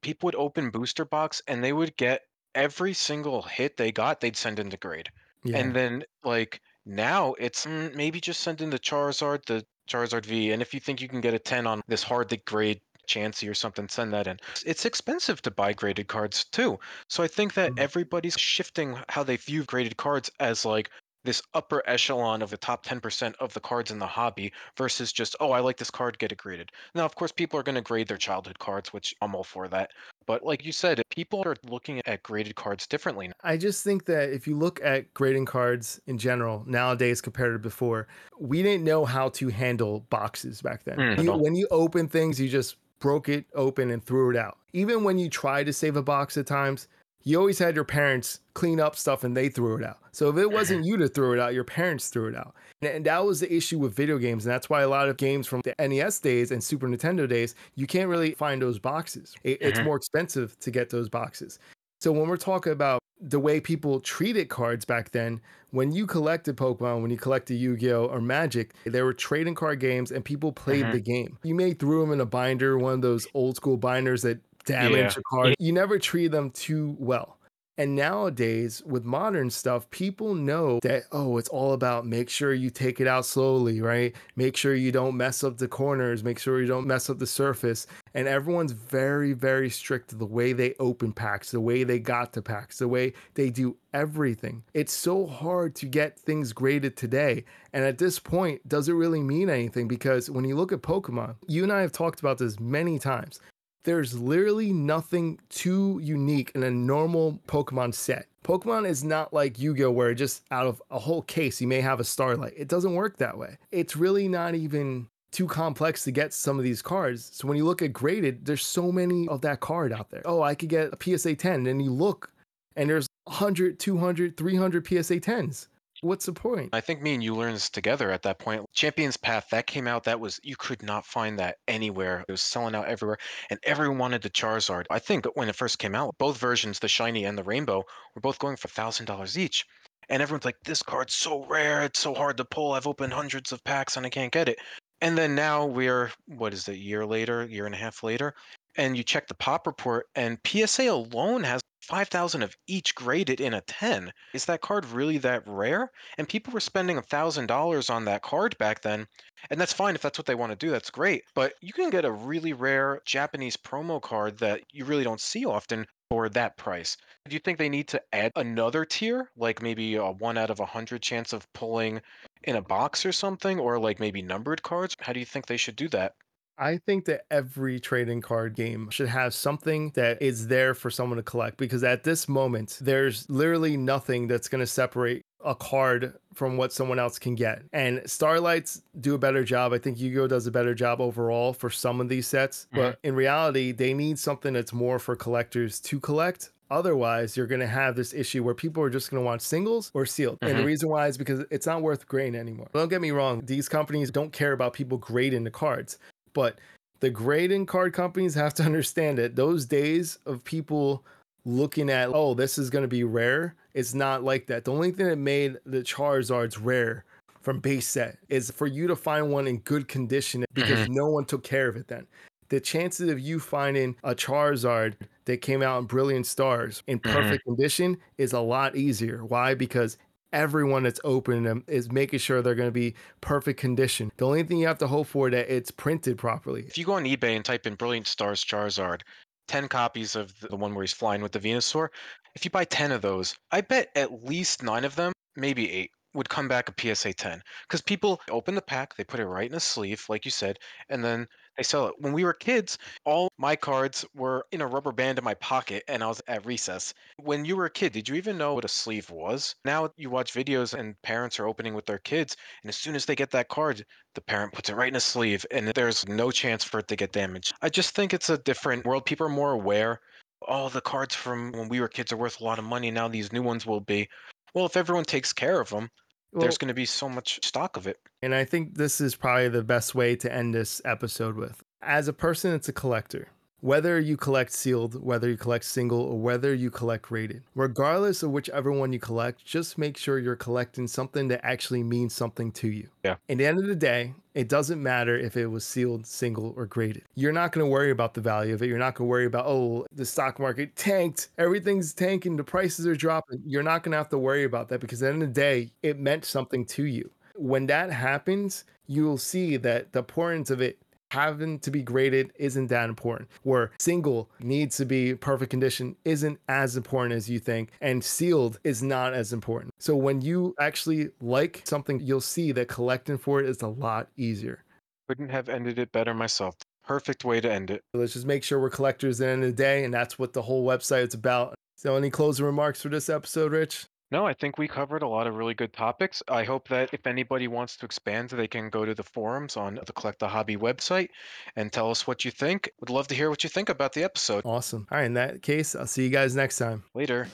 people 0.00 0.26
would 0.26 0.34
open 0.34 0.70
booster 0.70 1.04
box 1.04 1.42
and 1.46 1.62
they 1.62 1.72
would 1.72 1.96
get 1.96 2.22
every 2.56 2.92
single 2.94 3.42
hit 3.42 3.76
they 3.76 3.92
got, 3.92 4.20
they'd 4.20 4.36
send 4.36 4.58
into 4.58 4.76
grade. 4.76 5.10
Yeah. 5.44 5.52
And 5.52 5.76
then 5.76 6.04
like 6.24 6.60
now 6.84 7.34
it's 7.34 7.64
mm, 7.66 7.94
maybe 7.94 8.20
just 8.20 8.40
send 8.40 8.60
in 8.60 8.70
the 8.70 8.78
Charizard, 8.80 9.44
the 9.46 9.64
Charizard 9.88 10.26
V, 10.26 10.50
and 10.52 10.62
if 10.62 10.74
you 10.74 10.80
think 10.80 11.00
you 11.00 11.08
can 11.08 11.20
get 11.20 11.34
a 11.34 11.38
10 11.38 11.66
on 11.66 11.82
this 11.88 12.02
hard 12.02 12.28
to 12.30 12.36
grade 12.38 12.80
Chansey 13.08 13.48
or 13.48 13.54
something, 13.54 13.88
send 13.88 14.12
that 14.14 14.26
in. 14.26 14.38
It's 14.64 14.84
expensive 14.84 15.40
to 15.42 15.50
buy 15.50 15.72
graded 15.72 16.08
cards 16.08 16.44
too. 16.44 16.78
So 17.08 17.22
I 17.22 17.28
think 17.28 17.54
that 17.54 17.72
Mhm. 17.72 17.76
everybody's 17.76 18.38
shifting 18.38 18.98
how 19.08 19.22
they 19.22 19.36
view 19.36 19.64
graded 19.64 19.96
cards 19.96 20.30
as 20.40 20.64
like 20.64 20.90
this 21.26 21.42
upper 21.52 21.82
echelon 21.86 22.40
of 22.40 22.48
the 22.50 22.56
top 22.56 22.86
10% 22.86 23.34
of 23.40 23.52
the 23.52 23.60
cards 23.60 23.90
in 23.90 23.98
the 23.98 24.06
hobby 24.06 24.52
versus 24.78 25.12
just, 25.12 25.36
oh, 25.40 25.50
I 25.50 25.60
like 25.60 25.76
this 25.76 25.90
card, 25.90 26.18
get 26.18 26.32
it 26.32 26.38
graded. 26.38 26.72
Now, 26.94 27.04
of 27.04 27.14
course, 27.16 27.32
people 27.32 27.58
are 27.60 27.62
going 27.62 27.74
to 27.74 27.82
grade 27.82 28.08
their 28.08 28.16
childhood 28.16 28.58
cards, 28.58 28.92
which 28.92 29.14
I'm 29.20 29.34
all 29.34 29.44
for 29.44 29.68
that. 29.68 29.90
But 30.24 30.44
like 30.44 30.64
you 30.64 30.72
said, 30.72 31.02
people 31.10 31.42
are 31.44 31.56
looking 31.68 32.00
at 32.06 32.22
graded 32.22 32.54
cards 32.54 32.86
differently. 32.86 33.30
I 33.42 33.56
just 33.56 33.84
think 33.84 34.06
that 34.06 34.30
if 34.30 34.46
you 34.46 34.56
look 34.56 34.80
at 34.82 35.12
grading 35.14 35.44
cards 35.46 36.00
in 36.06 36.16
general 36.16 36.64
nowadays 36.66 37.20
compared 37.20 37.54
to 37.54 37.58
before, 37.58 38.08
we 38.40 38.62
didn't 38.62 38.84
know 38.84 39.04
how 39.04 39.28
to 39.30 39.48
handle 39.48 40.00
boxes 40.08 40.62
back 40.62 40.84
then. 40.84 40.96
Mm, 40.96 41.24
You- 41.24 41.32
when 41.36 41.54
you 41.54 41.68
open 41.70 42.08
things, 42.08 42.40
you 42.40 42.48
just 42.48 42.76
broke 42.98 43.28
it 43.28 43.44
open 43.54 43.90
and 43.90 44.02
threw 44.02 44.30
it 44.30 44.36
out. 44.36 44.56
Even 44.72 45.04
when 45.04 45.18
you 45.18 45.28
try 45.28 45.62
to 45.62 45.72
save 45.72 45.96
a 45.96 46.02
box 46.02 46.36
at 46.36 46.46
times, 46.46 46.88
you 47.26 47.36
always 47.38 47.58
had 47.58 47.74
your 47.74 47.84
parents 47.84 48.38
clean 48.54 48.78
up 48.78 48.94
stuff 48.94 49.24
and 49.24 49.36
they 49.36 49.48
threw 49.48 49.76
it 49.76 49.84
out. 49.84 49.98
So 50.12 50.30
if 50.30 50.36
it 50.36 50.50
wasn't 50.50 50.84
you 50.86 50.96
to 50.98 51.08
throw 51.08 51.32
it 51.32 51.40
out, 51.40 51.54
your 51.54 51.64
parents 51.64 52.08
threw 52.08 52.28
it 52.28 52.36
out. 52.36 52.54
And, 52.80 52.90
and 52.92 53.04
that 53.06 53.24
was 53.26 53.40
the 53.40 53.52
issue 53.52 53.78
with 53.80 53.94
video 53.94 54.16
games. 54.16 54.46
And 54.46 54.54
that's 54.54 54.70
why 54.70 54.82
a 54.82 54.88
lot 54.88 55.08
of 55.08 55.16
games 55.16 55.48
from 55.48 55.60
the 55.64 55.74
NES 55.78 56.20
days 56.20 56.52
and 56.52 56.62
Super 56.62 56.86
Nintendo 56.86 57.28
days, 57.28 57.56
you 57.74 57.88
can't 57.88 58.08
really 58.08 58.30
find 58.34 58.62
those 58.62 58.78
boxes. 58.78 59.34
It- 59.42 59.58
it's 59.60 59.80
Mhm. 59.80 59.84
more 59.84 59.96
expensive 59.96 60.56
to 60.60 60.70
get 60.70 60.88
those 60.90 61.08
boxes. 61.08 61.58
So 62.00 62.12
when 62.12 62.28
we're 62.28 62.36
talking 62.36 62.72
about 62.72 63.00
the 63.20 63.40
way 63.40 63.58
people 63.58 63.98
treated 63.98 64.48
cards 64.48 64.84
back 64.84 65.10
then, 65.10 65.40
when 65.70 65.90
you 65.90 66.06
collected 66.06 66.56
Pokemon, 66.56 67.02
when 67.02 67.10
you 67.10 67.16
collected 67.16 67.54
Yu-Gi-Oh 67.56 68.04
or 68.06 68.20
Magic, 68.20 68.72
there 68.84 69.04
were 69.04 69.14
trading 69.14 69.54
card 69.56 69.80
games 69.80 70.12
and 70.12 70.24
people 70.24 70.52
played 70.52 70.84
Mhm. 70.84 70.92
the 70.92 71.00
game. 71.00 71.38
You 71.42 71.56
may 71.56 71.72
threw 71.72 72.02
them 72.02 72.12
in 72.12 72.20
a 72.20 72.26
binder, 72.26 72.78
one 72.78 72.92
of 72.92 73.00
those 73.02 73.26
old 73.34 73.56
school 73.56 73.76
binders 73.78 74.22
that 74.22 74.38
damage 74.66 75.14
Yeah. 75.14 75.20
a 75.20 75.22
card. 75.22 75.54
You 75.58 75.72
never 75.72 75.98
treat 75.98 76.28
them 76.28 76.50
too 76.50 76.96
well. 76.98 77.38
And 77.78 77.94
nowadays, 77.94 78.82
with 78.86 79.04
modern 79.04 79.50
stuff, 79.50 79.90
people 79.90 80.34
know 80.34 80.80
that, 80.82 81.02
oh, 81.12 81.36
it's 81.36 81.50
all 81.50 81.74
about 81.74 82.06
make 82.06 82.30
sure 82.30 82.54
you 82.54 82.70
take 82.70 83.02
it 83.02 83.06
out 83.06 83.26
slowly, 83.26 83.82
right? 83.82 84.16
Make 84.34 84.56
sure 84.56 84.74
you 84.74 84.90
don't 84.90 85.14
mess 85.14 85.44
up 85.44 85.58
the 85.58 85.68
corners, 85.68 86.24
make 86.24 86.38
sure 86.38 86.58
you 86.58 86.66
don't 86.66 86.86
mess 86.86 87.10
up 87.10 87.18
the 87.18 87.26
surface. 87.26 87.86
And 88.14 88.26
everyone's 88.26 88.72
very, 88.72 89.34
very 89.34 89.68
strict 89.68 90.08
to 90.08 90.16
the 90.16 90.24
way 90.24 90.54
they 90.54 90.72
open 90.80 91.12
packs, 91.12 91.50
the 91.50 91.60
way 91.60 91.84
they 91.84 91.98
got 91.98 92.32
to 92.32 92.40
packs, 92.40 92.78
the 92.78 92.88
way 92.88 93.12
they 93.34 93.50
do 93.50 93.76
everything. 93.92 94.62
It's 94.72 94.94
so 94.94 95.26
hard 95.26 95.74
to 95.74 95.84
get 95.86 96.18
things 96.18 96.54
graded 96.54 96.96
today. 96.96 97.44
And 97.74 97.84
at 97.84 97.98
this 97.98 98.18
point, 98.18 98.66
does 98.66 98.88
it 98.88 98.94
really 98.94 99.20
mean 99.20 99.50
anything? 99.50 99.86
Because 99.86 100.30
when 100.30 100.46
you 100.46 100.56
look 100.56 100.72
at 100.72 100.80
Pokemon, 100.80 101.34
you 101.46 101.62
and 101.62 101.70
I 101.70 101.82
have 101.82 101.92
talked 101.92 102.20
about 102.20 102.38
this 102.38 102.58
many 102.58 102.98
times 102.98 103.38
there's 103.86 104.18
literally 104.18 104.72
nothing 104.72 105.38
too 105.48 106.00
unique 106.02 106.50
in 106.56 106.64
a 106.64 106.70
normal 106.70 107.40
Pokemon 107.46 107.94
set. 107.94 108.26
Pokemon 108.44 108.86
is 108.86 109.04
not 109.04 109.32
like 109.32 109.60
Yu 109.60 109.74
Gi 109.76 109.84
Oh!, 109.84 109.90
where 109.92 110.12
just 110.12 110.42
out 110.50 110.66
of 110.66 110.82
a 110.90 110.98
whole 110.98 111.22
case, 111.22 111.60
you 111.60 111.68
may 111.68 111.80
have 111.80 112.00
a 112.00 112.04
Starlight. 112.04 112.54
It 112.56 112.66
doesn't 112.66 112.94
work 112.94 113.16
that 113.18 113.38
way. 113.38 113.56
It's 113.70 113.96
really 113.96 114.28
not 114.28 114.56
even 114.56 115.06
too 115.30 115.46
complex 115.46 116.02
to 116.02 116.10
get 116.10 116.34
some 116.34 116.58
of 116.58 116.64
these 116.64 116.82
cards. 116.82 117.30
So 117.32 117.46
when 117.46 117.56
you 117.56 117.64
look 117.64 117.80
at 117.80 117.92
graded, 117.92 118.44
there's 118.44 118.66
so 118.66 118.90
many 118.90 119.28
of 119.28 119.40
that 119.42 119.60
card 119.60 119.92
out 119.92 120.10
there. 120.10 120.22
Oh, 120.24 120.42
I 120.42 120.56
could 120.56 120.68
get 120.68 120.92
a 120.92 121.18
PSA 121.18 121.36
10. 121.36 121.66
And 121.68 121.80
you 121.80 121.92
look, 121.92 122.32
and 122.74 122.90
there's 122.90 123.06
100, 123.24 123.78
200, 123.78 124.36
300 124.36 124.86
PSA 124.86 125.20
10s. 125.20 125.68
What's 126.06 126.26
the 126.26 126.32
point? 126.32 126.70
I 126.72 126.80
think 126.80 127.02
me 127.02 127.14
and 127.14 127.22
you 127.22 127.34
learned 127.34 127.56
this 127.56 127.68
together 127.68 128.12
at 128.12 128.22
that 128.22 128.38
point. 128.38 128.64
Champions 128.72 129.16
Path, 129.16 129.48
that 129.50 129.66
came 129.66 129.88
out, 129.88 130.04
that 130.04 130.20
was, 130.20 130.38
you 130.44 130.54
could 130.56 130.82
not 130.82 131.04
find 131.04 131.36
that 131.40 131.56
anywhere. 131.66 132.24
It 132.28 132.30
was 132.30 132.42
selling 132.42 132.76
out 132.76 132.86
everywhere, 132.86 133.18
and 133.50 133.58
everyone 133.64 133.98
wanted 133.98 134.22
the 134.22 134.30
Charizard. 134.30 134.84
I 134.88 135.00
think 135.00 135.26
when 135.34 135.48
it 135.48 135.56
first 135.56 135.80
came 135.80 135.96
out, 135.96 136.14
both 136.18 136.38
versions, 136.38 136.78
the 136.78 136.86
Shiny 136.86 137.24
and 137.24 137.36
the 137.36 137.42
Rainbow, 137.42 137.82
were 138.14 138.20
both 138.20 138.38
going 138.38 138.54
for 138.54 138.68
$1,000 138.68 139.36
each. 139.36 139.64
And 140.08 140.22
everyone's 140.22 140.44
like, 140.44 140.58
this 140.64 140.82
card's 140.82 141.16
so 141.16 141.44
rare, 141.46 141.82
it's 141.82 141.98
so 141.98 142.14
hard 142.14 142.36
to 142.36 142.44
pull. 142.44 142.72
I've 142.72 142.86
opened 142.86 143.12
hundreds 143.12 143.50
of 143.50 143.64
packs 143.64 143.96
and 143.96 144.06
I 144.06 144.08
can't 144.08 144.32
get 144.32 144.48
it. 144.48 144.58
And 145.00 145.18
then 145.18 145.34
now 145.34 145.66
we're, 145.66 146.12
what 146.26 146.54
is 146.54 146.68
it, 146.68 146.72
a 146.72 146.78
year 146.78 147.04
later, 147.04 147.44
year 147.46 147.66
and 147.66 147.74
a 147.74 147.78
half 147.78 148.04
later, 148.04 148.32
and 148.76 148.96
you 148.96 149.02
check 149.02 149.26
the 149.26 149.34
pop 149.34 149.66
report, 149.66 150.06
and 150.14 150.38
PSA 150.46 150.84
alone 150.84 151.42
has 151.42 151.60
5,000 151.86 152.42
of 152.42 152.56
each 152.66 152.94
graded 152.94 153.40
in 153.40 153.54
a 153.54 153.60
10. 153.60 154.12
Is 154.32 154.44
that 154.46 154.60
card 154.60 154.84
really 154.86 155.18
that 155.18 155.42
rare? 155.46 155.90
And 156.18 156.28
people 156.28 156.52
were 156.52 156.60
spending 156.60 156.98
$1,000 156.98 157.90
on 157.90 158.04
that 158.04 158.22
card 158.22 158.58
back 158.58 158.82
then. 158.82 159.06
And 159.50 159.60
that's 159.60 159.72
fine 159.72 159.94
if 159.94 160.02
that's 160.02 160.18
what 160.18 160.26
they 160.26 160.34
want 160.34 160.50
to 160.50 160.56
do, 160.56 160.70
that's 160.70 160.90
great. 160.90 161.22
But 161.34 161.54
you 161.60 161.72
can 161.72 161.90
get 161.90 162.04
a 162.04 162.10
really 162.10 162.52
rare 162.52 163.00
Japanese 163.04 163.56
promo 163.56 164.02
card 164.02 164.38
that 164.38 164.62
you 164.72 164.84
really 164.84 165.04
don't 165.04 165.20
see 165.20 165.44
often 165.44 165.86
for 166.10 166.28
that 166.28 166.56
price. 166.56 166.96
Do 167.28 167.34
you 167.34 167.40
think 167.40 167.58
they 167.58 167.68
need 167.68 167.88
to 167.88 168.02
add 168.12 168.32
another 168.34 168.84
tier, 168.84 169.30
like 169.36 169.62
maybe 169.62 169.94
a 169.94 170.10
one 170.10 170.38
out 170.38 170.50
of 170.50 170.58
a 170.58 170.64
100 170.64 171.02
chance 171.02 171.32
of 171.32 171.50
pulling 171.52 172.02
in 172.42 172.56
a 172.56 172.62
box 172.62 173.06
or 173.06 173.12
something, 173.12 173.60
or 173.60 173.78
like 173.78 174.00
maybe 174.00 174.22
numbered 174.22 174.62
cards? 174.62 174.96
How 175.00 175.12
do 175.12 175.20
you 175.20 175.26
think 175.26 175.46
they 175.46 175.56
should 175.56 175.76
do 175.76 175.88
that? 175.90 176.14
I 176.58 176.78
think 176.78 177.04
that 177.04 177.26
every 177.30 177.78
trading 177.80 178.22
card 178.22 178.54
game 178.54 178.88
should 178.90 179.08
have 179.08 179.34
something 179.34 179.90
that 179.90 180.20
is 180.22 180.48
there 180.48 180.74
for 180.74 180.90
someone 180.90 181.18
to 181.18 181.22
collect 181.22 181.58
because 181.58 181.84
at 181.84 182.04
this 182.04 182.28
moment, 182.28 182.78
there's 182.80 183.28
literally 183.28 183.76
nothing 183.76 184.26
that's 184.26 184.48
going 184.48 184.60
to 184.60 184.66
separate 184.66 185.22
a 185.44 185.54
card 185.54 186.14
from 186.34 186.56
what 186.56 186.72
someone 186.72 186.98
else 186.98 187.18
can 187.18 187.34
get. 187.34 187.62
And 187.72 188.00
Starlights 188.10 188.82
do 189.00 189.14
a 189.14 189.18
better 189.18 189.44
job. 189.44 189.72
I 189.72 189.78
think 189.78 190.00
Yu 190.00 190.10
Gi 190.10 190.18
Oh! 190.20 190.26
does 190.26 190.46
a 190.46 190.50
better 190.50 190.74
job 190.74 191.00
overall 191.00 191.52
for 191.52 191.68
some 191.70 192.00
of 192.00 192.08
these 192.08 192.26
sets. 192.26 192.66
But 192.72 192.98
in 193.04 193.14
reality, 193.14 193.72
they 193.72 193.92
need 193.94 194.18
something 194.18 194.54
that's 194.54 194.72
more 194.72 194.98
for 194.98 195.14
collectors 195.14 195.78
to 195.82 196.00
collect. 196.00 196.50
Otherwise, 196.68 197.36
you're 197.36 197.46
going 197.46 197.60
to 197.60 197.66
have 197.66 197.94
this 197.94 198.12
issue 198.12 198.42
where 198.42 198.54
people 198.54 198.82
are 198.82 198.90
just 198.90 199.08
going 199.10 199.22
to 199.22 199.24
want 199.24 199.40
singles 199.40 199.92
or 199.94 200.04
sealed. 200.04 200.38
And 200.42 200.58
the 200.58 200.62
Mhm. 200.62 200.66
reason 200.66 200.88
why 200.88 201.06
is 201.06 201.16
because 201.16 201.44
it's 201.50 201.66
not 201.66 201.80
worth 201.82 202.08
grading 202.08 202.34
anymore. 202.34 202.68
Don't 202.72 202.88
get 202.88 203.00
me 203.00 203.12
wrong, 203.12 203.42
these 203.44 203.68
companies 203.68 204.10
don't 204.10 204.32
care 204.32 204.52
about 204.52 204.72
people 204.72 204.98
grading 204.98 205.44
the 205.44 205.50
cards. 205.52 205.98
But 206.36 206.58
the 207.00 207.08
grading 207.08 207.64
card 207.64 207.94
companies 207.94 208.34
have 208.34 208.52
to 208.54 208.62
understand 208.70 209.16
that 209.16 209.36
those 209.36 209.64
days 209.64 210.18
of 210.26 210.44
people 210.44 211.02
looking 211.46 211.88
at, 211.88 212.10
oh, 212.12 212.34
this 212.34 212.58
is 212.58 212.68
going 212.68 212.82
to 212.82 212.88
be 212.88 213.04
rare, 213.04 213.54
it's 213.72 213.94
not 213.94 214.22
like 214.22 214.46
that. 214.48 214.66
The 214.66 214.72
only 214.72 214.90
thing 214.92 215.06
that 215.06 215.16
made 215.16 215.56
the 215.64 215.78
Charizards 215.78 216.58
rare 216.62 217.04
from 217.40 217.60
base 217.60 217.88
set 217.88 218.18
is 218.28 218.50
for 218.50 218.66
you 218.66 218.86
to 218.86 218.96
find 218.96 219.30
one 219.30 219.46
in 219.46 219.58
good 219.60 219.88
condition 219.88 220.42
mm-hmm. 220.42 220.60
because 220.60 220.88
no 220.90 221.08
one 221.08 221.24
took 221.24 221.42
care 221.42 221.68
of 221.68 221.76
it 221.76 221.88
then. 221.88 222.06
The 222.48 222.60
chances 222.60 223.08
of 223.08 223.18
you 223.18 223.40
finding 223.40 223.96
a 224.04 224.14
Charizard 224.14 224.94
that 225.24 225.38
came 225.38 225.62
out 225.62 225.78
in 225.78 225.86
Brilliant 225.86 226.26
Stars 226.26 226.82
in 226.86 227.00
mm-hmm. 227.00 227.16
perfect 227.16 227.44
condition 227.44 227.96
is 228.18 228.34
a 228.34 228.40
lot 228.40 228.76
easier. 228.76 229.24
Why? 229.24 229.54
Because 229.54 229.96
everyone 230.32 230.82
that's 230.82 231.00
opening 231.04 231.44
them 231.44 231.64
is 231.66 231.90
making 231.90 232.18
sure 232.18 232.42
they're 232.42 232.54
going 232.54 232.68
to 232.68 232.72
be 232.72 232.94
perfect 233.20 233.60
condition. 233.60 234.10
The 234.16 234.26
only 234.26 234.42
thing 234.42 234.58
you 234.58 234.66
have 234.66 234.78
to 234.78 234.86
hope 234.86 235.08
for 235.08 235.30
that 235.30 235.52
it's 235.52 235.70
printed 235.70 236.18
properly. 236.18 236.64
If 236.66 236.78
you 236.78 236.84
go 236.84 236.94
on 236.94 237.04
eBay 237.04 237.36
and 237.36 237.44
type 237.44 237.66
in 237.66 237.74
Brilliant 237.74 238.06
Stars 238.06 238.44
Charizard, 238.44 239.02
10 239.48 239.68
copies 239.68 240.16
of 240.16 240.38
the 240.40 240.56
one 240.56 240.74
where 240.74 240.82
he's 240.82 240.92
flying 240.92 241.22
with 241.22 241.32
the 241.32 241.38
Venusaur, 241.38 241.88
if 242.34 242.44
you 242.44 242.50
buy 242.50 242.64
10 242.64 242.92
of 242.92 243.02
those, 243.02 243.34
I 243.52 243.60
bet 243.60 243.90
at 243.94 244.24
least 244.24 244.62
nine 244.62 244.84
of 244.84 244.96
them, 244.96 245.12
maybe 245.36 245.70
eight, 245.70 245.90
would 246.14 246.28
come 246.28 246.48
back 246.48 246.68
a 246.68 246.94
PSA 246.94 247.12
10. 247.14 247.42
Because 247.68 247.80
people 247.80 248.20
open 248.30 248.54
the 248.54 248.62
pack, 248.62 248.96
they 248.96 249.04
put 249.04 249.20
it 249.20 249.26
right 249.26 249.48
in 249.48 249.56
a 249.56 249.60
sleeve, 249.60 250.04
like 250.08 250.24
you 250.24 250.30
said, 250.30 250.58
and 250.88 251.04
then 251.04 251.26
they 251.56 251.62
sell 251.62 251.86
it. 251.88 251.94
When 251.98 252.12
we 252.12 252.24
were 252.24 252.32
kids, 252.32 252.78
all 253.04 253.28
my 253.38 253.56
cards 253.56 254.04
were 254.14 254.46
in 254.52 254.60
a 254.60 254.66
rubber 254.66 254.92
band 254.92 255.18
in 255.18 255.24
my 255.24 255.34
pocket 255.34 255.84
and 255.88 256.02
I 256.02 256.08
was 256.08 256.22
at 256.28 256.44
recess. 256.46 256.92
When 257.16 257.44
you 257.44 257.56
were 257.56 257.66
a 257.66 257.70
kid, 257.70 257.92
did 257.92 258.08
you 258.08 258.14
even 258.14 258.38
know 258.38 258.54
what 258.54 258.64
a 258.64 258.68
sleeve 258.68 259.10
was? 259.10 259.54
Now 259.64 259.90
you 259.96 260.10
watch 260.10 260.32
videos 260.32 260.72
and 260.78 261.00
parents 261.02 261.38
are 261.40 261.46
opening 261.46 261.74
with 261.74 261.86
their 261.86 261.98
kids, 261.98 262.36
and 262.62 262.68
as 262.68 262.76
soon 262.76 262.94
as 262.94 263.04
they 263.06 263.14
get 263.16 263.30
that 263.30 263.48
card, 263.48 263.84
the 264.14 264.20
parent 264.20 264.52
puts 264.52 264.68
it 264.68 264.74
right 264.76 264.88
in 264.88 264.96
a 264.96 265.00
sleeve 265.00 265.44
and 265.50 265.68
there's 265.68 266.06
no 266.08 266.30
chance 266.30 266.64
for 266.64 266.80
it 266.80 266.88
to 266.88 266.96
get 266.96 267.12
damaged. 267.12 267.52
I 267.62 267.68
just 267.68 267.94
think 267.94 268.12
it's 268.14 268.30
a 268.30 268.38
different 268.38 268.84
world. 268.84 269.04
People 269.04 269.26
are 269.26 269.30
more 269.30 269.52
aware. 269.52 270.00
All 270.42 270.68
the 270.70 270.80
cards 270.80 271.14
from 271.14 271.52
when 271.52 271.68
we 271.68 271.80
were 271.80 271.88
kids 271.88 272.12
are 272.12 272.16
worth 272.16 272.40
a 272.40 272.44
lot 272.44 272.58
of 272.58 272.64
money. 272.64 272.90
Now 272.90 273.08
these 273.08 273.32
new 273.32 273.42
ones 273.42 273.66
will 273.66 273.80
be. 273.80 274.08
Well, 274.54 274.66
if 274.66 274.76
everyone 274.76 275.04
takes 275.04 275.32
care 275.32 275.60
of 275.60 275.70
them, 275.70 275.90
Well, 276.36 276.42
there's 276.42 276.58
going 276.58 276.68
to 276.68 276.74
be 276.74 276.84
so 276.84 277.08
much 277.08 277.44
stock 277.44 277.76
of 277.76 277.86
it. 277.86 277.98
and 278.22 278.34
I 278.34 278.44
think 278.44 278.76
this 278.76 279.00
is 279.00 279.16
probably 279.16 279.48
the 279.48 279.64
best 279.64 279.94
way 279.94 280.16
to 280.16 280.32
end 280.32 280.54
this 280.54 280.82
episode 280.84 281.34
with. 281.36 281.62
As 281.82 282.08
a 282.08 282.12
person 282.12 282.50
that's 282.50 282.68
a 282.68 282.72
collector, 282.72 283.28
whether 283.66 283.98
you 283.98 284.16
collect 284.16 284.52
sealed, 284.52 285.02
whether 285.02 285.28
you 285.28 285.36
collect 285.36 285.64
single, 285.64 286.00
or 286.00 286.16
whether 286.16 286.54
you 286.54 286.70
collect 286.70 287.10
rated, 287.10 287.42
regardless 287.56 288.22
of 288.22 288.30
whichever 288.30 288.70
one 288.70 288.92
you 288.92 289.00
collect, 289.00 289.44
just 289.44 289.76
make 289.76 289.96
sure 289.96 290.20
you're 290.20 290.36
collecting 290.36 290.86
something 290.86 291.26
that 291.26 291.44
actually 291.44 291.82
means 291.82 292.14
something 292.14 292.52
to 292.52 292.68
you. 292.68 292.88
Yeah. 293.02 293.16
At 293.28 293.38
the 293.38 293.44
end 293.44 293.58
of 293.58 293.66
the 293.66 293.74
day, 293.74 294.14
it 294.34 294.48
doesn't 294.48 294.80
matter 294.80 295.18
if 295.18 295.36
it 295.36 295.48
was 295.48 295.64
sealed, 295.64 296.06
single, 296.06 296.54
or 296.56 296.66
graded. 296.66 297.02
You're 297.16 297.32
not 297.32 297.50
going 297.50 297.66
to 297.66 297.70
worry 297.70 297.90
about 297.90 298.14
the 298.14 298.20
value 298.20 298.54
of 298.54 298.62
it. 298.62 298.68
You're 298.68 298.78
not 298.78 298.94
going 298.94 299.08
to 299.08 299.10
worry 299.10 299.26
about, 299.26 299.46
oh, 299.46 299.84
the 299.92 300.06
stock 300.06 300.38
market 300.38 300.76
tanked, 300.76 301.30
everything's 301.36 301.92
tanking, 301.92 302.36
the 302.36 302.44
prices 302.44 302.86
are 302.86 302.94
dropping. 302.94 303.42
You're 303.44 303.64
not 303.64 303.82
going 303.82 303.90
to 303.92 303.98
have 303.98 304.10
to 304.10 304.18
worry 304.18 304.44
about 304.44 304.68
that 304.68 304.78
because 304.78 305.02
at 305.02 305.06
the 305.06 305.12
end 305.14 305.22
of 305.24 305.34
the 305.34 305.40
day, 305.40 305.72
it 305.82 305.98
meant 305.98 306.24
something 306.24 306.64
to 306.66 306.84
you. 306.84 307.10
When 307.34 307.66
that 307.66 307.90
happens, 307.90 308.64
you'll 308.86 309.18
see 309.18 309.56
that 309.56 309.92
the 309.92 309.98
importance 309.98 310.50
of 310.50 310.62
it 310.62 310.78
having 311.10 311.58
to 311.60 311.70
be 311.70 311.82
graded 311.82 312.32
isn't 312.36 312.68
that 312.68 312.88
important. 312.88 313.28
Where 313.42 313.70
single 313.78 314.30
needs 314.40 314.76
to 314.78 314.84
be 314.84 315.14
perfect 315.14 315.50
condition 315.50 315.96
isn't 316.04 316.38
as 316.48 316.76
important 316.76 317.14
as 317.14 317.28
you 317.28 317.38
think, 317.38 317.70
and 317.80 318.02
sealed 318.02 318.58
is 318.64 318.82
not 318.82 319.14
as 319.14 319.32
important. 319.32 319.74
So 319.78 319.96
when 319.96 320.20
you 320.20 320.54
actually 320.60 321.10
like 321.20 321.62
something, 321.64 322.00
you'll 322.00 322.20
see 322.20 322.52
that 322.52 322.68
collecting 322.68 323.18
for 323.18 323.40
it 323.40 323.48
is 323.48 323.62
a 323.62 323.68
lot 323.68 324.08
easier. 324.16 324.64
Couldn't 325.08 325.28
have 325.28 325.48
ended 325.48 325.78
it 325.78 325.92
better 325.92 326.14
myself. 326.14 326.56
Perfect 326.84 327.24
way 327.24 327.40
to 327.40 327.52
end 327.52 327.70
it. 327.70 327.82
Let's 327.94 328.12
just 328.12 328.26
make 328.26 328.44
sure 328.44 328.60
we're 328.60 328.70
collectors 328.70 329.20
at 329.20 329.26
the 329.26 329.30
end 329.32 329.44
of 329.44 329.50
the 329.50 329.62
day, 329.62 329.84
and 329.84 329.92
that's 329.92 330.18
what 330.18 330.32
the 330.32 330.42
whole 330.42 330.64
website 330.64 331.08
is 331.08 331.14
about. 331.14 331.54
So, 331.76 331.96
any 331.96 332.10
closing 332.10 332.46
remarks 332.46 332.80
for 332.80 332.88
this 332.88 333.08
episode, 333.08 333.52
Rich? 333.52 333.86
No, 334.12 334.24
I 334.24 334.34
think 334.34 334.56
we 334.56 334.68
covered 334.68 335.02
a 335.02 335.08
lot 335.08 335.26
of 335.26 335.34
really 335.34 335.54
good 335.54 335.72
topics. 335.72 336.22
I 336.28 336.44
hope 336.44 336.68
that 336.68 336.90
if 336.92 337.08
anybody 337.08 337.48
wants 337.48 337.76
to 337.78 337.86
expand, 337.86 338.30
they 338.30 338.46
can 338.46 338.70
go 338.70 338.84
to 338.84 338.94
the 338.94 339.02
forums 339.02 339.56
on 339.56 339.80
the 339.84 339.92
Collect 339.92 340.20
the 340.20 340.28
Hobby 340.28 340.56
website 340.56 341.08
and 341.56 341.72
tell 341.72 341.90
us 341.90 342.06
what 342.06 342.24
you 342.24 342.30
think. 342.30 342.70
Would 342.78 342.90
love 342.90 343.08
to 343.08 343.16
hear 343.16 343.30
what 343.30 343.42
you 343.42 343.50
think 343.50 343.68
about 343.68 343.94
the 343.94 344.04
episode. 344.04 344.42
Awesome. 344.44 344.86
All 344.92 344.98
right, 344.98 345.06
in 345.06 345.14
that 345.14 345.42
case, 345.42 345.74
I'll 345.74 345.88
see 345.88 346.04
you 346.04 346.10
guys 346.10 346.36
next 346.36 346.58
time. 346.58 346.84
Later. 346.94 347.26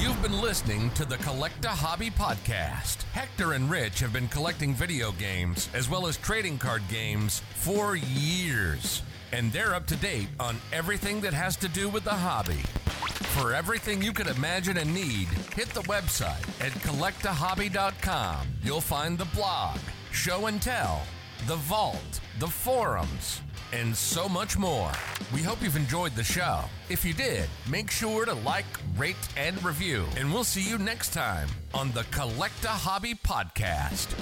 You've 0.00 0.20
been 0.22 0.40
listening 0.40 0.90
to 0.92 1.04
the 1.04 1.16
Collect 1.18 1.64
a 1.64 1.68
Hobby 1.68 2.10
podcast. 2.10 3.02
Hector 3.12 3.52
and 3.52 3.70
Rich 3.70 4.00
have 4.00 4.12
been 4.12 4.28
collecting 4.28 4.74
video 4.74 5.12
games 5.12 5.68
as 5.74 5.88
well 5.88 6.06
as 6.06 6.16
trading 6.16 6.58
card 6.58 6.82
games 6.88 7.40
for 7.54 7.96
years, 7.96 9.02
and 9.32 9.52
they're 9.52 9.74
up 9.74 9.86
to 9.86 9.96
date 9.96 10.28
on 10.40 10.56
everything 10.72 11.20
that 11.20 11.34
has 11.34 11.56
to 11.56 11.68
do 11.68 11.88
with 11.88 12.04
the 12.04 12.10
hobby. 12.10 12.62
For 13.34 13.54
everything 13.54 14.02
you 14.02 14.12
could 14.12 14.26
imagine 14.26 14.78
and 14.78 14.92
need, 14.92 15.28
hit 15.54 15.68
the 15.68 15.82
website 15.82 16.46
at 16.60 16.72
collectahobby.com. 16.82 18.46
You'll 18.62 18.80
find 18.80 19.18
the 19.18 19.26
blog, 19.26 19.78
show 20.12 20.46
and 20.46 20.60
tell, 20.60 21.02
the 21.46 21.56
vault, 21.56 22.20
the 22.38 22.46
forums, 22.46 23.40
and 23.72 23.94
so 23.94 24.28
much 24.28 24.56
more. 24.56 24.90
We 25.34 25.42
hope 25.42 25.62
you've 25.62 25.76
enjoyed 25.76 26.12
the 26.12 26.24
show. 26.24 26.60
If 26.88 27.04
you 27.04 27.12
did, 27.12 27.48
make 27.70 27.90
sure 27.90 28.24
to 28.24 28.34
like, 28.34 28.64
rate, 28.96 29.16
and 29.36 29.62
review. 29.62 30.06
And 30.16 30.32
we'll 30.32 30.44
see 30.44 30.68
you 30.68 30.78
next 30.78 31.12
time 31.12 31.48
on 31.74 31.92
the 31.92 32.04
Collect 32.10 32.64
a 32.64 32.68
Hobby 32.68 33.14
podcast. 33.14 34.14